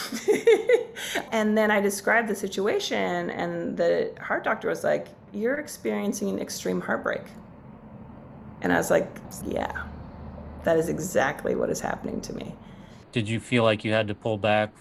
and 1.31 1.59
then 1.59 1.71
I 1.71 1.83
described 1.83 2.29
the 2.29 2.35
situation, 2.35 3.29
and 3.29 3.77
the 3.77 4.13
heart 4.19 4.45
doctor 4.45 4.69
was 4.69 4.83
like, 4.83 5.09
You're 5.31 5.57
experiencing 5.57 6.39
extreme 6.39 6.81
heartbreak. 6.81 7.23
And 8.63 8.73
I 8.73 8.79
was 8.79 8.91
like, 8.91 9.09
Yeah. 9.45 9.87
That 10.67 10.79
is 10.79 10.89
exactly 10.89 11.55
what 11.55 11.71
is 11.71 11.79
happening 11.79 12.21
to 12.23 12.33
me. 12.35 12.53
Did 13.13 13.29
you 13.29 13.39
feel 13.39 13.63
like 13.63 13.85
you 13.85 13.93
had 13.93 14.09
to 14.09 14.17
pull 14.17 14.37
back 14.37 14.73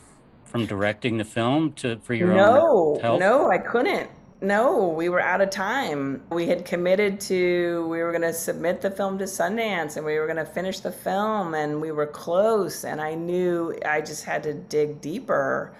from 0.43 0.65
directing 0.65 1.17
the 1.17 1.23
film 1.23 1.73
to 1.73 1.97
for 1.99 2.15
your 2.15 2.33
no, 2.33 2.95
own 2.95 2.99
health? 2.99 3.19
No, 3.19 3.51
I 3.51 3.59
couldn't. 3.59 4.09
no, 4.41 4.87
we 4.87 5.09
were 5.09 5.19
out 5.19 5.41
of 5.41 5.51
time. 5.51 6.23
We 6.31 6.47
had 6.47 6.65
committed 6.65 7.19
to, 7.21 7.87
we 7.87 7.99
were 7.99 8.11
going 8.11 8.23
to 8.23 8.33
submit 8.33 8.81
the 8.81 8.89
film 8.89 9.17
to 9.19 9.25
Sundance 9.25 9.95
and 9.95 10.05
we 10.05 10.17
were 10.17 10.25
going 10.25 10.37
to 10.37 10.45
finish 10.45 10.79
the 10.79 10.91
film 10.91 11.53
and 11.53 11.79
we 11.79 11.91
were 11.91 12.07
close. 12.07 12.83
And 12.83 12.99
I 12.99 13.13
knew 13.15 13.77
I 13.85 14.01
just 14.01 14.23
had 14.23 14.41
to 14.43 14.53
dig 14.53 15.01
deeper. 15.01 15.75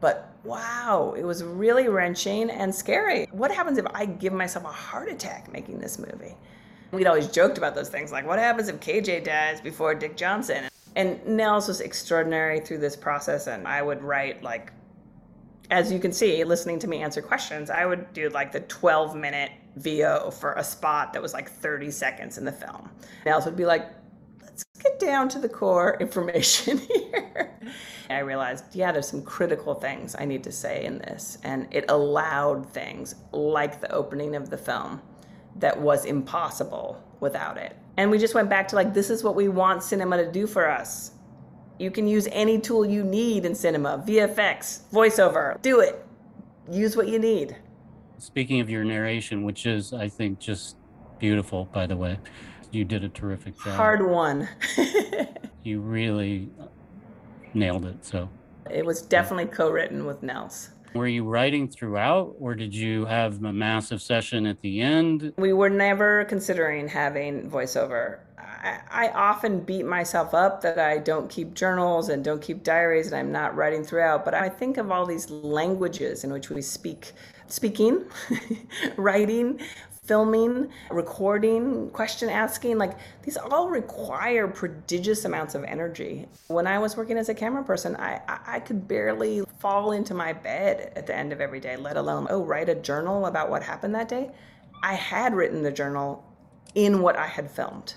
But 0.00 0.32
wow, 0.42 1.14
it 1.16 1.24
was 1.24 1.44
really 1.44 1.88
wrenching 1.88 2.50
and 2.50 2.74
scary. 2.74 3.26
What 3.30 3.50
happens 3.50 3.76
if 3.76 3.86
I 3.92 4.06
give 4.06 4.32
myself 4.32 4.64
a 4.64 4.68
heart 4.72 5.08
attack 5.10 5.52
making 5.52 5.80
this 5.80 5.98
movie? 5.98 6.34
We'd 6.92 7.06
always 7.06 7.28
joked 7.28 7.58
about 7.58 7.74
those 7.74 7.88
things 7.88 8.12
like, 8.12 8.26
what 8.26 8.38
happens 8.38 8.68
if 8.68 8.80
KJ 8.80 9.24
dies 9.24 9.60
before 9.60 9.94
Dick 9.94 10.16
Johnson? 10.16 10.68
And 10.96 11.24
Nels 11.26 11.66
was 11.66 11.80
extraordinary 11.80 12.60
through 12.60 12.78
this 12.78 12.94
process. 12.94 13.48
And 13.48 13.66
I 13.66 13.82
would 13.82 14.02
write 14.02 14.42
like 14.42 14.72
as 15.70 15.92
you 15.92 15.98
can 15.98 16.12
see, 16.12 16.44
listening 16.44 16.78
to 16.80 16.88
me 16.88 17.02
answer 17.02 17.22
questions, 17.22 17.70
I 17.70 17.86
would 17.86 18.12
do 18.12 18.28
like 18.30 18.52
the 18.52 18.60
12 18.60 19.16
minute 19.16 19.52
VO 19.76 20.30
for 20.30 20.52
a 20.52 20.64
spot 20.64 21.12
that 21.12 21.22
was 21.22 21.32
like 21.32 21.50
30 21.50 21.90
seconds 21.90 22.38
in 22.38 22.44
the 22.44 22.52
film. 22.52 22.90
Nels 23.24 23.44
would 23.44 23.56
be 23.56 23.64
like, 23.64 23.90
let's 24.42 24.64
get 24.82 24.98
down 25.00 25.28
to 25.30 25.38
the 25.38 25.48
core 25.48 25.96
information 26.00 26.78
here. 26.78 27.50
I 28.10 28.18
realized, 28.18 28.74
yeah, 28.74 28.92
there's 28.92 29.08
some 29.08 29.22
critical 29.22 29.74
things 29.74 30.14
I 30.18 30.26
need 30.26 30.44
to 30.44 30.52
say 30.52 30.84
in 30.84 30.98
this. 30.98 31.38
And 31.42 31.66
it 31.70 31.86
allowed 31.88 32.68
things 32.70 33.14
like 33.32 33.80
the 33.80 33.90
opening 33.90 34.36
of 34.36 34.50
the 34.50 34.58
film 34.58 35.00
that 35.56 35.80
was 35.80 36.04
impossible 36.04 37.02
without 37.20 37.56
it. 37.56 37.76
And 37.96 38.10
we 38.10 38.18
just 38.18 38.34
went 38.34 38.50
back 38.50 38.68
to 38.68 38.76
like, 38.76 38.92
this 38.92 39.10
is 39.10 39.22
what 39.22 39.34
we 39.34 39.48
want 39.48 39.82
cinema 39.82 40.16
to 40.16 40.30
do 40.30 40.46
for 40.46 40.68
us. 40.68 41.12
You 41.78 41.90
can 41.90 42.06
use 42.06 42.28
any 42.30 42.60
tool 42.60 42.84
you 42.84 43.02
need 43.02 43.44
in 43.44 43.54
cinema 43.54 44.02
VFX, 44.06 44.82
voiceover, 44.92 45.60
do 45.62 45.80
it. 45.80 46.04
Use 46.70 46.96
what 46.96 47.08
you 47.08 47.18
need. 47.18 47.56
Speaking 48.18 48.60
of 48.60 48.70
your 48.70 48.84
narration, 48.84 49.42
which 49.42 49.66
is, 49.66 49.92
I 49.92 50.08
think, 50.08 50.38
just 50.38 50.76
beautiful, 51.18 51.66
by 51.66 51.86
the 51.86 51.96
way, 51.96 52.18
you 52.70 52.84
did 52.84 53.04
a 53.04 53.08
terrific 53.08 53.56
job. 53.56 53.74
Hard 53.74 54.06
one. 54.06 54.48
you 55.62 55.80
really 55.80 56.48
nailed 57.52 57.86
it. 57.86 58.04
So 58.04 58.28
it 58.70 58.84
was 58.84 59.02
definitely 59.02 59.46
co 59.46 59.70
written 59.70 60.06
with 60.06 60.22
Nels. 60.22 60.70
Were 60.94 61.08
you 61.08 61.24
writing 61.24 61.66
throughout, 61.66 62.36
or 62.38 62.54
did 62.54 62.72
you 62.72 63.04
have 63.06 63.42
a 63.42 63.52
massive 63.52 64.00
session 64.00 64.46
at 64.46 64.60
the 64.60 64.80
end? 64.80 65.32
We 65.36 65.52
were 65.52 65.68
never 65.68 66.24
considering 66.26 66.86
having 66.86 67.50
voiceover. 67.50 68.20
I, 68.90 69.10
often 69.14 69.60
beat 69.60 69.84
myself 69.84 70.32
up 70.32 70.62
that 70.62 70.78
I 70.78 70.98
don't 70.98 71.28
keep 71.28 71.54
journals 71.54 72.08
and 72.08 72.24
don't 72.24 72.40
keep 72.40 72.62
diaries 72.62 73.08
and 73.08 73.16
I'm 73.16 73.30
not 73.30 73.54
writing 73.56 73.84
throughout. 73.84 74.24
But 74.24 74.34
I 74.34 74.48
think 74.48 74.78
of 74.78 74.90
all 74.90 75.04
these 75.04 75.28
languages 75.30 76.24
in 76.24 76.32
which 76.32 76.48
we 76.48 76.62
speak 76.62 77.12
speaking, 77.48 78.04
writing, 78.96 79.60
filming, 80.04 80.68
recording, 80.90 81.90
question 81.90 82.28
asking, 82.28 82.78
like 82.78 82.96
these 83.22 83.36
all 83.36 83.68
require 83.70 84.46
prodigious 84.46 85.24
amounts 85.24 85.54
of 85.54 85.64
energy. 85.64 86.26
When 86.48 86.66
I 86.66 86.78
was 86.78 86.96
working 86.96 87.16
as 87.16 87.28
a 87.28 87.34
camera 87.34 87.64
person, 87.64 87.96
I, 87.96 88.20
I 88.46 88.60
could 88.60 88.86
barely 88.86 89.42
fall 89.58 89.92
into 89.92 90.14
my 90.14 90.32
bed 90.32 90.92
at 90.94 91.06
the 91.06 91.16
end 91.16 91.32
of 91.32 91.40
every 91.40 91.60
day, 91.60 91.76
let 91.76 91.96
alone, 91.96 92.26
oh, 92.30 92.42
write 92.44 92.68
a 92.68 92.74
journal 92.74 93.26
about 93.26 93.48
what 93.48 93.62
happened 93.62 93.94
that 93.94 94.08
day. 94.08 94.30
I 94.82 94.94
had 94.94 95.34
written 95.34 95.62
the 95.62 95.72
journal 95.72 96.24
in 96.74 97.00
what 97.00 97.16
I 97.16 97.26
had 97.26 97.50
filmed. 97.50 97.94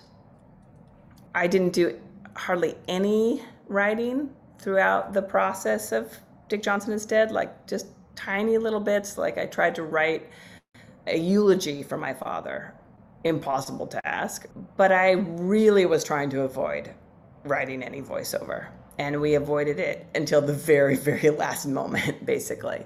I 1.36 1.48
didn't 1.48 1.74
do 1.74 2.00
hardly 2.36 2.76
any 2.88 3.42
writing 3.68 4.30
throughout 4.60 5.14
the 5.14 5.22
process 5.22 5.92
of 5.92 6.18
Dick 6.48 6.64
Johnson 6.64 6.94
is 6.94 7.06
Dead, 7.06 7.32
like 7.32 7.68
just 7.68 7.88
tiny 8.16 8.58
little 8.58 8.80
bits. 8.80 9.18
Like 9.18 9.38
I 9.38 9.46
tried 9.46 9.76
to 9.76 9.84
write 9.84 10.30
a 11.08 11.18
eulogy 11.18 11.84
for 11.84 11.98
my 11.98 12.14
father. 12.14 12.74
Impossible 13.24 13.88
to 13.88 14.08
ask. 14.08 14.46
But 14.76 14.92
I 14.92 15.12
really 15.12 15.86
was 15.86 16.04
trying 16.04 16.30
to 16.32 16.42
avoid 16.42 16.94
writing 17.44 17.84
any 17.84 18.02
voiceover. 18.02 18.68
And 19.00 19.22
we 19.22 19.36
avoided 19.36 19.80
it 19.80 20.08
until 20.16 20.42
the 20.42 20.54
very, 20.54 20.96
very 20.96 21.30
last 21.30 21.68
moment, 21.68 22.26
basically. 22.34 22.86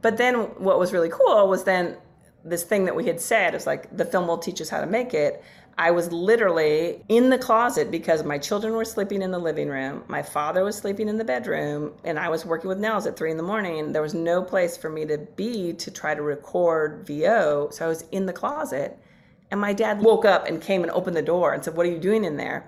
But 0.00 0.16
then 0.16 0.34
what 0.34 0.78
was 0.78 0.92
really 0.92 1.10
cool 1.10 1.48
was 1.48 1.64
then 1.64 1.96
this 2.44 2.64
thing 2.64 2.84
that 2.86 2.96
we 2.96 3.06
had 3.06 3.20
said 3.20 3.54
is 3.54 3.66
like 3.66 3.96
the 3.96 4.04
film 4.04 4.26
will 4.26 4.38
teach 4.38 4.60
us 4.60 4.68
how 4.68 4.80
to 4.80 4.86
make 4.86 5.14
it 5.14 5.44
I 5.78 5.90
was 5.90 6.12
literally 6.12 7.02
in 7.08 7.30
the 7.30 7.38
closet 7.38 7.90
because 7.90 8.24
my 8.24 8.38
children 8.38 8.74
were 8.74 8.84
sleeping 8.84 9.22
in 9.22 9.30
the 9.30 9.38
living 9.38 9.68
room, 9.68 10.04
my 10.06 10.22
father 10.22 10.64
was 10.64 10.76
sleeping 10.76 11.08
in 11.08 11.18
the 11.18 11.24
bedroom, 11.24 11.94
and 12.04 12.18
I 12.18 12.28
was 12.28 12.44
working 12.44 12.68
with 12.68 12.78
Nels 12.78 13.06
at 13.06 13.16
three 13.16 13.30
in 13.30 13.36
the 13.36 13.42
morning. 13.42 13.92
There 13.92 14.02
was 14.02 14.14
no 14.14 14.42
place 14.42 14.76
for 14.76 14.90
me 14.90 15.06
to 15.06 15.18
be 15.18 15.72
to 15.74 15.90
try 15.90 16.14
to 16.14 16.22
record 16.22 17.06
VO. 17.06 17.70
So 17.72 17.84
I 17.84 17.88
was 17.88 18.04
in 18.12 18.26
the 18.26 18.32
closet. 18.32 18.98
And 19.50 19.60
my 19.60 19.72
dad 19.74 20.00
woke 20.00 20.24
up 20.24 20.46
and 20.46 20.62
came 20.62 20.82
and 20.82 20.90
opened 20.92 21.16
the 21.16 21.22
door 21.22 21.52
and 21.52 21.62
said, 21.62 21.76
What 21.76 21.86
are 21.86 21.90
you 21.90 21.98
doing 21.98 22.24
in 22.24 22.36
there? 22.36 22.66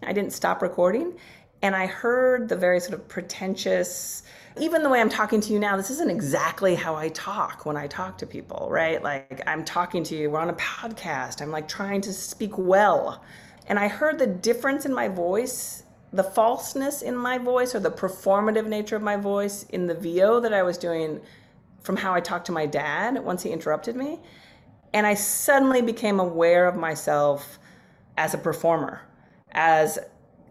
And 0.00 0.10
I 0.10 0.12
didn't 0.12 0.32
stop 0.32 0.60
recording. 0.60 1.14
And 1.62 1.74
I 1.74 1.86
heard 1.86 2.48
the 2.48 2.56
very 2.56 2.80
sort 2.80 2.94
of 2.94 3.08
pretentious, 3.08 4.22
even 4.58 4.82
the 4.82 4.88
way 4.88 5.00
I'm 5.00 5.10
talking 5.10 5.40
to 5.42 5.52
you 5.52 5.58
now, 5.58 5.76
this 5.76 5.90
isn't 5.90 6.10
exactly 6.10 6.74
how 6.74 6.94
I 6.94 7.08
talk 7.08 7.66
when 7.66 7.76
I 7.76 7.86
talk 7.86 8.16
to 8.18 8.26
people, 8.26 8.68
right? 8.70 9.02
Like 9.02 9.42
I'm 9.46 9.64
talking 9.64 10.02
to 10.04 10.16
you, 10.16 10.30
we're 10.30 10.40
on 10.40 10.48
a 10.48 10.54
podcast, 10.54 11.42
I'm 11.42 11.50
like 11.50 11.68
trying 11.68 12.00
to 12.02 12.12
speak 12.12 12.56
well. 12.56 13.22
And 13.66 13.78
I 13.78 13.88
heard 13.88 14.18
the 14.18 14.26
difference 14.26 14.86
in 14.86 14.94
my 14.94 15.08
voice, 15.08 15.82
the 16.12 16.22
falseness 16.22 17.02
in 17.02 17.16
my 17.16 17.36
voice 17.36 17.74
or 17.74 17.80
the 17.80 17.90
performative 17.90 18.66
nature 18.66 18.96
of 18.96 19.02
my 19.02 19.16
voice 19.16 19.64
in 19.64 19.86
the 19.86 19.94
VO 19.94 20.40
that 20.40 20.54
I 20.54 20.62
was 20.62 20.78
doing 20.78 21.20
from 21.80 21.96
how 21.96 22.14
I 22.14 22.20
talked 22.20 22.46
to 22.46 22.52
my 22.52 22.66
dad 22.66 23.22
once 23.22 23.42
he 23.42 23.50
interrupted 23.50 23.94
me. 23.94 24.20
And 24.94 25.06
I 25.06 25.14
suddenly 25.14 25.82
became 25.82 26.18
aware 26.18 26.66
of 26.66 26.76
myself 26.76 27.58
as 28.16 28.32
a 28.32 28.38
performer, 28.38 29.02
as 29.52 29.98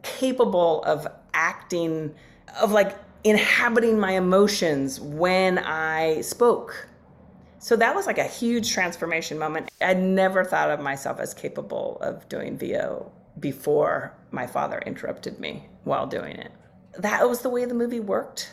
capable 0.03 0.83
of 0.83 1.07
acting, 1.33 2.13
of 2.61 2.71
like 2.71 2.95
inhabiting 3.26 3.99
my 3.99 4.11
emotions 4.11 5.01
when 5.01 5.57
I 5.57 6.21
spoke. 6.21 6.88
So 7.57 7.76
that 7.76 7.95
was 7.95 8.05
like 8.05 8.19
a 8.19 8.23
huge 8.23 8.71
transformation 8.71 9.39
moment. 9.39 9.71
I'd 9.82 9.99
never 9.99 10.45
thought 10.45 10.69
of 10.69 10.80
myself 10.80 11.19
as 11.19 11.34
capable 11.34 11.97
of 12.01 12.30
doing 12.30 12.55
VO 12.55 13.11
before 13.39 14.13
my 14.30 14.45
father 14.45 14.78
interrupted 14.86 15.39
me 15.39 15.67
while 15.86 16.05
doing 16.05 16.36
it. 16.36 16.51
That 16.99 17.28
was 17.28 17.41
the 17.41 17.49
way 17.49 17.65
the 17.65 17.73
movie 17.73 17.99
worked. 17.99 18.51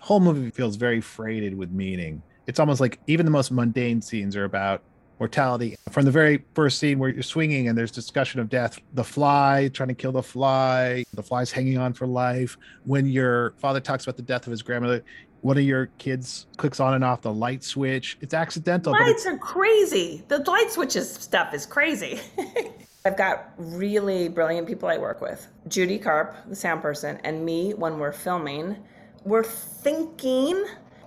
Whole 0.00 0.20
movie 0.20 0.50
feels 0.50 0.76
very 0.76 1.02
freighted 1.02 1.54
with 1.54 1.70
meaning. 1.70 2.22
It's 2.46 2.58
almost 2.58 2.80
like 2.80 2.98
even 3.06 3.26
the 3.26 3.30
most 3.30 3.52
mundane 3.52 4.00
scenes 4.00 4.34
are 4.36 4.44
about 4.44 4.82
mortality. 5.18 5.76
From 5.90 6.04
the 6.04 6.10
very 6.10 6.44
first 6.54 6.78
scene 6.78 6.98
where 6.98 7.10
you're 7.10 7.22
swinging 7.22 7.68
and 7.68 7.76
there's 7.76 7.90
discussion 7.90 8.40
of 8.40 8.48
death, 8.48 8.78
the 8.94 9.04
fly 9.04 9.70
trying 9.72 9.88
to 9.88 9.94
kill 9.94 10.12
the 10.12 10.22
fly, 10.22 11.04
the 11.12 11.22
fly's 11.22 11.50
hanging 11.50 11.78
on 11.78 11.92
for 11.92 12.06
life. 12.06 12.56
When 12.84 13.06
your 13.06 13.52
father 13.58 13.80
talks 13.80 14.04
about 14.04 14.16
the 14.16 14.22
death 14.22 14.46
of 14.46 14.50
his 14.50 14.62
grandmother, 14.62 15.02
one 15.40 15.56
of 15.56 15.64
your 15.64 15.86
kids 15.98 16.46
clicks 16.56 16.80
on 16.80 16.94
and 16.94 17.04
off 17.04 17.22
the 17.22 17.32
light 17.32 17.62
switch. 17.62 18.18
It's 18.20 18.34
accidental. 18.34 18.92
Lights 18.92 19.26
are 19.26 19.38
crazy. 19.38 20.24
The 20.28 20.38
light 20.38 20.70
switches 20.70 21.10
stuff 21.12 21.54
is 21.54 21.64
crazy. 21.66 22.20
I've 23.04 23.16
got 23.16 23.52
really 23.56 24.28
brilliant 24.28 24.66
people 24.66 24.88
I 24.88 24.98
work 24.98 25.20
with. 25.20 25.46
Judy 25.68 25.98
Karp, 25.98 26.34
the 26.48 26.56
sound 26.56 26.82
person, 26.82 27.18
and 27.24 27.44
me 27.44 27.72
when 27.74 27.98
we're 27.98 28.12
filming, 28.12 28.76
we're 29.24 29.44
thinking 29.44 30.64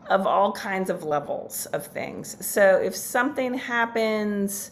of 0.09 0.27
all 0.27 0.51
kinds 0.51 0.89
of 0.89 1.03
levels 1.03 1.65
of 1.67 1.85
things. 1.85 2.45
So 2.45 2.77
if 2.77 2.95
something 2.95 3.53
happens, 3.53 4.71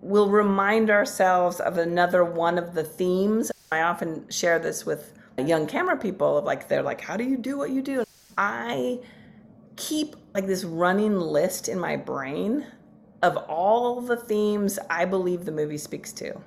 we'll 0.00 0.30
remind 0.30 0.90
ourselves 0.90 1.60
of 1.60 1.78
another 1.78 2.24
one 2.24 2.58
of 2.58 2.74
the 2.74 2.84
themes. 2.84 3.50
I 3.72 3.82
often 3.82 4.28
share 4.30 4.58
this 4.58 4.84
with 4.84 5.12
young 5.46 5.66
camera 5.66 5.96
people 5.96 6.38
of 6.38 6.44
like 6.44 6.68
they're 6.68 6.82
like 6.82 7.00
how 7.00 7.16
do 7.16 7.24
you 7.24 7.36
do 7.36 7.56
what 7.56 7.70
you 7.70 7.82
do? 7.82 8.04
I 8.36 9.00
keep 9.76 10.16
like 10.34 10.46
this 10.46 10.64
running 10.64 11.18
list 11.18 11.68
in 11.68 11.78
my 11.78 11.96
brain 11.96 12.66
of 13.22 13.36
all 13.36 14.00
the 14.00 14.16
themes 14.16 14.78
I 14.88 15.04
believe 15.04 15.44
the 15.44 15.52
movie 15.52 15.78
speaks 15.78 16.12
to. 16.14 16.40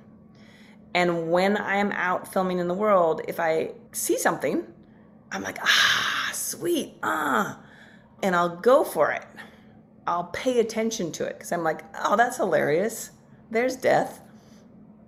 And 0.94 1.30
when 1.30 1.56
I 1.56 1.76
am 1.76 1.90
out 1.92 2.32
filming 2.32 2.58
in 2.58 2.68
the 2.68 2.74
world, 2.74 3.20
if 3.26 3.40
I 3.40 3.72
see 3.92 4.16
something, 4.16 4.64
I'm 5.32 5.42
like, 5.42 5.58
ah, 5.60 6.30
sweet, 6.32 6.94
ah, 7.02 7.58
and 8.24 8.34
I'll 8.34 8.56
go 8.56 8.82
for 8.82 9.12
it. 9.12 9.26
I'll 10.06 10.24
pay 10.24 10.58
attention 10.58 11.12
to 11.12 11.26
it 11.26 11.34
because 11.34 11.52
I'm 11.52 11.62
like, 11.62 11.82
oh, 12.02 12.16
that's 12.16 12.38
hilarious. 12.38 13.10
There's 13.50 13.76
death. 13.76 14.22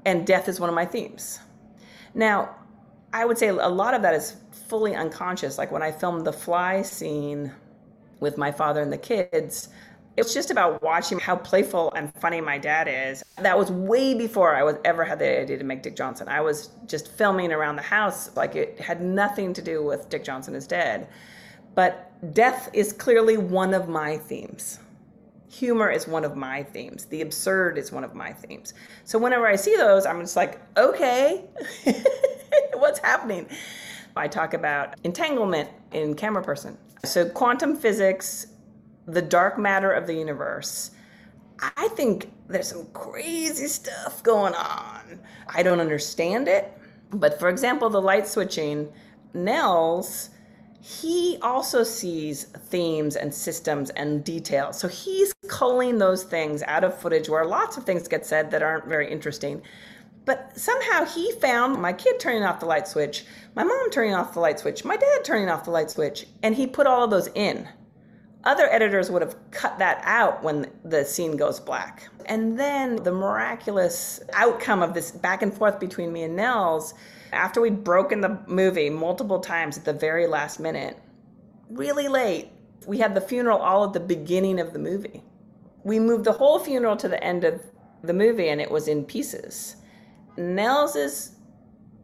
And 0.04 0.26
death 0.26 0.48
is 0.48 0.60
one 0.60 0.68
of 0.68 0.74
my 0.74 0.84
themes. 0.84 1.40
Now, 2.14 2.54
I 3.14 3.24
would 3.24 3.38
say 3.38 3.48
a 3.48 3.68
lot 3.68 3.94
of 3.94 4.02
that 4.02 4.14
is 4.14 4.36
fully 4.68 4.94
unconscious. 4.94 5.56
Like 5.56 5.72
when 5.72 5.82
I 5.82 5.92
filmed 5.92 6.26
the 6.26 6.32
fly 6.32 6.82
scene 6.82 7.50
with 8.20 8.36
my 8.36 8.52
father 8.52 8.82
and 8.82 8.92
the 8.92 8.98
kids, 8.98 9.70
it's 10.18 10.34
just 10.34 10.50
about 10.50 10.82
watching 10.82 11.18
how 11.18 11.36
playful 11.36 11.92
and 11.94 12.12
funny 12.16 12.42
my 12.42 12.58
dad 12.58 12.86
is. 12.86 13.24
That 13.38 13.56
was 13.56 13.70
way 13.70 14.12
before 14.12 14.54
I 14.54 14.62
was 14.62 14.76
ever 14.84 15.04
had 15.04 15.18
the 15.18 15.40
idea 15.40 15.56
to 15.56 15.64
make 15.64 15.82
Dick 15.82 15.96
Johnson. 15.96 16.28
I 16.28 16.42
was 16.42 16.68
just 16.86 17.08
filming 17.08 17.50
around 17.50 17.76
the 17.76 17.82
house, 17.82 18.34
like 18.36 18.56
it 18.56 18.78
had 18.78 19.00
nothing 19.00 19.54
to 19.54 19.62
do 19.62 19.82
with 19.82 20.10
Dick 20.10 20.22
Johnson 20.22 20.54
is 20.54 20.66
dead. 20.66 21.08
But 21.76 22.34
death 22.34 22.70
is 22.72 22.92
clearly 22.92 23.36
one 23.36 23.74
of 23.74 23.86
my 23.88 24.16
themes. 24.16 24.80
Humor 25.50 25.90
is 25.90 26.08
one 26.08 26.24
of 26.24 26.34
my 26.34 26.62
themes. 26.62 27.04
The 27.04 27.20
absurd 27.20 27.78
is 27.78 27.92
one 27.92 28.02
of 28.02 28.14
my 28.14 28.32
themes. 28.32 28.72
So 29.04 29.18
whenever 29.18 29.46
I 29.46 29.56
see 29.56 29.76
those, 29.76 30.06
I'm 30.06 30.20
just 30.20 30.36
like, 30.36 30.58
okay, 30.76 31.44
what's 32.74 32.98
happening? 32.98 33.46
I 34.16 34.26
talk 34.26 34.54
about 34.54 34.94
entanglement 35.04 35.68
in 35.92 36.14
camera 36.14 36.42
person. 36.42 36.78
So 37.04 37.28
quantum 37.28 37.76
physics, 37.76 38.46
the 39.06 39.22
dark 39.22 39.58
matter 39.58 39.92
of 39.92 40.06
the 40.06 40.14
universe. 40.14 40.92
I 41.60 41.88
think 41.88 42.32
there's 42.48 42.68
some 42.68 42.86
crazy 42.94 43.68
stuff 43.68 44.22
going 44.22 44.54
on. 44.54 45.20
I 45.46 45.62
don't 45.62 45.80
understand 45.80 46.48
it. 46.48 46.72
But 47.10 47.38
for 47.38 47.50
example, 47.50 47.90
the 47.90 48.00
light 48.00 48.26
switching, 48.26 48.90
Nels 49.34 50.30
he 50.86 51.36
also 51.42 51.82
sees 51.82 52.44
themes 52.44 53.16
and 53.16 53.34
systems 53.34 53.90
and 53.90 54.22
details. 54.22 54.78
So 54.78 54.86
he's 54.86 55.34
culling 55.48 55.98
those 55.98 56.22
things 56.22 56.62
out 56.62 56.84
of 56.84 56.96
footage 56.96 57.28
where 57.28 57.44
lots 57.44 57.76
of 57.76 57.82
things 57.82 58.06
get 58.06 58.24
said 58.24 58.52
that 58.52 58.62
aren't 58.62 58.86
very 58.86 59.10
interesting. 59.10 59.62
But 60.26 60.56
somehow 60.56 61.04
he 61.04 61.32
found 61.40 61.82
my 61.82 61.92
kid 61.92 62.20
turning 62.20 62.44
off 62.44 62.60
the 62.60 62.66
light 62.66 62.86
switch, 62.86 63.24
my 63.56 63.64
mom 63.64 63.90
turning 63.90 64.14
off 64.14 64.34
the 64.34 64.38
light 64.38 64.60
switch, 64.60 64.84
my 64.84 64.96
dad 64.96 65.24
turning 65.24 65.48
off 65.48 65.64
the 65.64 65.72
light 65.72 65.90
switch, 65.90 66.28
and 66.44 66.54
he 66.54 66.68
put 66.68 66.86
all 66.86 67.02
of 67.02 67.10
those 67.10 67.30
in. 67.34 67.66
Other 68.46 68.72
editors 68.72 69.10
would 69.10 69.22
have 69.22 69.36
cut 69.50 69.80
that 69.80 70.00
out 70.04 70.44
when 70.44 70.70
the 70.84 71.04
scene 71.04 71.36
goes 71.36 71.58
black. 71.58 72.08
And 72.26 72.58
then 72.58 72.94
the 73.02 73.10
miraculous 73.10 74.20
outcome 74.32 74.84
of 74.84 74.94
this 74.94 75.10
back 75.10 75.42
and 75.42 75.52
forth 75.52 75.80
between 75.80 76.12
me 76.12 76.22
and 76.22 76.36
Nels 76.36 76.94
after 77.32 77.60
we'd 77.60 77.82
broken 77.82 78.20
the 78.20 78.38
movie 78.46 78.88
multiple 78.88 79.40
times 79.40 79.76
at 79.76 79.84
the 79.84 79.92
very 79.92 80.28
last 80.28 80.60
minute, 80.60 80.96
really 81.70 82.06
late, 82.06 82.52
we 82.86 82.98
had 82.98 83.16
the 83.16 83.20
funeral 83.20 83.58
all 83.58 83.84
at 83.84 83.92
the 83.92 84.00
beginning 84.00 84.60
of 84.60 84.72
the 84.72 84.78
movie. 84.78 85.24
We 85.82 85.98
moved 85.98 86.24
the 86.24 86.32
whole 86.32 86.60
funeral 86.60 86.96
to 86.98 87.08
the 87.08 87.22
end 87.22 87.42
of 87.42 87.60
the 88.04 88.12
movie 88.12 88.48
and 88.48 88.60
it 88.60 88.70
was 88.70 88.86
in 88.86 89.04
pieces. 89.04 89.74
Nels's 90.36 91.32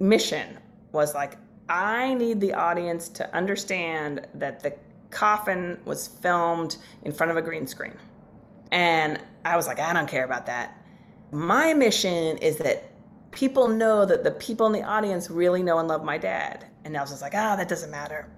mission 0.00 0.58
was 0.90 1.14
like, 1.14 1.38
I 1.68 2.14
need 2.14 2.40
the 2.40 2.54
audience 2.54 3.08
to 3.10 3.32
understand 3.32 4.26
that 4.34 4.60
the 4.60 4.74
coffin 5.12 5.78
was 5.84 6.08
filmed 6.08 6.76
in 7.04 7.12
front 7.12 7.30
of 7.30 7.36
a 7.36 7.42
green 7.42 7.66
screen. 7.66 7.94
And 8.72 9.20
I 9.44 9.56
was 9.56 9.66
like, 9.68 9.78
I 9.78 9.92
don't 9.92 10.08
care 10.08 10.24
about 10.24 10.46
that. 10.46 10.84
My 11.30 11.72
mission 11.74 12.38
is 12.38 12.56
that 12.58 12.90
people 13.30 13.68
know 13.68 14.04
that 14.04 14.24
the 14.24 14.32
people 14.32 14.66
in 14.66 14.72
the 14.72 14.82
audience 14.82 15.30
really 15.30 15.62
know 15.62 15.78
and 15.78 15.86
love 15.86 16.04
my 16.04 16.18
dad. 16.18 16.66
And 16.84 16.94
Nels 16.94 17.10
was 17.10 17.22
like, 17.22 17.34
ah, 17.34 17.52
oh, 17.52 17.56
that 17.56 17.68
doesn't 17.68 17.90
matter. 17.90 18.28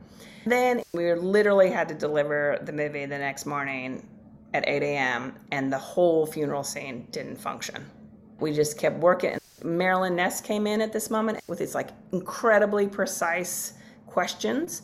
Then 0.47 0.83
we 0.93 1.15
literally 1.15 1.71
had 1.71 1.89
to 1.89 1.95
deliver 1.95 2.59
the 2.63 2.73
movie 2.73 3.07
the 3.07 3.19
next 3.19 3.47
morning 3.47 4.07
at 4.53 4.69
8 4.69 4.83
a.m., 4.83 5.35
and 5.51 5.73
the 5.73 5.79
whole 5.79 6.27
funeral 6.27 6.63
scene 6.63 7.09
didn't 7.11 7.37
function. 7.37 7.91
We 8.39 8.53
just 8.53 8.79
kept 8.79 8.99
working. 8.99 9.39
Marilyn 9.65 10.15
Ness 10.15 10.41
came 10.41 10.67
in 10.67 10.81
at 10.81 10.93
this 10.93 11.11
moment 11.11 11.41
with 11.49 11.59
these 11.59 11.75
like 11.75 11.91
incredibly 12.13 12.87
precise 12.87 13.75
questions. 14.07 14.83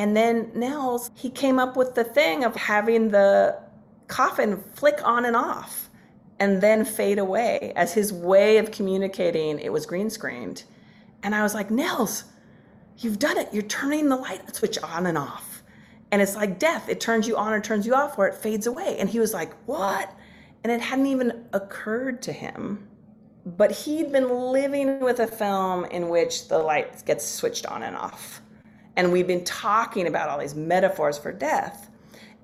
And 0.00 0.16
then 0.16 0.50
Nels, 0.54 1.10
he 1.14 1.28
came 1.28 1.58
up 1.58 1.76
with 1.76 1.94
the 1.94 2.04
thing 2.04 2.42
of 2.42 2.56
having 2.56 3.10
the 3.10 3.58
coffin 4.06 4.64
flick 4.72 4.98
on 5.06 5.26
and 5.26 5.36
off 5.36 5.90
and 6.38 6.62
then 6.62 6.86
fade 6.86 7.18
away 7.18 7.74
as 7.76 7.92
his 7.92 8.10
way 8.10 8.56
of 8.56 8.70
communicating 8.70 9.58
it 9.58 9.70
was 9.70 9.84
green 9.84 10.08
screened. 10.08 10.64
And 11.22 11.34
i 11.34 11.42
was 11.42 11.54
like 11.54 11.70
nels 11.70 12.24
you've 12.96 13.18
done 13.18 13.36
it. 13.36 13.50
You're 13.52 13.62
turning 13.64 14.08
the 14.08 14.16
light 14.16 14.56
switch 14.56 14.78
on 14.78 15.04
and 15.04 15.18
off. 15.18 15.62
And 16.10 16.22
it's 16.22 16.34
like 16.34 16.58
death. 16.58 16.88
It 16.88 16.98
turns 16.98 17.28
you 17.28 17.36
on 17.36 17.52
or 17.52 17.60
turns 17.60 17.84
you 17.84 17.94
off 17.94 18.18
or 18.18 18.26
it 18.26 18.34
fades 18.34 18.66
away. 18.66 18.96
And 18.98 19.06
he 19.06 19.20
was 19.20 19.34
like 19.34 19.52
what? 19.66 20.16
And 20.64 20.72
it 20.72 20.80
hadn't 20.80 21.08
even 21.08 21.44
occurred 21.52 22.22
to 22.22 22.32
him. 22.32 22.88
But 23.44 23.70
he'd 23.70 24.10
been 24.12 24.30
living 24.30 25.00
with 25.00 25.20
a 25.20 25.26
film 25.26 25.84
in 25.84 26.08
which 26.08 26.48
the 26.48 26.56
light 26.58 27.04
gets 27.04 27.28
switched 27.28 27.66
on 27.66 27.82
and 27.82 27.94
off 27.94 28.40
and 29.00 29.10
we've 29.10 29.26
been 29.26 29.44
talking 29.44 30.06
about 30.06 30.28
all 30.28 30.38
these 30.38 30.54
metaphors 30.54 31.16
for 31.16 31.32
death 31.32 31.90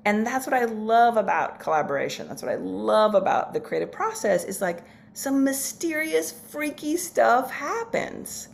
and 0.06 0.24
that's 0.24 0.46
what 0.46 0.54
I 0.54 0.66
love 0.66 1.16
about 1.16 1.58
collaboration. 1.58 2.28
That's 2.28 2.40
what 2.40 2.52
I 2.52 2.54
love 2.54 3.16
about 3.16 3.52
the 3.52 3.58
creative 3.58 3.90
process 3.90 4.44
is 4.44 4.60
like 4.62 4.84
some 5.14 5.42
mysterious, 5.42 6.30
freaky 6.30 6.96
stuff 6.96 7.50
happens 7.50 8.48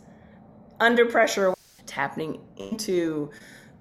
under 0.79 1.05
pressure, 1.05 1.53
tapping 1.85 2.41
into 2.57 3.29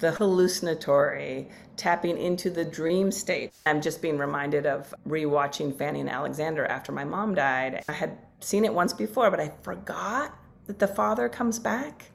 the 0.01 0.13
hallucinatory, 0.13 1.49
tapping 1.79 2.19
into 2.19 2.51
the 2.51 2.65
dream 2.65 3.11
state. 3.11 3.55
I'm 3.65 3.81
just 3.81 4.03
being 4.03 4.19
reminded 4.19 4.67
of 4.67 4.95
rewatching 5.09 5.75
Fanny 5.75 6.01
and 6.01 6.11
Alexander 6.11 6.67
after 6.67 6.93
my 6.93 7.05
mom 7.05 7.35
died. 7.35 7.83
I 7.89 7.93
had 7.93 8.19
seen 8.41 8.67
it 8.67 8.75
once 8.75 8.93
before, 8.93 9.31
but 9.31 9.41
I 9.41 9.51
forgot 9.63 10.37
that 10.67 10.79
the 10.79 10.89
father 10.89 11.31
comes 11.31 11.59
back. 11.59 12.11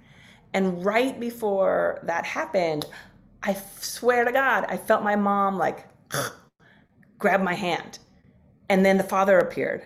And 0.54 0.84
right 0.84 1.20
before 1.20 2.00
that 2.04 2.26
happened, 2.26 2.86
I 3.44 3.56
swear 3.80 4.26
to 4.26 4.32
God, 4.32 4.66
I 4.68 4.78
felt 4.78 5.04
my 5.04 5.16
mom 5.16 5.58
like 5.58 5.88
grab 7.20 7.42
my 7.42 7.54
hand. 7.54 8.00
And 8.70 8.86
then 8.86 8.98
the 8.98 9.04
father 9.04 9.40
appeared. 9.40 9.84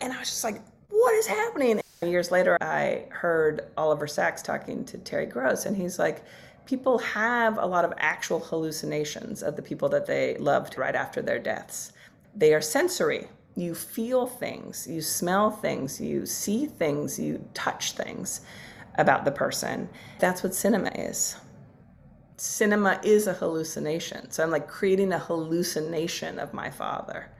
And 0.00 0.12
I 0.12 0.18
was 0.18 0.28
just 0.28 0.44
like, 0.44 0.60
what 0.88 1.14
is 1.14 1.26
happening? 1.26 1.80
And 2.02 2.10
years 2.10 2.30
later, 2.30 2.58
I 2.60 3.04
heard 3.10 3.68
Oliver 3.76 4.06
Sacks 4.06 4.42
talking 4.42 4.84
to 4.86 4.98
Terry 4.98 5.26
Gross, 5.26 5.66
and 5.66 5.76
he's 5.76 5.98
like, 5.98 6.22
people 6.66 6.98
have 6.98 7.58
a 7.58 7.64
lot 7.64 7.84
of 7.84 7.92
actual 7.96 8.40
hallucinations 8.40 9.42
of 9.42 9.56
the 9.56 9.62
people 9.62 9.88
that 9.90 10.06
they 10.06 10.36
loved 10.36 10.76
right 10.76 10.94
after 10.94 11.22
their 11.22 11.38
deaths. 11.38 11.92
They 12.34 12.52
are 12.52 12.60
sensory. 12.60 13.28
You 13.54 13.74
feel 13.74 14.26
things, 14.26 14.86
you 14.86 15.00
smell 15.00 15.50
things, 15.50 15.98
you 16.00 16.26
see 16.26 16.66
things, 16.66 17.18
you 17.18 17.42
touch 17.54 17.92
things 17.92 18.42
about 18.98 19.24
the 19.24 19.32
person. 19.32 19.88
That's 20.18 20.42
what 20.42 20.54
cinema 20.54 20.90
is 20.94 21.36
cinema 22.36 23.00
is 23.02 23.26
a 23.26 23.32
hallucination. 23.32 24.30
So 24.30 24.42
I'm 24.42 24.50
like 24.50 24.68
creating 24.68 25.12
a 25.12 25.18
hallucination 25.18 26.38
of 26.38 26.52
my 26.52 26.70
father, 26.70 27.30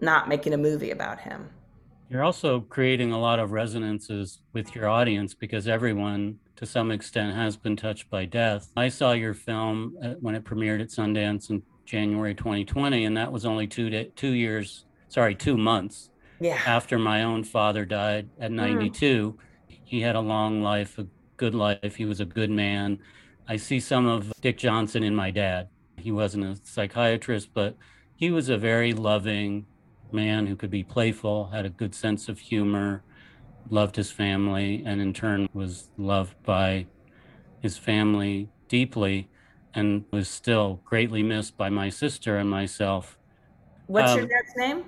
not 0.00 0.28
making 0.28 0.52
a 0.52 0.58
movie 0.58 0.90
about 0.90 1.20
him. 1.20 1.50
You're 2.10 2.22
also 2.22 2.60
creating 2.60 3.12
a 3.12 3.18
lot 3.18 3.38
of 3.38 3.52
resonances 3.52 4.40
with 4.52 4.74
your 4.74 4.88
audience 4.88 5.34
because 5.34 5.66
everyone, 5.66 6.38
to 6.56 6.66
some 6.66 6.90
extent, 6.90 7.34
has 7.34 7.56
been 7.56 7.76
touched 7.76 8.10
by 8.10 8.26
death. 8.26 8.70
I 8.76 8.88
saw 8.88 9.12
your 9.12 9.34
film 9.34 9.96
uh, 10.02 10.10
when 10.20 10.34
it 10.34 10.44
premiered 10.44 10.82
at 10.82 10.88
Sundance 10.88 11.50
in 11.50 11.62
January 11.86 12.34
2020, 12.34 13.06
and 13.06 13.16
that 13.16 13.32
was 13.32 13.46
only 13.46 13.66
two 13.66 13.90
day, 13.90 14.10
two 14.14 14.32
years, 14.32 14.84
sorry, 15.08 15.34
two 15.34 15.56
months 15.56 16.10
yeah. 16.40 16.60
after 16.66 16.98
my 16.98 17.24
own 17.24 17.42
father 17.42 17.84
died 17.84 18.28
at 18.38 18.50
hmm. 18.50 18.56
92. 18.56 19.32
Mm. 19.32 19.42
He 19.94 20.00
had 20.00 20.16
a 20.16 20.20
long 20.20 20.60
life, 20.60 20.98
a 20.98 21.06
good 21.36 21.54
life. 21.54 21.94
He 21.94 22.04
was 22.04 22.20
a 22.20 22.24
good 22.24 22.50
man 22.50 22.98
I 23.46 23.56
see 23.56 23.78
some 23.78 24.06
of 24.06 24.32
Dick 24.40 24.56
Johnson 24.56 25.02
in 25.02 25.14
my 25.14 25.30
dad. 25.30 25.68
He 25.98 26.10
wasn't 26.10 26.44
a 26.44 26.58
psychiatrist, 26.64 27.50
but 27.52 27.76
he 28.16 28.30
was 28.30 28.48
a 28.48 28.56
very 28.56 28.94
loving 28.94 29.66
man 30.12 30.46
who 30.46 30.56
could 30.56 30.70
be 30.70 30.82
playful, 30.82 31.50
had 31.52 31.66
a 31.66 31.70
good 31.70 31.94
sense 31.94 32.28
of 32.28 32.38
humor, 32.38 33.02
loved 33.68 33.96
his 33.96 34.10
family, 34.10 34.82
and 34.86 35.00
in 35.00 35.12
turn 35.12 35.48
was 35.52 35.90
loved 35.98 36.34
by 36.42 36.86
his 37.60 37.76
family 37.76 38.48
deeply 38.68 39.28
and 39.74 40.04
was 40.10 40.28
still 40.28 40.80
greatly 40.84 41.22
missed 41.22 41.56
by 41.56 41.68
my 41.68 41.90
sister 41.90 42.38
and 42.38 42.48
myself. 42.48 43.18
What's 43.88 44.12
um, 44.12 44.18
your 44.20 44.28
dad's 44.28 44.56
name? 44.56 44.84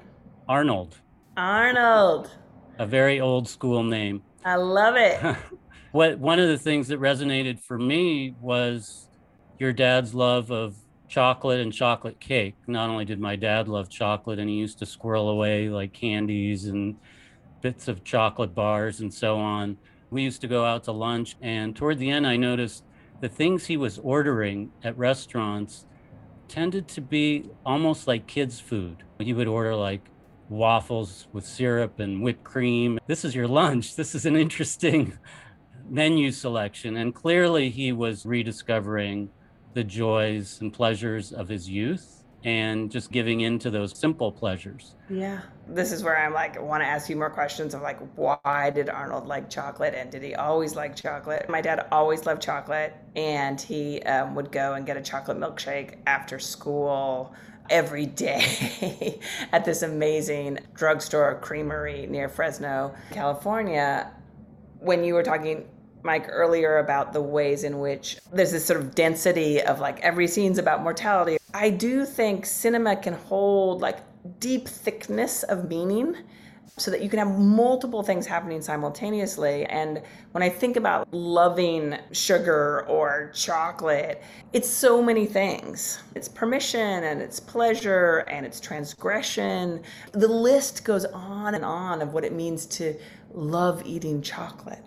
Arnold. 0.48 0.96
Arnold. 1.36 2.30
A 2.78 2.86
very 2.86 3.20
old 3.20 3.48
school 3.48 3.82
name. 3.82 4.22
I 4.46 4.54
love 4.54 4.94
it. 4.94 5.20
what 5.90 6.20
one 6.20 6.38
of 6.38 6.48
the 6.48 6.56
things 6.56 6.86
that 6.88 7.00
resonated 7.00 7.60
for 7.60 7.76
me 7.76 8.36
was 8.40 9.08
your 9.58 9.72
dad's 9.72 10.14
love 10.14 10.52
of 10.52 10.76
chocolate 11.08 11.58
and 11.58 11.72
chocolate 11.72 12.20
cake. 12.20 12.54
Not 12.68 12.88
only 12.88 13.04
did 13.04 13.18
my 13.18 13.34
dad 13.34 13.66
love 13.66 13.90
chocolate 13.90 14.38
and 14.38 14.48
he 14.48 14.54
used 14.54 14.78
to 14.78 14.86
squirrel 14.86 15.30
away 15.30 15.68
like 15.68 15.92
candies 15.92 16.66
and 16.66 16.94
bits 17.60 17.88
of 17.88 18.04
chocolate 18.04 18.54
bars 18.54 19.00
and 19.00 19.12
so 19.12 19.36
on. 19.36 19.78
We 20.10 20.22
used 20.22 20.40
to 20.42 20.46
go 20.46 20.64
out 20.64 20.84
to 20.84 20.92
lunch 20.92 21.34
and 21.42 21.74
toward 21.74 21.98
the 21.98 22.10
end 22.10 22.24
I 22.24 22.36
noticed 22.36 22.84
the 23.20 23.28
things 23.28 23.66
he 23.66 23.76
was 23.76 23.98
ordering 23.98 24.70
at 24.84 24.96
restaurants 24.96 25.86
tended 26.46 26.86
to 26.86 27.00
be 27.00 27.50
almost 27.64 28.06
like 28.06 28.28
kids 28.28 28.60
food. 28.60 29.02
He 29.18 29.32
would 29.32 29.48
order 29.48 29.74
like 29.74 30.08
waffles 30.48 31.26
with 31.32 31.46
syrup 31.46 31.98
and 32.00 32.22
whipped 32.22 32.44
cream. 32.44 32.98
This 33.06 33.24
is 33.24 33.34
your 33.34 33.48
lunch. 33.48 33.96
This 33.96 34.14
is 34.14 34.26
an 34.26 34.36
interesting 34.36 35.18
menu 35.88 36.30
selection. 36.32 36.96
And 36.96 37.14
clearly, 37.14 37.70
he 37.70 37.92
was 37.92 38.26
rediscovering 38.26 39.30
the 39.74 39.84
joys 39.84 40.58
and 40.60 40.72
pleasures 40.72 41.32
of 41.32 41.48
his 41.48 41.68
youth 41.68 42.16
and 42.44 42.92
just 42.92 43.10
giving 43.10 43.40
into 43.40 43.70
those 43.70 43.98
simple 43.98 44.30
pleasures. 44.30 44.94
Yeah. 45.10 45.40
This 45.68 45.90
is 45.90 46.04
where 46.04 46.16
I'm 46.16 46.32
like, 46.32 46.56
I 46.56 46.60
want 46.60 46.80
to 46.82 46.86
ask 46.86 47.10
you 47.10 47.16
more 47.16 47.28
questions 47.28 47.74
of 47.74 47.82
like, 47.82 47.98
why 48.14 48.70
did 48.72 48.88
Arnold 48.88 49.26
like 49.26 49.50
chocolate 49.50 49.94
and 49.94 50.12
did 50.12 50.22
he 50.22 50.36
always 50.36 50.76
like 50.76 50.94
chocolate? 50.94 51.48
My 51.48 51.60
dad 51.60 51.88
always 51.90 52.24
loved 52.24 52.40
chocolate 52.40 52.94
and 53.16 53.60
he 53.60 54.00
um, 54.02 54.36
would 54.36 54.52
go 54.52 54.74
and 54.74 54.86
get 54.86 54.96
a 54.96 55.02
chocolate 55.02 55.38
milkshake 55.38 55.96
after 56.06 56.38
school 56.38 57.34
every 57.70 58.06
day 58.06 59.18
at 59.52 59.64
this 59.64 59.82
amazing 59.82 60.58
drugstore 60.74 61.38
creamery 61.40 62.06
near 62.06 62.28
Fresno, 62.28 62.94
California. 63.10 64.12
When 64.80 65.04
you 65.04 65.14
were 65.14 65.22
talking 65.22 65.68
Mike 66.02 66.26
earlier 66.28 66.78
about 66.78 67.12
the 67.12 67.20
ways 67.20 67.64
in 67.64 67.80
which 67.80 68.18
there's 68.32 68.52
this 68.52 68.64
sort 68.64 68.80
of 68.80 68.94
density 68.94 69.60
of 69.60 69.80
like 69.80 70.00
every 70.00 70.28
scene's 70.28 70.58
about 70.58 70.82
mortality. 70.82 71.36
I 71.52 71.70
do 71.70 72.04
think 72.04 72.46
cinema 72.46 72.96
can 72.96 73.14
hold 73.14 73.80
like 73.80 73.98
deep 74.40 74.68
thickness 74.68 75.42
of 75.42 75.68
meaning 75.68 76.16
so 76.78 76.90
that 76.90 77.02
you 77.02 77.08
can 77.08 77.18
have 77.18 77.38
multiple 77.38 78.02
things 78.02 78.26
happening 78.26 78.60
simultaneously. 78.60 79.64
And 79.66 80.02
when 80.32 80.42
I 80.42 80.50
think 80.50 80.76
about 80.76 81.12
loving 81.12 81.96
sugar 82.12 82.84
or 82.86 83.32
chocolate, 83.34 84.22
it's 84.52 84.68
so 84.68 85.02
many 85.02 85.24
things. 85.24 86.02
It's 86.14 86.28
permission 86.28 87.04
and 87.04 87.22
it's 87.22 87.40
pleasure 87.40 88.18
and 88.28 88.44
it's 88.44 88.60
transgression. 88.60 89.82
The 90.12 90.28
list 90.28 90.84
goes 90.84 91.06
on 91.06 91.54
and 91.54 91.64
on 91.64 92.02
of 92.02 92.12
what 92.12 92.24
it 92.24 92.34
means 92.34 92.66
to 92.66 92.94
love 93.32 93.82
eating 93.86 94.20
chocolate. 94.20 94.84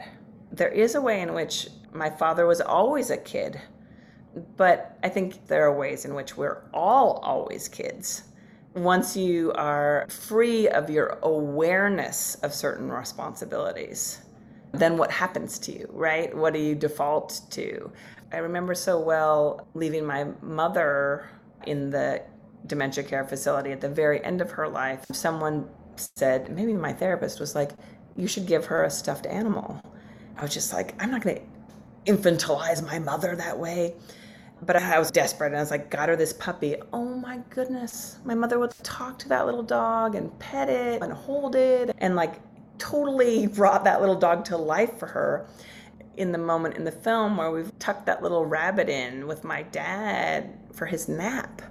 There 0.51 0.69
is 0.69 0.93
a 0.93 1.01
way 1.01 1.21
in 1.21 1.33
which 1.33 1.69
my 1.91 2.11
father 2.11 2.45
was 2.45 2.61
always 2.61 3.09
a 3.09 3.17
kid, 3.17 3.59
but 4.57 4.99
I 5.01 5.09
think 5.09 5.47
there 5.47 5.65
are 5.65 5.75
ways 5.75 6.05
in 6.05 6.13
which 6.13 6.37
we're 6.37 6.61
all 6.71 7.13
always 7.23 7.67
kids 7.67 8.28
once 8.75 9.17
you 9.17 9.51
are 9.53 10.05
free 10.09 10.67
of 10.69 10.89
your 10.89 11.17
awareness 11.23 12.35
of 12.35 12.53
certain 12.53 12.91
responsibilities, 12.91 14.21
then 14.73 14.97
what 14.97 15.11
happens 15.11 15.57
to 15.59 15.71
you, 15.71 15.89
right? 15.91 16.35
What 16.35 16.53
do 16.53 16.59
you 16.59 16.75
default 16.75 17.41
to? 17.51 17.91
I 18.31 18.37
remember 18.37 18.75
so 18.75 18.99
well 18.99 19.67
leaving 19.73 20.05
my 20.05 20.27
mother 20.41 21.29
in 21.65 21.89
the 21.89 22.21
dementia 22.67 23.03
care 23.03 23.25
facility 23.25 23.71
at 23.71 23.81
the 23.81 23.89
very 23.89 24.23
end 24.23 24.41
of 24.41 24.51
her 24.51 24.67
life. 24.67 25.03
Someone 25.11 25.67
said, 25.95 26.49
maybe 26.51 26.73
my 26.73 26.93
therapist 26.93 27.39
was 27.39 27.55
like, 27.55 27.71
you 28.15 28.27
should 28.27 28.45
give 28.45 28.65
her 28.65 28.83
a 28.83 28.89
stuffed 28.89 29.25
animal. 29.25 29.81
I 30.37 30.43
was 30.43 30.53
just 30.53 30.73
like, 30.73 30.93
I'm 31.01 31.11
not 31.11 31.21
going 31.21 31.37
to 31.37 32.13
infantilize 32.13 32.85
my 32.85 32.99
mother 32.99 33.35
that 33.35 33.57
way. 33.57 33.95
But 34.61 34.75
I 34.75 34.99
was 34.99 35.09
desperate 35.11 35.47
and 35.47 35.57
I 35.57 35.59
was 35.59 35.71
like, 35.71 35.89
got 35.89 36.09
her 36.09 36.15
this 36.15 36.33
puppy. 36.33 36.75
Oh 36.91 37.05
my 37.05 37.39
goodness. 37.49 38.17
My 38.25 38.35
mother 38.35 38.59
would 38.59 38.71
talk 38.83 39.17
to 39.19 39.29
that 39.29 39.45
little 39.45 39.63
dog 39.63 40.15
and 40.15 40.37
pet 40.39 40.69
it 40.69 41.01
and 41.01 41.13
hold 41.13 41.55
it 41.55 41.95
and 41.99 42.15
like 42.15 42.35
totally 42.77 43.47
brought 43.59 43.83
that 43.85 44.01
little 44.01 44.15
dog 44.15 44.45
to 44.45 44.57
life 44.57 44.97
for 44.97 45.07
her 45.07 45.47
in 46.17 46.33
the 46.33 46.37
moment 46.37 46.75
in 46.75 46.83
the 46.83 46.91
film 46.91 47.37
where 47.37 47.49
we've 47.49 47.77
tucked 47.79 48.05
that 48.05 48.21
little 48.21 48.45
rabbit 48.45 48.89
in 48.89 49.25
with 49.25 49.45
my 49.45 49.63
dad 49.63 50.57
for 50.73 50.85
his 50.85 51.07
nap. 51.07 51.61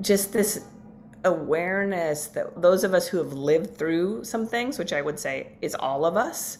Just 0.00 0.32
this 0.32 0.64
awareness 1.24 2.28
that 2.28 2.62
those 2.62 2.84
of 2.84 2.94
us 2.94 3.08
who 3.08 3.18
have 3.18 3.32
lived 3.34 3.76
through 3.76 4.24
some 4.24 4.46
things, 4.46 4.78
which 4.78 4.92
I 4.92 5.02
would 5.02 5.18
say 5.18 5.52
is 5.60 5.74
all 5.74 6.06
of 6.06 6.16
us, 6.16 6.58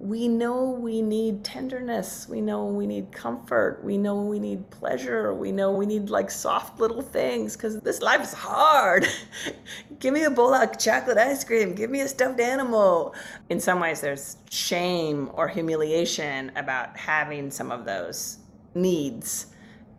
we 0.00 0.28
know 0.28 0.70
we 0.70 1.02
need 1.02 1.42
tenderness. 1.42 2.28
We 2.28 2.40
know 2.40 2.66
we 2.66 2.86
need 2.86 3.10
comfort. 3.10 3.80
We 3.82 3.98
know 3.98 4.22
we 4.22 4.38
need 4.38 4.70
pleasure. 4.70 5.34
We 5.34 5.50
know 5.50 5.72
we 5.72 5.86
need 5.86 6.08
like 6.08 6.30
soft 6.30 6.78
little 6.78 7.02
things 7.02 7.56
because 7.56 7.80
this 7.80 8.00
life 8.00 8.22
is 8.22 8.32
hard. 8.32 9.08
Give 9.98 10.14
me 10.14 10.22
a 10.22 10.30
bowl 10.30 10.54
of 10.54 10.78
chocolate 10.78 11.18
ice 11.18 11.42
cream. 11.42 11.74
Give 11.74 11.90
me 11.90 12.00
a 12.02 12.08
stuffed 12.08 12.38
animal. 12.38 13.12
In 13.48 13.58
some 13.58 13.80
ways, 13.80 14.00
there's 14.00 14.36
shame 14.50 15.30
or 15.34 15.48
humiliation 15.48 16.52
about 16.54 16.96
having 16.96 17.50
some 17.50 17.72
of 17.72 17.84
those 17.84 18.38
needs. 18.74 19.46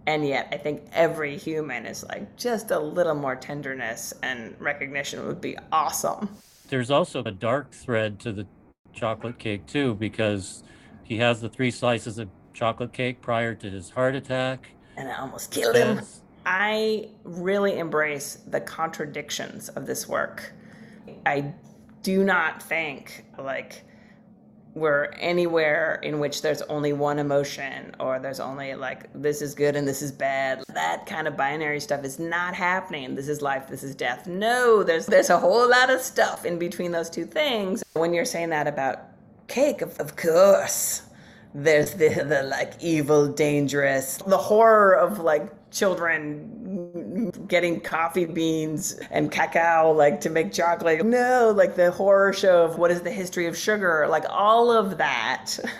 And 0.08 0.26
yet, 0.26 0.48
I 0.54 0.58
think 0.58 0.84
every 0.94 1.38
human 1.38 1.86
is 1.86 2.06
like 2.06 2.38
just 2.38 2.72
a 2.72 2.80
little 2.80 3.16
more 3.16 3.36
tenderness 3.36 4.14
and 4.24 4.56
recognition 4.60 5.28
would 5.28 5.42
be 5.42 5.58
awesome. 5.74 6.30
There's 6.70 6.90
also 6.90 7.22
a 7.24 7.32
dark 7.32 7.72
thread 7.72 8.20
to 8.22 8.32
the 8.32 8.48
chocolate 8.94 9.40
cake 9.40 9.66
too 9.66 9.96
because 9.96 10.64
he 11.04 11.18
has 11.18 11.42
the 11.42 11.50
three 11.50 11.72
slices 11.72 12.18
of 12.18 12.30
chocolate 12.54 12.94
cake 12.94 13.22
prior 13.22 13.56
to 13.56 13.70
his 13.70 13.90
heart 13.90 14.16
attack. 14.16 14.72
And 14.98 15.10
I 15.10 15.20
almost 15.20 15.52
killed 15.52 15.76
him. 15.76 16.02
I 16.46 17.10
really 17.24 17.78
embrace 17.78 18.40
the 18.48 18.60
contradictions 18.60 19.70
of 19.70 19.86
this 19.86 20.08
work. 20.08 20.54
I 21.26 21.54
do 22.04 22.24
not 22.24 22.62
think 22.62 23.26
like 23.38 23.84
we're 24.76 25.06
anywhere 25.18 26.00
in 26.04 26.20
which 26.20 26.42
there's 26.42 26.62
only 26.64 26.94
one 26.94 27.20
emotion 27.20 27.96
or 28.00 28.20
there's 28.20 28.40
only 28.40 28.76
like 28.76 29.10
this 29.14 29.42
is 29.42 29.56
good 29.56 29.76
and 29.76 29.88
this 29.88 30.02
is 30.02 30.12
bad. 30.12 30.64
That 30.74 31.06
kind 31.06 31.28
of 31.28 31.36
binary 31.36 31.80
stuff 31.80 32.04
is 32.04 32.20
not 32.20 32.54
happening. 32.54 33.16
This 33.16 33.28
is 33.28 33.42
life, 33.42 33.68
this 33.68 33.84
is 33.84 33.96
death. 33.96 34.28
No, 34.28 34.84
there's 34.84 35.06
there's 35.08 35.30
a 35.30 35.40
whole 35.40 35.70
lot 35.70 35.90
of 35.90 36.02
stuff 36.02 36.46
in 36.46 36.60
between 36.60 36.92
those 36.92 37.10
two 37.10 37.26
things. 37.26 37.84
When 37.94 38.14
you're 38.14 38.26
saying 38.26 38.50
that 38.50 38.68
about 38.68 39.02
cake, 39.48 39.82
of, 39.82 40.00
of 40.00 40.16
course, 40.16 41.04
there's 41.54 41.94
the 41.94 42.10
the 42.10 42.44
like 42.44 42.74
evil, 42.80 43.28
dangerous, 43.28 44.18
the 44.18 44.38
horror 44.38 44.94
of 44.94 45.20
like 45.20 45.52
children 45.72 46.69
getting 47.48 47.80
coffee 47.82 48.26
beans 48.26 49.00
and 49.12 49.32
cacao 49.32 49.92
like 49.92 50.22
to 50.22 50.30
make 50.30 50.52
chocolate. 50.52 51.06
No 51.06 51.54
like 51.56 51.76
the 51.76 51.92
horror 51.92 52.34
show 52.34 52.64
of 52.64 52.78
what 52.78 52.92
is 52.92 53.02
the 53.02 53.12
history 53.12 53.48
of 53.48 53.58
sugar 53.58 54.08
like 54.10 54.26
all 54.30 54.72
of 54.72 54.98
that 54.98 55.58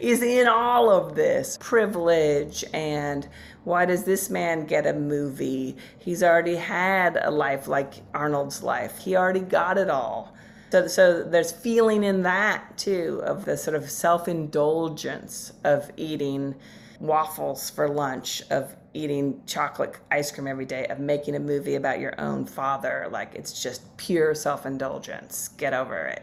is 0.00 0.22
in 0.22 0.46
all 0.46 0.90
of 0.90 1.14
this 1.14 1.58
privilege. 1.60 2.64
And 2.72 3.28
why 3.64 3.84
does 3.86 4.04
this 4.04 4.30
man 4.30 4.66
get 4.66 4.86
a 4.86 4.92
movie? 4.92 5.76
He's 5.98 6.22
already 6.22 6.56
had 6.56 7.16
a 7.16 7.30
life 7.30 7.68
like 7.68 7.94
arnold's 8.12 8.62
life. 8.62 8.98
He 8.98 9.16
already 9.16 9.40
got 9.40 9.78
it 9.78 9.90
all. 9.90 10.34
So, 10.70 10.88
so 10.88 11.22
there's 11.22 11.52
feeling 11.52 12.02
in 12.02 12.22
that 12.22 12.76
too 12.76 13.22
of 13.24 13.44
the 13.44 13.56
sort 13.56 13.76
of 13.76 13.88
self-indulgence 13.88 15.52
of 15.62 15.90
eating 15.96 16.56
waffles 16.98 17.70
for 17.70 17.88
lunch, 17.88 18.42
of 18.50 18.74
eating 18.94 19.42
chocolate 19.46 19.96
ice 20.10 20.30
cream 20.32 20.46
every 20.46 20.64
day, 20.64 20.86
of 20.86 20.98
making 20.98 21.34
a 21.36 21.40
movie 21.40 21.74
about 21.74 22.00
your 22.00 22.18
own 22.20 22.46
father. 22.46 23.08
Like 23.10 23.34
it's 23.34 23.62
just 23.62 23.96
pure 23.96 24.34
self 24.34 24.64
indulgence. 24.64 25.48
Get 25.48 25.74
over 25.74 26.06
it. 26.06 26.22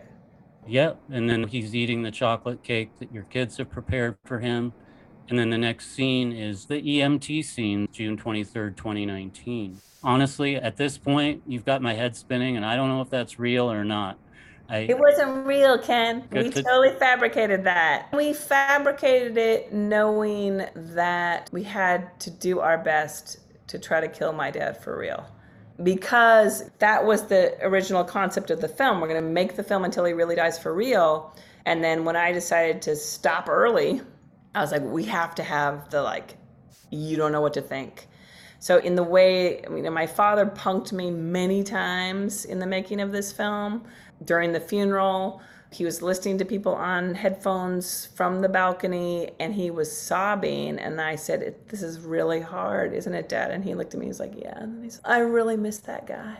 Yep. 0.67 1.01
And 1.09 1.29
then 1.29 1.47
he's 1.47 1.75
eating 1.75 2.03
the 2.03 2.11
chocolate 2.11 2.63
cake 2.63 2.91
that 2.99 3.11
your 3.11 3.23
kids 3.23 3.57
have 3.57 3.69
prepared 3.69 4.17
for 4.25 4.39
him. 4.39 4.73
And 5.29 5.39
then 5.39 5.49
the 5.49 5.57
next 5.57 5.91
scene 5.91 6.31
is 6.31 6.65
the 6.65 6.81
EMT 6.81 7.45
scene, 7.45 7.87
June 7.91 8.17
23rd, 8.17 8.75
2019. 8.75 9.79
Honestly, 10.03 10.55
at 10.55 10.77
this 10.77 10.97
point, 10.97 11.41
you've 11.47 11.63
got 11.63 11.81
my 11.81 11.93
head 11.93 12.17
spinning, 12.17 12.57
and 12.57 12.65
I 12.65 12.75
don't 12.75 12.89
know 12.89 13.01
if 13.01 13.09
that's 13.09 13.39
real 13.39 13.71
or 13.71 13.85
not. 13.85 14.19
I, 14.69 14.79
it 14.79 14.97
wasn't 14.97 15.45
real, 15.45 15.77
Ken. 15.77 16.27
We 16.31 16.49
to, 16.49 16.63
totally 16.63 16.91
fabricated 16.97 17.63
that. 17.65 18.07
We 18.13 18.33
fabricated 18.33 19.37
it 19.37 19.73
knowing 19.73 20.65
that 20.75 21.49
we 21.51 21.63
had 21.63 22.19
to 22.21 22.31
do 22.31 22.59
our 22.59 22.77
best 22.77 23.39
to 23.67 23.79
try 23.79 23.99
to 23.99 24.07
kill 24.07 24.33
my 24.33 24.51
dad 24.51 24.81
for 24.81 24.97
real. 24.97 25.25
Because 25.83 26.69
that 26.79 27.05
was 27.05 27.27
the 27.27 27.57
original 27.61 28.03
concept 28.03 28.51
of 28.51 28.61
the 28.61 28.67
film. 28.67 29.01
We're 29.01 29.07
going 29.07 29.23
to 29.23 29.29
make 29.29 29.55
the 29.55 29.63
film 29.63 29.83
until 29.83 30.05
he 30.05 30.13
really 30.13 30.35
dies 30.35 30.59
for 30.59 30.73
real. 30.73 31.35
And 31.65 31.83
then 31.83 32.05
when 32.05 32.15
I 32.15 32.31
decided 32.31 32.81
to 32.83 32.95
stop 32.95 33.49
early, 33.49 34.01
I 34.53 34.61
was 34.61 34.71
like, 34.71 34.83
we 34.83 35.03
have 35.05 35.35
to 35.35 35.43
have 35.43 35.89
the 35.89 36.01
like, 36.01 36.37
you 36.91 37.17
don't 37.17 37.31
know 37.31 37.41
what 37.41 37.53
to 37.53 37.61
think. 37.61 38.07
So 38.59 38.77
in 38.77 38.95
the 38.95 39.03
way, 39.03 39.65
I 39.65 39.69
mean, 39.69 39.91
my 39.91 40.05
father 40.05 40.45
punked 40.45 40.91
me 40.91 41.09
many 41.09 41.63
times 41.63 42.45
in 42.45 42.59
the 42.59 42.67
making 42.67 43.01
of 43.01 43.11
this 43.11 43.31
film 43.31 43.83
during 44.23 44.51
the 44.51 44.59
funeral. 44.59 45.41
He 45.71 45.85
was 45.85 46.01
listening 46.01 46.37
to 46.39 46.45
people 46.45 46.73
on 46.73 47.15
headphones 47.15 48.07
from 48.07 48.41
the 48.41 48.49
balcony 48.49 49.31
and 49.39 49.53
he 49.53 49.71
was 49.71 49.95
sobbing. 49.95 50.79
And 50.79 50.99
I 50.99 51.15
said, 51.15 51.55
This 51.67 51.81
is 51.81 51.99
really 51.99 52.41
hard, 52.41 52.93
isn't 52.93 53.13
it, 53.13 53.29
Dad? 53.29 53.51
And 53.51 53.63
he 53.63 53.73
looked 53.73 53.93
at 53.93 53.99
me, 53.99 54.07
he 54.07 54.09
was 54.09 54.19
like, 54.19 54.33
Yeah. 54.35 54.57
And 54.57 54.99
I 55.05 55.19
really 55.19 55.55
miss 55.57 55.77
that 55.79 56.07
guy. 56.07 56.37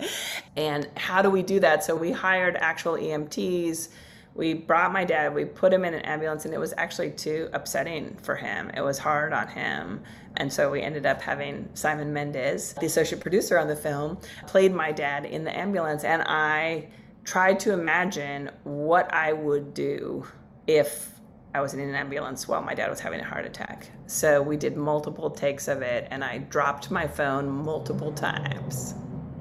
and 0.56 0.88
how 0.96 1.20
do 1.20 1.28
we 1.28 1.42
do 1.42 1.60
that? 1.60 1.84
So 1.84 1.94
we 1.94 2.12
hired 2.12 2.56
actual 2.56 2.94
EMTs 2.94 3.88
we 4.36 4.52
brought 4.52 4.92
my 4.92 5.04
dad, 5.04 5.34
we 5.34 5.44
put 5.44 5.72
him 5.72 5.84
in 5.84 5.94
an 5.94 6.02
ambulance, 6.02 6.44
and 6.44 6.52
it 6.52 6.58
was 6.58 6.74
actually 6.76 7.10
too 7.10 7.48
upsetting 7.52 8.16
for 8.22 8.36
him. 8.36 8.70
It 8.76 8.82
was 8.82 8.98
hard 8.98 9.32
on 9.32 9.48
him. 9.48 10.02
And 10.36 10.52
so 10.52 10.70
we 10.70 10.82
ended 10.82 11.06
up 11.06 11.20
having 11.20 11.68
Simon 11.74 12.12
Mendez, 12.12 12.74
the 12.74 12.86
associate 12.86 13.20
producer 13.20 13.58
on 13.58 13.68
the 13.68 13.76
film, 13.76 14.18
played 14.46 14.72
my 14.74 14.92
dad 14.92 15.24
in 15.24 15.44
the 15.44 15.56
ambulance. 15.56 16.04
And 16.04 16.22
I 16.22 16.88
tried 17.24 17.58
to 17.60 17.72
imagine 17.72 18.50
what 18.64 19.12
I 19.12 19.32
would 19.32 19.74
do 19.74 20.26
if 20.66 21.12
I 21.54 21.60
was 21.60 21.72
in 21.72 21.80
an 21.80 21.94
ambulance 21.94 22.46
while 22.46 22.60
my 22.60 22.74
dad 22.74 22.90
was 22.90 23.00
having 23.00 23.20
a 23.20 23.24
heart 23.24 23.46
attack. 23.46 23.90
So 24.06 24.42
we 24.42 24.58
did 24.58 24.76
multiple 24.76 25.30
takes 25.30 25.68
of 25.68 25.80
it, 25.80 26.06
and 26.10 26.22
I 26.22 26.38
dropped 26.38 26.90
my 26.90 27.06
phone 27.06 27.48
multiple 27.48 28.12
times 28.12 28.94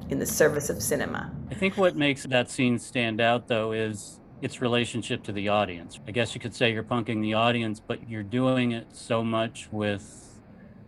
in 0.09 0.17
the 0.17 0.25
service 0.25 0.69
of 0.69 0.81
cinema. 0.81 1.35
I 1.51 1.55
think 1.55 1.77
what 1.77 1.95
makes 1.95 2.23
that 2.23 2.49
scene 2.49 2.79
stand 2.79 3.19
out, 3.19 3.47
though, 3.47 3.73
is 3.73 4.19
its 4.41 4.61
relationship 4.61 5.23
to 5.23 5.31
the 5.31 5.49
audience. 5.49 5.99
I 6.07 6.11
guess 6.11 6.33
you 6.35 6.39
could 6.39 6.55
say 6.55 6.71
you're 6.71 6.83
punking 6.83 7.21
the 7.21 7.33
audience, 7.33 7.81
but 7.85 8.09
you're 8.09 8.23
doing 8.23 8.71
it 8.71 8.87
so 8.93 9.23
much 9.23 9.67
with 9.71 10.24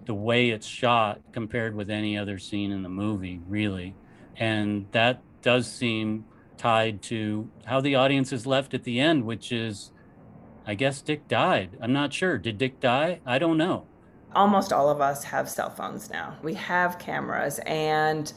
the 0.07 0.13
way 0.13 0.49
it's 0.49 0.65
shot 0.65 1.21
compared 1.31 1.75
with 1.75 1.89
any 1.89 2.17
other 2.17 2.39
scene 2.39 2.71
in 2.71 2.81
the 2.81 2.89
movie, 2.89 3.39
really. 3.47 3.95
And 4.35 4.87
that 4.91 5.21
does 5.41 5.71
seem 5.71 6.25
tied 6.57 7.01
to 7.03 7.49
how 7.65 7.79
the 7.81 7.95
audience 7.95 8.33
is 8.33 8.47
left 8.47 8.73
at 8.73 8.83
the 8.83 8.99
end, 8.99 9.25
which 9.25 9.51
is, 9.51 9.91
I 10.65 10.73
guess 10.73 11.01
Dick 11.01 11.27
died. 11.27 11.77
I'm 11.81 11.93
not 11.93 12.13
sure. 12.13 12.37
Did 12.37 12.57
Dick 12.57 12.79
die? 12.79 13.19
I 13.25 13.37
don't 13.37 13.57
know. 13.57 13.85
Almost 14.33 14.73
all 14.73 14.89
of 14.89 14.99
us 14.99 15.23
have 15.25 15.49
cell 15.49 15.69
phones 15.69 16.09
now. 16.09 16.37
We 16.43 16.55
have 16.55 16.99
cameras. 16.99 17.59
And 17.65 18.31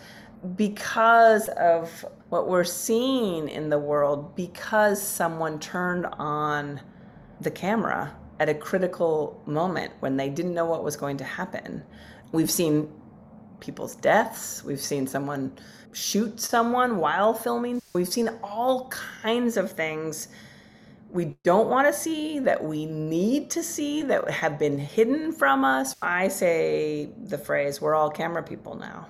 because 0.57 1.49
of 1.49 2.05
what 2.29 2.49
we're 2.49 2.65
seeing 2.65 3.49
in 3.49 3.69
the 3.69 3.79
world, 3.79 4.37
because 4.37 5.03
someone 5.03 5.59
turned 5.59 6.07
on 6.07 6.81
the 7.41 7.51
camera 7.51 8.17
at 8.41 8.49
a 8.49 8.55
critical 8.55 9.41
moment 9.47 9.93
when 10.01 10.17
they 10.17 10.29
didn't 10.29 10.55
know 10.55 10.65
what 10.65 10.83
was 10.83 10.97
going 10.97 11.19
to 11.19 11.25
happen, 11.25 11.85
we've 12.33 12.51
seen 12.51 12.91
people's 13.61 13.95
deaths, 13.95 14.65
we've 14.65 14.81
seen 14.81 15.07
someone 15.07 15.53
shoot 15.93 16.41
someone 16.41 16.97
while 16.97 17.35
filming. 17.35 17.83
We've 17.93 18.09
seen 18.09 18.31
all 18.43 18.89
kinds 18.89 19.57
of 19.57 19.71
things 19.71 20.29
we 21.11 21.37
don't 21.43 21.69
want 21.69 21.89
to 21.89 21.93
see, 21.93 22.39
that 22.39 22.63
we 22.63 22.87
need 22.87 23.51
to 23.51 23.63
see, 23.63 24.03
that 24.03 24.31
have 24.31 24.59
been 24.59 24.79
hidden 24.79 25.33
from 25.33 25.65
us. 25.65 25.95
I 26.01 26.29
say 26.29 27.11
the 27.25 27.37
phrase, 27.37 27.81
we're 27.81 27.95
all 27.95 28.11
camera 28.11 28.43
people 28.43 28.77
now. 28.77 29.09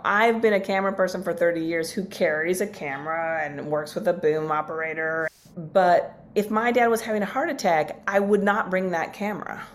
I've 0.00 0.40
been 0.40 0.54
a 0.54 0.60
camera 0.60 0.92
person 0.92 1.22
for 1.22 1.34
30 1.34 1.60
years 1.60 1.90
who 1.90 2.04
carries 2.06 2.60
a 2.60 2.66
camera 2.66 3.42
and 3.44 3.66
works 3.66 3.94
with 3.94 4.08
a 4.08 4.12
boom 4.12 4.50
operator. 4.50 5.28
But 5.56 6.25
if 6.36 6.50
my 6.50 6.70
dad 6.70 6.88
was 6.88 7.00
having 7.00 7.22
a 7.22 7.26
heart 7.26 7.48
attack, 7.48 8.02
I 8.06 8.20
would 8.20 8.42
not 8.42 8.70
bring 8.70 8.90
that 8.90 9.14
camera. 9.14 9.66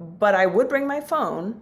But 0.00 0.34
I 0.34 0.46
would 0.46 0.68
bring 0.68 0.86
my 0.86 1.00
phone 1.00 1.60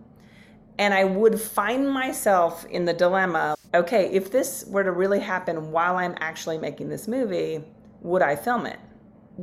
and 0.78 0.94
I 0.94 1.04
would 1.04 1.38
find 1.38 1.90
myself 1.90 2.64
in 2.66 2.86
the 2.86 2.94
dilemma 2.94 3.56
okay, 3.74 4.10
if 4.12 4.30
this 4.30 4.66
were 4.68 4.84
to 4.84 4.92
really 4.92 5.18
happen 5.18 5.70
while 5.70 5.96
I'm 5.96 6.14
actually 6.20 6.58
making 6.58 6.90
this 6.90 7.08
movie, 7.08 7.64
would 8.02 8.20
I 8.20 8.36
film 8.36 8.66
it? 8.66 8.78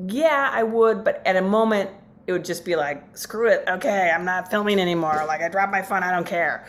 Yeah, 0.05 0.51
I 0.53 0.61
would, 0.61 1.03
but 1.03 1.25
at 1.25 1.35
a 1.35 1.41
moment, 1.41 1.89
it 2.27 2.31
would 2.31 2.45
just 2.45 2.63
be 2.63 2.75
like, 2.75 3.17
screw 3.17 3.49
it, 3.49 3.63
okay, 3.67 4.11
I'm 4.13 4.23
not 4.23 4.51
filming 4.51 4.79
anymore. 4.79 5.23
Like, 5.27 5.41
I 5.41 5.49
dropped 5.49 5.71
my 5.71 5.81
phone, 5.81 6.03
I 6.03 6.11
don't 6.11 6.27
care. 6.27 6.67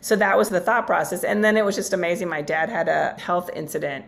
So 0.00 0.14
that 0.16 0.38
was 0.38 0.50
the 0.50 0.60
thought 0.60 0.86
process. 0.86 1.24
And 1.24 1.42
then 1.42 1.56
it 1.56 1.64
was 1.64 1.74
just 1.74 1.92
amazing. 1.92 2.28
My 2.28 2.42
dad 2.42 2.68
had 2.68 2.88
a 2.88 3.16
health 3.18 3.50
incident 3.54 4.04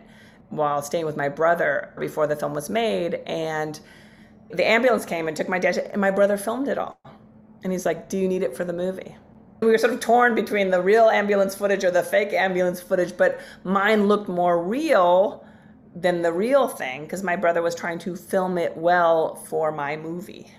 while 0.55 0.81
staying 0.81 1.05
with 1.05 1.17
my 1.17 1.29
brother 1.29 1.93
before 1.99 2.27
the 2.27 2.35
film 2.35 2.53
was 2.53 2.69
made. 2.69 3.15
And 3.25 3.79
the 4.49 4.67
ambulance 4.67 5.05
came 5.05 5.27
and 5.27 5.35
took 5.35 5.49
my 5.49 5.59
dad, 5.59 5.77
and 5.77 5.99
my 5.99 6.11
brother 6.11 6.37
filmed 6.37 6.67
it 6.67 6.77
all. 6.77 6.99
And 7.63 7.71
he's 7.71 7.85
like, 7.85 8.09
Do 8.09 8.17
you 8.17 8.27
need 8.27 8.43
it 8.43 8.55
for 8.55 8.65
the 8.65 8.73
movie? 8.73 9.15
we 9.65 9.71
were 9.71 9.77
sort 9.77 9.93
of 9.93 9.99
torn 9.99 10.35
between 10.35 10.69
the 10.71 10.81
real 10.81 11.09
ambulance 11.09 11.55
footage 11.55 11.83
or 11.83 11.91
the 11.91 12.03
fake 12.03 12.33
ambulance 12.33 12.81
footage, 12.81 13.15
but 13.17 13.39
mine 13.63 14.07
looked 14.07 14.27
more 14.27 14.61
real 14.61 15.45
than 15.95 16.21
the 16.21 16.31
real 16.31 16.67
thing 16.67 17.03
because 17.03 17.23
my 17.23 17.35
brother 17.35 17.61
was 17.61 17.75
trying 17.75 17.99
to 17.99 18.15
film 18.15 18.57
it 18.57 18.75
well 18.75 19.35
for 19.35 19.71
my 19.71 19.95
movie. 19.95 20.51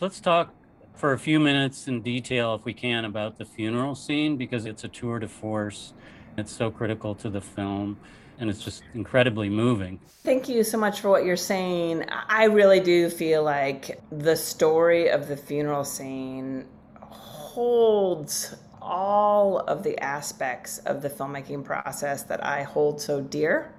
Let's 0.00 0.20
talk 0.20 0.54
for 0.94 1.12
a 1.12 1.18
few 1.18 1.40
minutes 1.40 1.88
in 1.88 2.02
detail, 2.02 2.54
if 2.54 2.64
we 2.64 2.74
can, 2.74 3.04
about 3.04 3.38
the 3.38 3.44
funeral 3.44 3.94
scene 3.94 4.36
because 4.36 4.66
it's 4.66 4.84
a 4.84 4.88
tour 4.88 5.18
de 5.18 5.28
force. 5.28 5.94
It's 6.36 6.52
so 6.52 6.70
critical 6.70 7.14
to 7.16 7.30
the 7.30 7.40
film 7.40 7.98
and 8.38 8.50
it's 8.50 8.62
just 8.62 8.82
incredibly 8.94 9.48
moving. 9.48 10.00
Thank 10.22 10.48
you 10.48 10.64
so 10.64 10.78
much 10.78 11.00
for 11.00 11.08
what 11.08 11.24
you're 11.24 11.36
saying. 11.36 12.04
I 12.10 12.44
really 12.44 12.80
do 12.80 13.10
feel 13.10 13.42
like 13.42 14.00
the 14.10 14.36
story 14.36 15.08
of 15.08 15.28
the 15.28 15.36
funeral 15.36 15.84
scene 15.84 16.66
holds 17.00 18.56
all 18.80 19.60
of 19.60 19.82
the 19.82 19.98
aspects 19.98 20.78
of 20.78 21.00
the 21.00 21.08
filmmaking 21.08 21.64
process 21.64 22.22
that 22.24 22.44
I 22.44 22.62
hold 22.62 23.00
so 23.00 23.20
dear. 23.20 23.72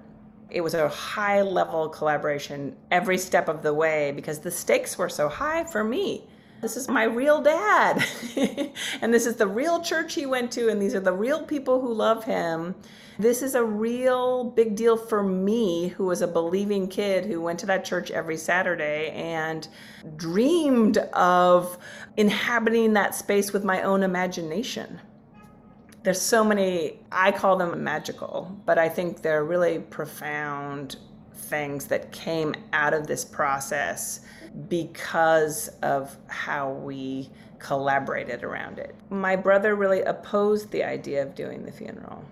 It 0.50 0.60
was 0.60 0.74
a 0.74 0.88
high 0.88 1.42
level 1.42 1.88
collaboration 1.88 2.76
every 2.90 3.18
step 3.18 3.48
of 3.48 3.62
the 3.62 3.74
way 3.74 4.12
because 4.12 4.40
the 4.40 4.50
stakes 4.50 4.96
were 4.96 5.08
so 5.08 5.28
high 5.28 5.64
for 5.64 5.84
me. 5.84 6.24
This 6.60 6.76
is 6.76 6.88
my 6.88 7.04
real 7.04 7.42
dad. 7.42 8.04
and 9.00 9.12
this 9.12 9.26
is 9.26 9.36
the 9.36 9.46
real 9.46 9.82
church 9.82 10.14
he 10.14 10.26
went 10.26 10.50
to, 10.52 10.68
and 10.68 10.80
these 10.80 10.94
are 10.94 11.00
the 11.00 11.12
real 11.12 11.42
people 11.42 11.80
who 11.80 11.92
love 11.92 12.24
him. 12.24 12.74
This 13.18 13.40
is 13.40 13.54
a 13.54 13.64
real 13.64 14.44
big 14.44 14.76
deal 14.76 14.98
for 14.98 15.22
me, 15.22 15.88
who 15.88 16.04
was 16.04 16.20
a 16.20 16.26
believing 16.26 16.86
kid 16.86 17.24
who 17.24 17.40
went 17.40 17.58
to 17.60 17.66
that 17.66 17.82
church 17.82 18.10
every 18.10 18.36
Saturday 18.36 19.10
and 19.12 19.66
dreamed 20.16 20.98
of 21.14 21.78
inhabiting 22.18 22.92
that 22.92 23.14
space 23.14 23.54
with 23.54 23.64
my 23.64 23.80
own 23.82 24.02
imagination. 24.02 25.00
There's 26.02 26.20
so 26.20 26.44
many, 26.44 26.98
I 27.10 27.32
call 27.32 27.56
them 27.56 27.82
magical, 27.82 28.54
but 28.66 28.78
I 28.78 28.90
think 28.90 29.22
they're 29.22 29.44
really 29.44 29.78
profound 29.78 30.96
things 31.34 31.86
that 31.86 32.12
came 32.12 32.54
out 32.74 32.92
of 32.92 33.06
this 33.06 33.24
process 33.24 34.20
because 34.68 35.68
of 35.82 36.16
how 36.26 36.70
we 36.70 37.30
collaborated 37.58 38.44
around 38.44 38.78
it. 38.78 38.94
My 39.08 39.36
brother 39.36 39.74
really 39.74 40.02
opposed 40.02 40.70
the 40.70 40.84
idea 40.84 41.22
of 41.22 41.34
doing 41.34 41.64
the 41.64 41.72
funeral. 41.72 42.22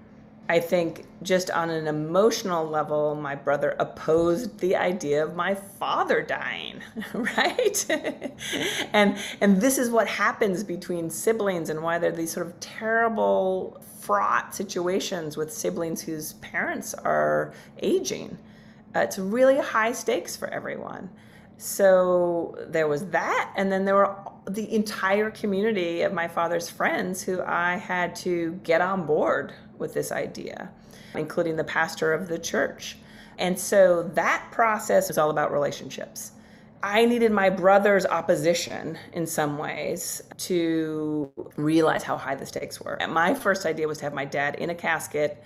I 0.46 0.60
think 0.60 1.06
just 1.22 1.50
on 1.50 1.70
an 1.70 1.86
emotional 1.86 2.68
level, 2.68 3.14
my 3.14 3.34
brother 3.34 3.74
opposed 3.78 4.58
the 4.58 4.76
idea 4.76 5.24
of 5.24 5.34
my 5.34 5.54
father 5.54 6.20
dying, 6.20 6.80
right? 7.14 7.86
and 8.92 9.16
and 9.40 9.60
this 9.60 9.78
is 9.78 9.88
what 9.88 10.06
happens 10.06 10.62
between 10.62 11.08
siblings 11.08 11.70
and 11.70 11.82
why 11.82 11.98
there 11.98 12.12
are 12.12 12.16
these 12.16 12.32
sort 12.32 12.46
of 12.46 12.60
terrible 12.60 13.82
fraught 14.00 14.54
situations 14.54 15.34
with 15.38 15.50
siblings 15.50 16.02
whose 16.02 16.34
parents 16.34 16.92
are 16.92 17.54
aging. 17.82 18.36
Uh, 18.94 19.00
it's 19.00 19.18
really 19.18 19.58
high 19.58 19.92
stakes 19.92 20.36
for 20.36 20.48
everyone. 20.48 21.08
So 21.56 22.56
there 22.68 22.88
was 22.88 23.06
that, 23.06 23.52
and 23.56 23.70
then 23.70 23.84
there 23.84 23.94
were 23.94 24.16
the 24.48 24.72
entire 24.74 25.30
community 25.30 26.02
of 26.02 26.12
my 26.12 26.28
father's 26.28 26.68
friends 26.68 27.22
who 27.22 27.40
I 27.42 27.76
had 27.76 28.14
to 28.16 28.58
get 28.64 28.80
on 28.80 29.06
board 29.06 29.54
with 29.78 29.94
this 29.94 30.12
idea, 30.12 30.70
including 31.14 31.56
the 31.56 31.64
pastor 31.64 32.12
of 32.12 32.28
the 32.28 32.38
church. 32.38 32.98
And 33.38 33.58
so 33.58 34.02
that 34.14 34.48
process 34.52 35.08
was 35.08 35.18
all 35.18 35.30
about 35.30 35.52
relationships. 35.52 36.32
I 36.82 37.06
needed 37.06 37.32
my 37.32 37.48
brother's 37.48 38.04
opposition 38.04 38.98
in 39.14 39.26
some 39.26 39.56
ways 39.56 40.22
to 40.38 41.32
realize 41.56 42.02
how 42.02 42.18
high 42.18 42.34
the 42.34 42.44
stakes 42.44 42.78
were. 42.78 42.94
And 43.00 43.10
my 43.10 43.32
first 43.32 43.64
idea 43.64 43.88
was 43.88 43.98
to 43.98 44.04
have 44.04 44.12
my 44.12 44.26
dad 44.26 44.56
in 44.56 44.68
a 44.68 44.74
casket 44.74 45.42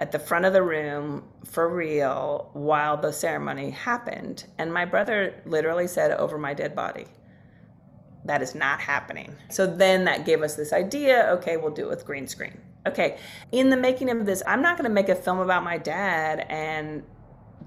at 0.00 0.12
the 0.12 0.18
front 0.18 0.46
of 0.46 0.54
the 0.54 0.62
room 0.62 1.22
for 1.44 1.68
real 1.68 2.50
while 2.54 2.96
the 2.96 3.12
ceremony 3.12 3.70
happened. 3.70 4.46
And 4.58 4.72
my 4.72 4.86
brother 4.86 5.34
literally 5.44 5.86
said, 5.86 6.10
Over 6.12 6.38
my 6.38 6.54
dead 6.54 6.74
body. 6.74 7.06
That 8.24 8.42
is 8.42 8.54
not 8.54 8.80
happening. 8.80 9.34
So 9.50 9.66
then 9.66 10.04
that 10.04 10.26
gave 10.26 10.42
us 10.42 10.54
this 10.56 10.72
idea 10.72 11.28
okay, 11.32 11.56
we'll 11.56 11.72
do 11.72 11.84
it 11.86 11.90
with 11.90 12.04
green 12.04 12.26
screen. 12.26 12.58
Okay, 12.86 13.18
in 13.52 13.68
the 13.68 13.76
making 13.76 14.10
of 14.10 14.24
this, 14.24 14.42
I'm 14.46 14.62
not 14.62 14.78
going 14.78 14.88
to 14.88 14.94
make 14.94 15.10
a 15.10 15.14
film 15.14 15.38
about 15.38 15.62
my 15.62 15.76
dad 15.76 16.46
and 16.48 17.02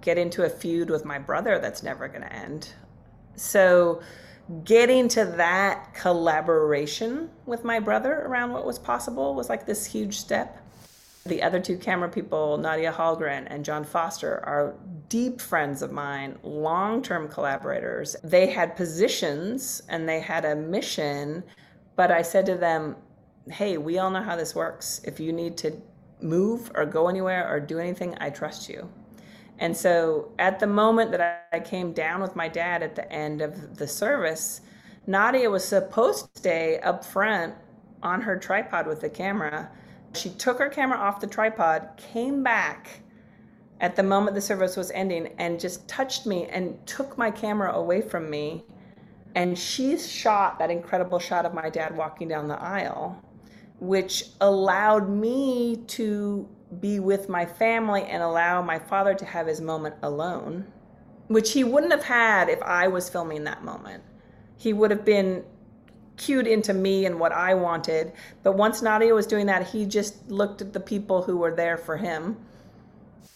get 0.01 0.17
into 0.17 0.43
a 0.43 0.49
feud 0.49 0.89
with 0.89 1.05
my 1.05 1.19
brother 1.19 1.59
that's 1.59 1.83
never 1.83 2.07
going 2.07 2.21
to 2.21 2.33
end. 2.33 2.73
So, 3.35 4.01
getting 4.63 5.07
to 5.09 5.25
that 5.37 5.93
collaboration 5.93 7.29
with 7.45 7.63
my 7.63 7.79
brother 7.79 8.23
around 8.25 8.51
what 8.51 8.65
was 8.65 8.79
possible 8.79 9.35
was 9.35 9.49
like 9.49 9.65
this 9.65 9.85
huge 9.85 10.17
step. 10.17 10.62
The 11.25 11.41
other 11.41 11.59
two 11.59 11.77
camera 11.77 12.09
people, 12.09 12.57
Nadia 12.57 12.91
Hallgren 12.91 13.47
and 13.49 13.63
John 13.63 13.85
Foster, 13.85 14.43
are 14.45 14.75
deep 15.07 15.39
friends 15.39 15.81
of 15.81 15.91
mine, 15.91 16.37
long 16.43 17.01
term 17.01 17.29
collaborators. 17.29 18.15
They 18.23 18.47
had 18.47 18.75
positions 18.75 19.81
and 19.87 20.07
they 20.07 20.19
had 20.19 20.43
a 20.43 20.55
mission, 20.55 21.43
but 21.95 22.11
I 22.11 22.23
said 22.23 22.45
to 22.47 22.55
them, 22.55 22.97
hey, 23.49 23.77
we 23.77 23.99
all 23.99 24.09
know 24.09 24.21
how 24.21 24.35
this 24.35 24.53
works. 24.53 24.99
If 25.05 25.19
you 25.19 25.31
need 25.31 25.55
to 25.57 25.81
move 26.21 26.71
or 26.75 26.85
go 26.85 27.07
anywhere 27.07 27.49
or 27.49 27.59
do 27.59 27.79
anything, 27.79 28.17
I 28.19 28.29
trust 28.29 28.67
you. 28.67 28.89
And 29.59 29.75
so 29.75 30.31
at 30.39 30.59
the 30.59 30.67
moment 30.67 31.11
that 31.11 31.47
I 31.53 31.59
came 31.59 31.93
down 31.93 32.21
with 32.21 32.35
my 32.35 32.49
dad 32.49 32.83
at 32.83 32.95
the 32.95 33.09
end 33.11 33.41
of 33.41 33.77
the 33.77 33.87
service, 33.87 34.61
Nadia 35.07 35.49
was 35.49 35.63
supposed 35.63 36.33
to 36.33 36.39
stay 36.39 36.79
up 36.79 37.05
front 37.05 37.53
on 38.01 38.21
her 38.21 38.37
tripod 38.37 38.87
with 38.87 38.99
the 38.99 39.09
camera 39.09 39.71
she 40.13 40.29
took 40.29 40.59
her 40.59 40.69
camera 40.69 40.97
off 40.97 41.19
the 41.19 41.27
tripod, 41.27 41.89
came 41.97 42.43
back 42.43 43.01
at 43.79 43.95
the 43.95 44.03
moment 44.03 44.35
the 44.35 44.41
service 44.41 44.77
was 44.77 44.91
ending, 44.91 45.33
and 45.37 45.59
just 45.59 45.87
touched 45.87 46.25
me 46.25 46.45
and 46.47 46.77
took 46.87 47.17
my 47.17 47.29
camera 47.29 47.73
away 47.73 48.01
from 48.01 48.29
me. 48.29 48.63
And 49.35 49.57
she 49.57 49.97
shot 49.97 50.59
that 50.59 50.69
incredible 50.71 51.19
shot 51.19 51.45
of 51.45 51.53
my 51.53 51.69
dad 51.69 51.97
walking 51.97 52.27
down 52.27 52.47
the 52.47 52.61
aisle, 52.61 53.21
which 53.79 54.25
allowed 54.39 55.09
me 55.09 55.77
to 55.87 56.47
be 56.79 56.99
with 56.99 57.29
my 57.29 57.45
family 57.45 58.03
and 58.03 58.23
allow 58.23 58.61
my 58.61 58.79
father 58.79 59.13
to 59.15 59.25
have 59.25 59.47
his 59.47 59.59
moment 59.59 59.95
alone, 60.03 60.65
which 61.27 61.51
he 61.51 61.63
wouldn't 61.63 61.91
have 61.91 62.03
had 62.03 62.47
if 62.47 62.61
I 62.61 62.87
was 62.87 63.09
filming 63.09 63.43
that 63.43 63.63
moment. 63.63 64.03
He 64.55 64.71
would 64.71 64.91
have 64.91 65.03
been 65.03 65.43
cued 66.17 66.47
into 66.47 66.73
me 66.73 67.05
and 67.05 67.19
what 67.19 67.31
I 67.31 67.53
wanted. 67.53 68.13
But 68.43 68.53
once 68.53 68.81
Nadia 68.81 69.13
was 69.13 69.27
doing 69.27 69.45
that, 69.47 69.67
he 69.67 69.85
just 69.85 70.29
looked 70.29 70.61
at 70.61 70.73
the 70.73 70.79
people 70.79 71.23
who 71.23 71.37
were 71.37 71.55
there 71.55 71.77
for 71.77 71.97
him. 71.97 72.37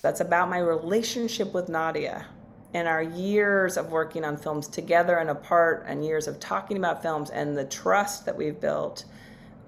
That's 0.02 0.22
about 0.22 0.50
my 0.50 0.60
relationship 0.60 1.54
with 1.54 1.70
Nadia 1.70 2.26
and 2.74 2.88
our 2.88 3.02
years 3.02 3.78
of 3.78 3.92
working 3.92 4.24
on 4.24 4.38
films 4.38 4.68
together 4.68 5.18
and 5.18 5.30
apart 5.30 5.86
and 5.88 6.06
years 6.06 6.28
of 6.28 6.40
talking 6.40 6.78
about 6.78 7.02
films 7.02 7.30
and 7.30 7.58
the 7.58 7.66
trust 7.66 8.26
that 8.26 8.36
we've 8.36 8.60
built 8.60 9.06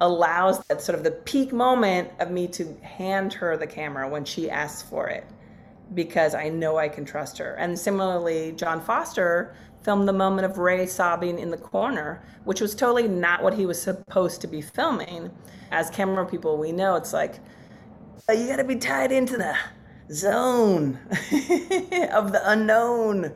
allows 0.02 0.60
that 0.68 0.82
sort 0.82 0.98
of 0.98 1.04
the 1.04 1.12
peak 1.12 1.52
moment 1.52 2.10
of 2.20 2.32
me 2.32 2.48
to 2.48 2.78
hand 2.82 3.34
her 3.34 3.58
the 3.58 3.68
camera 3.68 4.08
when 4.08 4.24
she 4.24 4.50
asks 4.50 4.82
for 4.82 5.08
it 5.08 5.26
because 5.94 6.36
I 6.36 6.50
know 6.50 6.78
I 6.78 6.88
can 6.88 7.04
trust 7.04 7.38
her. 7.40 7.56
And 7.56 7.78
similarly, 7.78 8.54
John 8.54 8.80
Foster 8.82 9.56
filmed 9.84 10.08
the 10.08 10.14
moment 10.14 10.46
of 10.46 10.58
Ray 10.58 10.86
sobbing 10.86 11.40
in 11.40 11.50
the 11.50 11.58
corner, 11.58 12.22
which 12.44 12.62
was 12.62 12.76
totally 12.76 13.08
not 13.08 13.42
what 13.44 13.54
he 13.54 13.66
was 13.66 13.82
supposed 13.82 14.42
to 14.42 14.48
be 14.48 14.62
filming. 14.62 15.32
As 15.72 15.90
camera 15.90 16.26
people, 16.26 16.58
we 16.58 16.72
know 16.72 16.96
it's 16.96 17.14
like, 17.14 17.40
oh, 18.28 18.34
you 18.34 18.48
gotta 18.48 18.64
be 18.64 18.76
tied 18.76 19.12
into 19.12 19.38
the 19.38 19.56
zone 20.12 21.00
of 22.12 22.32
the 22.32 22.42
unknown. 22.46 23.32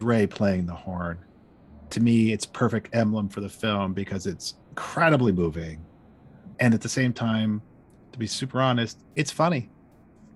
Ray 0.00 0.26
playing 0.26 0.66
the 0.66 0.74
horn. 0.74 1.18
To 1.90 2.00
me, 2.00 2.32
it's 2.32 2.44
perfect 2.44 2.94
emblem 2.94 3.28
for 3.28 3.40
the 3.40 3.48
film 3.48 3.94
because 3.94 4.26
it's 4.26 4.54
incredibly 4.70 5.32
moving. 5.32 5.84
And 6.58 6.74
at 6.74 6.80
the 6.80 6.88
same 6.88 7.12
time, 7.12 7.62
to 8.12 8.18
be 8.18 8.26
super 8.26 8.60
honest, 8.60 8.98
it's 9.14 9.30
funny. 9.30 9.70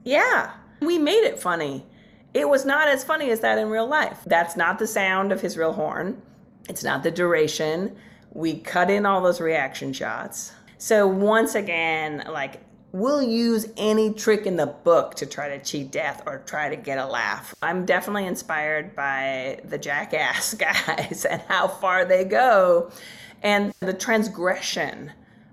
Yeah, 0.05 0.53
we 0.81 0.99
made 0.99 1.25
it 1.25 1.39
funny. 1.39 1.85
It 2.33 2.49
was 2.49 2.65
not 2.65 2.89
as 2.89 3.03
funny 3.03 3.31
as 3.31 3.41
that 3.41 3.59
in 3.59 3.69
real 3.69 3.87
life. 3.87 4.19
That's 4.27 4.57
not 4.57 4.79
the 4.79 4.87
sound 4.87 5.33
of 5.33 5.41
his 5.41 5.57
real 5.57 5.73
horn. 5.73 6.23
It's 6.69 6.85
not 6.85 7.03
the 7.03 7.11
duration. 7.11 7.97
We 8.33 8.59
cut 8.59 8.91
in 8.91 9.05
all 9.07 9.21
those 9.21 9.41
reaction 9.41 9.93
shots. 9.93 10.53
So 10.79 11.07
once 11.07 11.55
again, 11.55 12.25
like 12.29 12.61
we'll 12.93 13.23
use 13.23 13.69
any 13.77 14.13
trick 14.13 14.47
in 14.47 14.57
the 14.57 14.67
book 14.67 15.15
to 15.17 15.27
try 15.27 15.49
to 15.49 15.63
cheat 15.63 15.91
death 15.91 16.23
or 16.27 16.39
try 16.47 16.69
to 16.69 16.77
get 16.77 16.99
a 16.99 17.07
laugh. 17.07 17.55
I'm 17.63 17.85
definitely 17.85 18.27
inspired 18.27 18.97
by 18.97 19.61
the 19.65 19.79
Jackass 19.79 20.55
guys 20.59 21.27
and 21.29 21.43
how 21.49 21.69
far 21.69 22.05
they 22.05 22.25
go 22.25 22.91
and 23.43 23.73
the 23.81 23.95
transgression 23.95 25.13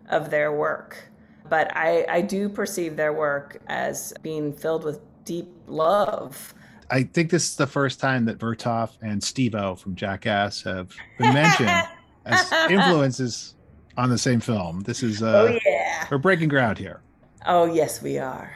of 0.10 0.30
their 0.30 0.52
work. 0.52 1.10
But 1.50 1.76
I, 1.76 2.06
I 2.10 2.22
do 2.22 2.50
perceive 2.50 2.96
their 2.96 3.14
work 3.14 3.62
as 3.68 4.14
being 4.22 4.54
filled 4.54 4.84
with 4.84 5.00
deep 5.24 5.50
love. 5.68 6.54
I 6.90 7.04
think 7.04 7.30
this 7.32 7.50
is 7.50 7.56
the 7.56 7.68
first 7.68 8.00
time 8.00 8.26
that 8.26 8.38
Vertov 8.38 8.92
and 9.02 9.22
Steve-O 9.22 9.76
from 9.76 9.96
Jackass 9.96 10.64
have 10.64 10.94
been 11.18 11.34
mentioned 11.34 11.70
as 12.26 12.52
influences 12.70 13.56
on 13.98 14.10
the 14.10 14.18
same 14.18 14.40
film. 14.40 14.82
This 14.82 15.04
is 15.04 15.22
uh, 15.22 15.50
oh 15.50 15.60
yeah, 15.66 16.08
we're 16.10 16.18
breaking 16.18 16.50
ground 16.50 16.78
here. 16.78 17.02
Oh 17.46 17.66
yes, 17.66 18.02
we 18.02 18.18
are. 18.18 18.56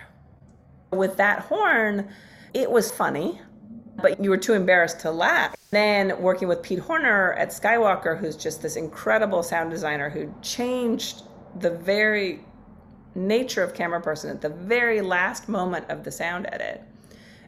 With 0.91 1.17
that 1.17 1.39
horn, 1.39 2.09
it 2.53 2.69
was 2.69 2.91
funny, 2.91 3.39
but 4.01 4.23
you 4.23 4.29
were 4.29 4.37
too 4.37 4.53
embarrassed 4.53 4.99
to 5.01 5.11
laugh. 5.11 5.55
Then 5.71 6.21
working 6.21 6.47
with 6.47 6.61
Pete 6.61 6.79
Horner 6.79 7.33
at 7.33 7.49
Skywalker, 7.49 8.17
who's 8.17 8.35
just 8.35 8.61
this 8.61 8.75
incredible 8.75 9.41
sound 9.43 9.71
designer 9.71 10.09
who 10.09 10.33
changed 10.41 11.23
the 11.59 11.71
very 11.71 12.45
nature 13.15 13.63
of 13.63 13.73
camera 13.73 14.01
person 14.01 14.29
at 14.29 14.41
the 14.41 14.49
very 14.49 15.01
last 15.01 15.49
moment 15.49 15.89
of 15.89 16.03
the 16.03 16.11
sound 16.11 16.47
edit. 16.51 16.83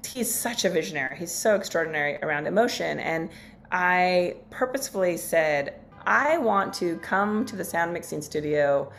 He's 0.05 0.33
such 0.33 0.65
a 0.65 0.69
visionary. 0.69 1.17
He's 1.17 1.31
so 1.31 1.55
extraordinary 1.55 2.17
around 2.17 2.47
emotion. 2.47 2.99
And 2.99 3.29
I 3.71 4.35
purposefully 4.49 5.17
said, 5.17 5.79
I 6.05 6.37
want 6.37 6.73
to 6.75 6.97
come 6.97 7.45
to 7.45 7.55
the 7.55 7.63
sound 7.63 7.93
mixing 7.93 8.21
studio 8.21 8.91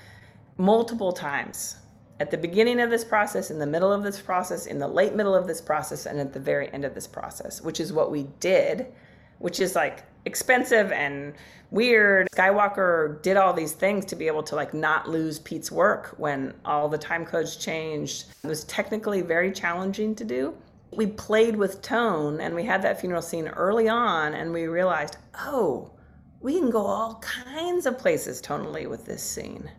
multiple 0.56 1.12
times 1.12 1.76
at 2.20 2.30
the 2.30 2.38
beginning 2.38 2.80
of 2.80 2.90
this 2.90 3.04
process, 3.04 3.50
in 3.50 3.58
the 3.58 3.66
middle 3.66 3.92
of 3.92 4.02
this 4.02 4.20
process, 4.20 4.66
in 4.66 4.78
the 4.78 4.86
late 4.86 5.14
middle 5.14 5.34
of 5.34 5.46
this 5.46 5.60
process, 5.60 6.06
and 6.06 6.18
at 6.20 6.32
the 6.32 6.40
very 6.40 6.72
end 6.72 6.84
of 6.84 6.94
this 6.94 7.06
process, 7.06 7.60
which 7.60 7.80
is 7.80 7.92
what 7.92 8.10
we 8.10 8.24
did, 8.40 8.86
which 9.38 9.60
is 9.60 9.74
like 9.74 10.04
expensive 10.24 10.92
and 10.92 11.34
weird. 11.70 12.28
Skywalker 12.34 13.20
did 13.22 13.36
all 13.36 13.52
these 13.52 13.72
things 13.72 14.04
to 14.06 14.16
be 14.16 14.26
able 14.28 14.44
to 14.44 14.54
like 14.54 14.72
not 14.72 15.08
lose 15.08 15.40
Pete's 15.40 15.72
work 15.72 16.14
when 16.16 16.54
all 16.64 16.88
the 16.88 16.98
time 16.98 17.26
codes 17.26 17.56
changed. 17.56 18.26
It 18.42 18.46
was 18.46 18.64
technically 18.64 19.20
very 19.20 19.50
challenging 19.50 20.14
to 20.14 20.24
do. 20.24 20.54
We 20.96 21.06
played 21.06 21.56
with 21.56 21.82
tone 21.82 22.40
and 22.40 22.54
we 22.54 22.64
had 22.64 22.82
that 22.82 23.00
funeral 23.00 23.22
scene 23.22 23.48
early 23.48 23.88
on 23.88 24.34
and 24.34 24.52
we 24.52 24.66
realized, 24.66 25.16
oh, 25.38 25.92
we 26.40 26.58
can 26.58 26.70
go 26.70 26.84
all 26.84 27.20
kinds 27.20 27.86
of 27.86 27.98
places 27.98 28.42
tonally 28.42 28.88
with 28.88 29.04
this 29.04 29.22
scene. 29.22 29.70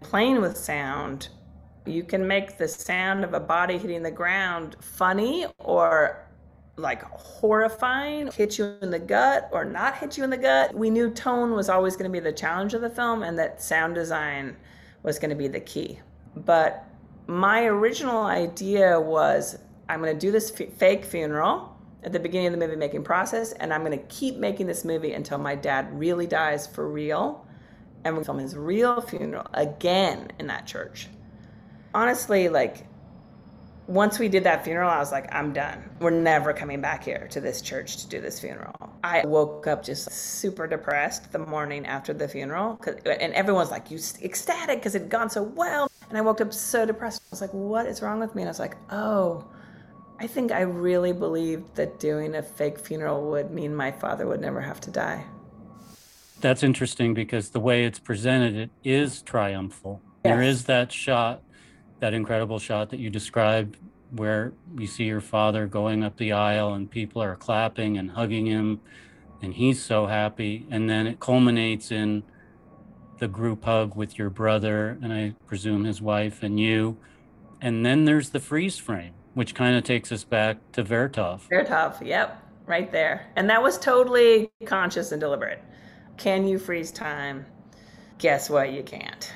Playing 0.00 0.40
with 0.40 0.56
sound, 0.56 1.28
you 1.86 2.04
can 2.04 2.26
make 2.26 2.58
the 2.58 2.68
sound 2.68 3.24
of 3.24 3.34
a 3.34 3.40
body 3.40 3.78
hitting 3.78 4.02
the 4.02 4.10
ground 4.10 4.76
funny 4.80 5.46
or 5.58 6.28
like 6.76 7.02
horrifying, 7.02 8.30
hit 8.32 8.58
you 8.58 8.76
in 8.82 8.90
the 8.90 8.98
gut 8.98 9.48
or 9.52 9.64
not 9.64 9.96
hit 9.96 10.16
you 10.16 10.24
in 10.24 10.30
the 10.30 10.36
gut. 10.36 10.74
We 10.74 10.90
knew 10.90 11.10
tone 11.10 11.52
was 11.52 11.68
always 11.68 11.96
going 11.96 12.10
to 12.10 12.12
be 12.12 12.20
the 12.20 12.32
challenge 12.32 12.74
of 12.74 12.80
the 12.80 12.90
film 12.90 13.22
and 13.22 13.38
that 13.38 13.62
sound 13.62 13.94
design 13.94 14.56
was 15.02 15.18
going 15.18 15.30
to 15.30 15.36
be 15.36 15.48
the 15.48 15.60
key. 15.60 16.00
But 16.36 16.84
my 17.26 17.64
original 17.64 18.22
idea 18.22 18.98
was 19.00 19.58
I'm 19.88 20.00
going 20.00 20.12
to 20.12 20.18
do 20.18 20.30
this 20.30 20.52
f- 20.58 20.72
fake 20.74 21.04
funeral 21.04 21.76
at 22.02 22.12
the 22.12 22.20
beginning 22.20 22.48
of 22.48 22.52
the 22.52 22.58
movie 22.58 22.76
making 22.76 23.04
process 23.04 23.52
and 23.52 23.72
I'm 23.72 23.84
going 23.84 23.98
to 23.98 24.04
keep 24.06 24.36
making 24.36 24.66
this 24.66 24.84
movie 24.84 25.12
until 25.12 25.38
my 25.38 25.54
dad 25.54 25.98
really 25.98 26.26
dies 26.26 26.66
for 26.66 26.88
real 26.88 27.46
and 28.04 28.16
we're 28.16 28.24
film 28.24 28.38
his 28.38 28.56
real 28.56 29.00
funeral 29.00 29.46
again 29.54 30.30
in 30.38 30.46
that 30.46 30.66
church. 30.66 31.08
Honestly, 31.94 32.48
like 32.48 32.86
once 33.88 34.18
we 34.18 34.28
did 34.28 34.44
that 34.44 34.64
funeral, 34.64 34.90
I 34.90 34.98
was 34.98 35.10
like, 35.10 35.34
I'm 35.34 35.52
done. 35.54 35.82
We're 35.98 36.10
never 36.10 36.52
coming 36.52 36.80
back 36.80 37.02
here 37.02 37.26
to 37.30 37.40
this 37.40 37.62
church 37.62 37.96
to 37.98 38.08
do 38.08 38.20
this 38.20 38.38
funeral. 38.38 38.74
I 39.02 39.24
woke 39.26 39.66
up 39.66 39.82
just 39.82 40.10
super 40.12 40.66
depressed 40.66 41.32
the 41.32 41.38
morning 41.38 41.86
after 41.86 42.12
the 42.12 42.28
funeral. 42.28 42.78
And 43.06 43.32
everyone's 43.32 43.70
like, 43.70 43.90
you 43.90 43.98
ecstatic 44.22 44.80
because 44.80 44.94
it 44.94 45.02
had 45.02 45.10
gone 45.10 45.30
so 45.30 45.42
well. 45.42 45.90
And 46.10 46.18
I 46.18 46.20
woke 46.20 46.42
up 46.42 46.52
so 46.52 46.84
depressed. 46.84 47.22
I 47.22 47.28
was 47.30 47.40
like, 47.40 47.54
what 47.54 47.86
is 47.86 48.02
wrong 48.02 48.20
with 48.20 48.34
me? 48.34 48.42
And 48.42 48.48
I 48.48 48.50
was 48.50 48.60
like, 48.60 48.76
oh, 48.90 49.46
I 50.20 50.26
think 50.26 50.50
I 50.50 50.62
really 50.62 51.12
believed 51.12 51.76
that 51.76 52.00
doing 52.00 52.34
a 52.34 52.42
fake 52.42 52.78
funeral 52.78 53.30
would 53.30 53.50
mean 53.50 53.74
my 53.74 53.92
father 53.92 54.26
would 54.26 54.40
never 54.40 54.60
have 54.60 54.80
to 54.82 54.90
die. 54.90 55.24
That's 56.40 56.62
interesting 56.62 57.14
because 57.14 57.50
the 57.50 57.60
way 57.60 57.84
it's 57.84 57.98
presented, 57.98 58.56
it 58.56 58.70
is 58.84 59.22
triumphal. 59.22 60.00
Yes. 60.24 60.32
There 60.32 60.42
is 60.42 60.64
that 60.64 60.92
shot 60.92 61.42
that 62.00 62.14
incredible 62.14 62.58
shot 62.58 62.90
that 62.90 63.00
you 63.00 63.10
described 63.10 63.76
where 64.10 64.52
you 64.76 64.86
see 64.86 65.04
your 65.04 65.20
father 65.20 65.66
going 65.66 66.02
up 66.02 66.16
the 66.16 66.32
aisle 66.32 66.72
and 66.74 66.90
people 66.90 67.22
are 67.22 67.36
clapping 67.36 67.98
and 67.98 68.12
hugging 68.12 68.46
him 68.46 68.80
and 69.42 69.54
he's 69.54 69.82
so 69.82 70.06
happy 70.06 70.66
and 70.70 70.88
then 70.88 71.06
it 71.06 71.20
culminates 71.20 71.90
in 71.90 72.22
the 73.18 73.28
group 73.28 73.64
hug 73.64 73.94
with 73.94 74.16
your 74.16 74.30
brother 74.30 74.98
and 75.02 75.12
I 75.12 75.34
presume 75.46 75.84
his 75.84 76.00
wife 76.00 76.42
and 76.42 76.58
you 76.58 76.96
and 77.60 77.84
then 77.84 78.04
there's 78.04 78.30
the 78.30 78.40
freeze 78.40 78.78
frame 78.78 79.14
which 79.38 79.54
kind 79.54 79.76
of 79.76 79.84
takes 79.84 80.10
us 80.10 80.24
back 80.24 80.56
to 80.72 80.82
Vertov. 80.82 81.42
Vertov, 81.48 82.04
yep, 82.04 82.42
right 82.66 82.90
there. 82.90 83.24
And 83.36 83.48
that 83.48 83.62
was 83.62 83.78
totally 83.78 84.50
conscious 84.64 85.12
and 85.12 85.20
deliberate. 85.20 85.62
Can 86.16 86.48
you 86.48 86.58
freeze 86.58 86.90
time? 86.90 87.46
Guess 88.18 88.50
what? 88.50 88.72
You 88.72 88.82
can't. 88.82 89.32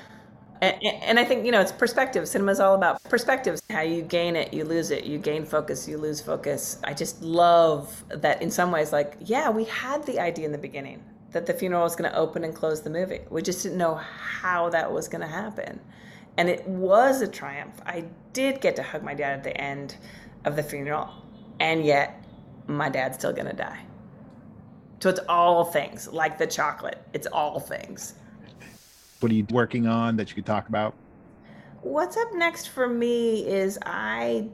And, 0.59 0.75
and, 0.83 1.19
I 1.19 1.23
think 1.23 1.45
you 1.45 1.53
know 1.53 1.61
it's 1.61 1.71
perspective. 1.71 2.27
Cinema 2.27 2.51
is 2.51 2.59
all 2.59 2.75
about 2.75 3.01
perspectives. 3.03 3.61
How 3.69 3.79
you 3.79 4.01
gain 4.01 4.35
it, 4.35 4.53
you 4.53 4.65
lose 4.65 4.91
it. 4.91 5.05
You 5.05 5.19
gain 5.19 5.45
focus, 5.45 5.87
you 5.87 5.97
lose 5.97 6.19
focus. 6.19 6.79
I 6.83 6.93
just 6.93 7.21
love 7.21 8.03
that. 8.09 8.41
In 8.41 8.51
some 8.51 8.71
ways, 8.71 8.91
like 8.91 9.15
yeah, 9.21 9.49
we 9.49 9.63
had 9.63 10.05
the 10.05 10.19
idea 10.19 10.45
in 10.45 10.51
the 10.51 10.57
beginning 10.57 11.01
that 11.31 11.45
the 11.45 11.53
funeral 11.53 11.83
was 11.83 11.95
going 11.95 12.11
to 12.11 12.17
open 12.17 12.43
and 12.43 12.53
close 12.53 12.81
the 12.81 12.89
movie. 12.89 13.21
We 13.29 13.41
just 13.41 13.63
didn't 13.63 13.77
know 13.77 13.95
how 13.95 14.69
that 14.69 14.91
was 14.91 15.07
going 15.07 15.21
to 15.21 15.27
happen, 15.27 15.79
and 16.37 16.49
it 16.49 16.67
was 16.67 17.21
a 17.21 17.27
triumph. 17.27 17.81
I 17.85 18.05
did 18.33 18.61
get 18.61 18.75
to 18.77 18.83
hug 18.83 19.03
my 19.03 19.13
dad 19.13 19.33
at 19.33 19.43
the 19.43 19.55
end 19.59 19.97
of 20.45 20.55
the 20.55 20.63
funeral, 20.63 21.09
and 21.59 21.85
yet 21.85 22.23
my 22.67 22.89
dad's 22.89 23.17
still 23.17 23.33
going 23.33 23.47
to 23.47 23.53
die. 23.53 23.85
So 24.99 25.09
it's 25.09 25.19
all 25.27 25.65
things 25.65 26.07
like 26.07 26.37
the 26.37 26.47
chocolate. 26.47 27.05
It's 27.13 27.27
all 27.27 27.59
things. 27.59 28.15
What 29.19 29.31
are 29.31 29.35
you 29.35 29.45
working 29.51 29.87
on 29.87 30.15
that 30.17 30.29
you 30.29 30.35
could 30.35 30.45
talk 30.45 30.69
about? 30.69 30.95
What's 31.81 32.15
up 32.15 32.33
next 32.33 32.67
for 32.67 32.87
me 32.87 33.45
is 33.45 33.77
I 33.85 34.47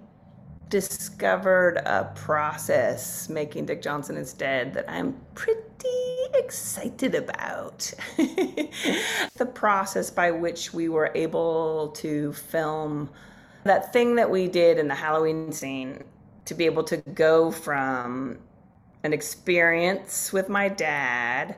discovered 0.69 1.77
a 1.85 2.11
process 2.15 3.29
making 3.29 3.65
Dick 3.65 3.81
Johnson 3.81 4.17
is 4.17 4.33
Dead 4.33 4.73
that 4.73 4.89
I'm 4.89 5.15
pretty 5.35 5.61
excited 6.35 7.15
about. 7.15 7.91
the 8.17 9.45
process 9.53 10.11
by 10.11 10.31
which 10.31 10.73
we 10.73 10.89
were 10.89 11.11
able 11.15 11.89
to 11.97 12.33
film 12.33 13.09
that 13.63 13.91
thing 13.91 14.15
that 14.15 14.29
we 14.29 14.47
did 14.47 14.77
in 14.77 14.87
the 14.87 14.95
Halloween 14.95 15.51
scene 15.51 16.03
to 16.45 16.53
be 16.53 16.65
able 16.65 16.83
to 16.83 16.97
go 17.13 17.51
from 17.51 18.37
an 19.03 19.13
experience 19.13 20.31
with 20.33 20.49
my 20.49 20.69
dad 20.69 21.55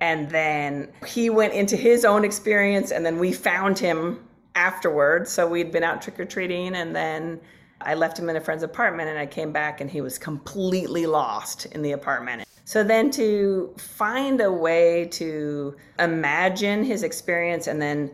And 0.00 0.30
then 0.30 0.88
he 1.06 1.30
went 1.30 1.54
into 1.54 1.76
his 1.76 2.04
own 2.04 2.24
experience, 2.24 2.92
and 2.92 3.04
then 3.04 3.18
we 3.18 3.32
found 3.32 3.78
him 3.78 4.28
afterwards. 4.54 5.30
So 5.30 5.48
we'd 5.48 5.72
been 5.72 5.82
out 5.82 6.02
trick 6.02 6.20
or 6.20 6.24
treating, 6.24 6.76
and 6.76 6.94
then 6.94 7.40
I 7.80 7.94
left 7.94 8.18
him 8.18 8.28
in 8.28 8.36
a 8.36 8.40
friend's 8.40 8.62
apartment, 8.62 9.08
and 9.08 9.18
I 9.18 9.26
came 9.26 9.52
back, 9.52 9.80
and 9.80 9.90
he 9.90 10.00
was 10.00 10.18
completely 10.18 11.06
lost 11.06 11.66
in 11.66 11.82
the 11.82 11.92
apartment. 11.92 12.44
So 12.64 12.84
then 12.84 13.10
to 13.12 13.74
find 13.78 14.40
a 14.42 14.52
way 14.52 15.06
to 15.12 15.74
imagine 15.98 16.84
his 16.84 17.02
experience 17.02 17.66
and 17.66 17.80
then 17.80 18.10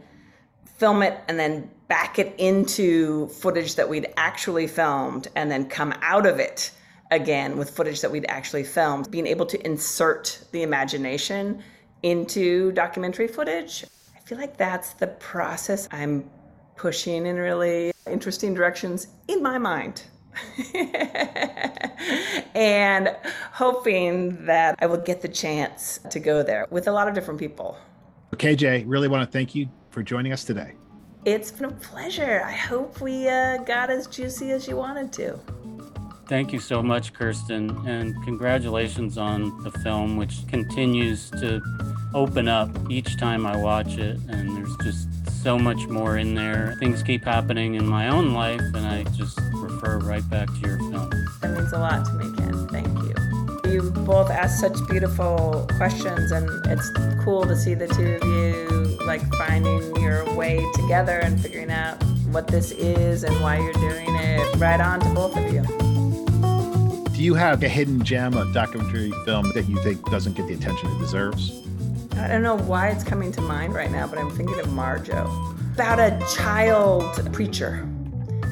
film 0.77 1.03
it 1.03 1.19
and 1.29 1.39
then 1.39 1.69
back 1.89 2.19
it 2.19 2.35
into 2.39 3.27
footage 3.29 3.75
that 3.75 3.89
we'd 3.89 4.07
actually 4.17 4.67
filmed 4.67 5.29
and 5.35 5.51
then 5.51 5.69
come 5.69 5.93
out 6.03 6.27
of 6.27 6.39
it 6.39 6.71
again 7.11 7.57
with 7.57 7.71
footage 7.71 8.01
that 8.01 8.11
we'd 8.11 8.27
actually 8.29 8.63
filmed, 8.63 9.11
being 9.11 9.27
able 9.27 9.47
to 9.47 9.67
insert 9.67 10.45
the 10.53 10.63
imagination 10.63 11.63
into 12.03 12.71
documentary 12.73 13.27
footage. 13.27 13.85
I 14.15 14.21
feel 14.21 14.39
like 14.39 14.57
that's 14.57 14.93
the 14.95 15.07
process 15.09 15.89
I'm 15.91 16.31
pushing 16.77 17.27
in 17.27 17.37
really 17.37 17.94
interesting 18.11 18.55
directions 18.55 19.09
in 19.29 19.43
my 19.43 19.59
mind. 19.59 20.03
and 22.55 23.17
hoping 23.53 24.45
that 24.47 24.77
I 24.81 24.87
will 24.87 24.99
get 24.99 25.21
the 25.23 25.29
chance 25.29 26.01
to 26.11 26.19
go 26.19 26.43
there 26.43 26.67
with 26.71 26.89
a 26.89 26.93
lot 26.93 27.09
of 27.09 27.15
different 27.15 27.39
people. 27.39 27.79
KJ, 28.33 28.85
really 28.87 29.07
want 29.07 29.29
to 29.29 29.33
thank 29.33 29.55
you 29.55 29.69
for 29.91 30.03
joining 30.03 30.33
us 30.33 30.43
today. 30.43 30.73
It's 31.25 31.53
been 31.53 31.67
a 31.67 31.73
pleasure. 31.73 32.43
I 32.45 32.53
hope 32.53 33.01
we 33.01 33.29
uh, 33.29 33.59
got 33.59 33.91
as 33.91 34.09
juicy 34.09 34.51
as 34.51 34.67
you 34.67 34.77
wanted 34.77 35.13
to. 35.15 35.39
Thank 36.27 36.53
you 36.53 36.59
so 36.59 36.83
much, 36.83 37.13
Kirsten, 37.13 37.71
and 37.87 38.15
congratulations 38.25 39.19
on 39.19 39.63
the 39.63 39.71
film, 39.71 40.17
which 40.17 40.47
continues 40.49 41.31
to 41.31 41.63
open 42.13 42.49
up 42.49 42.71
each 42.91 43.19
time 43.19 43.47
I 43.47 43.57
watch 43.57 43.99
it. 43.99 44.19
And 44.29 44.57
there's 44.57 44.77
just 44.79 45.09
so 45.45 45.59
much 45.59 45.87
more 45.89 46.17
in 46.17 46.35
there. 46.35 46.75
Things 46.81 47.03
keep 47.03 47.23
happening 47.23 47.75
in 47.75 47.87
my 47.87 48.09
own 48.09 48.33
life, 48.33 48.63
and 48.63 48.79
I 48.79 49.05
just 49.13 49.39
refer 49.53 49.99
right 49.99 50.27
back 50.31 50.49
to 50.49 50.59
your 50.61 50.79
film. 50.79 51.11
That 51.43 51.51
means 51.51 51.71
a 51.75 51.79
lot 51.79 52.07
to 52.07 52.13
me, 52.15 52.35
Ken. 52.39 52.67
Thank 52.69 52.89
you. 53.03 53.71
You 53.71 53.91
both 53.91 54.31
asked 54.31 54.59
such 54.59 54.75
beautiful 54.89 55.69
questions, 55.77 56.33
and 56.33 56.49
it's 56.65 56.91
cool 57.23 57.45
to 57.45 57.55
see 57.55 57.75
the 57.75 57.87
two 57.89 58.15
of 58.15 58.25
you 58.25 59.07
like 59.07 59.21
finding 59.35 59.95
your 59.97 60.25
way 60.35 60.65
together 60.73 61.19
and 61.19 61.39
figuring 61.39 61.71
out 61.71 62.03
what 62.31 62.47
this 62.47 62.71
is 62.71 63.23
and 63.23 63.39
why 63.43 63.59
you're 63.59 63.75
doing 63.75 64.15
it. 64.15 64.57
Right 64.57 64.81
on 64.81 65.01
to 65.01 65.11
both 65.11 65.37
of 65.37 65.53
you. 65.53 65.63
Do 67.15 67.23
you 67.23 67.35
have 67.35 67.63
a 67.63 67.69
hidden 67.69 68.03
gem 68.03 68.33
of 68.35 68.55
documentary 68.55 69.13
film 69.27 69.53
that 69.53 69.69
you 69.69 69.77
think 69.83 70.11
doesn't 70.11 70.37
get 70.37 70.47
the 70.47 70.55
attention 70.55 70.91
it 70.91 70.99
deserves? 71.01 71.61
I 72.17 72.29
don't 72.29 72.43
know 72.43 72.57
why 72.57 72.91
it's 72.91 73.03
coming 73.03 73.33
to 73.33 73.41
mind 73.41 73.75
right 73.75 73.91
now, 73.91 74.07
but 74.07 74.19
I'm 74.19 74.31
thinking 74.31 74.59
of 74.61 74.73
Marjoe. 74.73 75.29
About 75.75 75.99
a 75.99 76.19
child 76.37 77.33
preacher. 77.33 77.89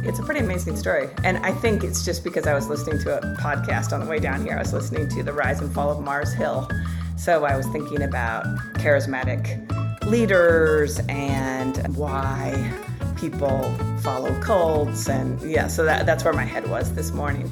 It's 0.04 0.18
a 0.18 0.22
pretty 0.22 0.40
amazing 0.40 0.76
story. 0.76 1.08
And 1.22 1.38
I 1.38 1.52
think 1.52 1.84
it's 1.84 2.04
just 2.04 2.24
because 2.24 2.48
I 2.48 2.54
was 2.54 2.68
listening 2.68 2.98
to 3.00 3.18
a 3.18 3.36
podcast 3.36 3.92
on 3.92 4.00
the 4.00 4.06
way 4.06 4.18
down 4.18 4.44
here. 4.44 4.56
I 4.56 4.58
was 4.58 4.72
listening 4.72 5.08
to 5.10 5.22
The 5.22 5.32
Rise 5.32 5.60
and 5.60 5.72
Fall 5.72 5.90
of 5.90 6.02
Mars 6.02 6.32
Hill. 6.32 6.68
So 7.16 7.44
I 7.44 7.56
was 7.56 7.66
thinking 7.68 8.02
about 8.02 8.44
charismatic 8.74 9.70
leaders 10.06 10.98
and 11.08 11.96
why 11.96 12.76
people 13.16 13.72
follow 14.00 14.36
cults. 14.40 15.08
And 15.08 15.40
yeah, 15.42 15.68
so 15.68 15.84
that, 15.84 16.04
that's 16.04 16.24
where 16.24 16.32
my 16.32 16.44
head 16.44 16.68
was 16.68 16.92
this 16.94 17.12
morning. 17.12 17.48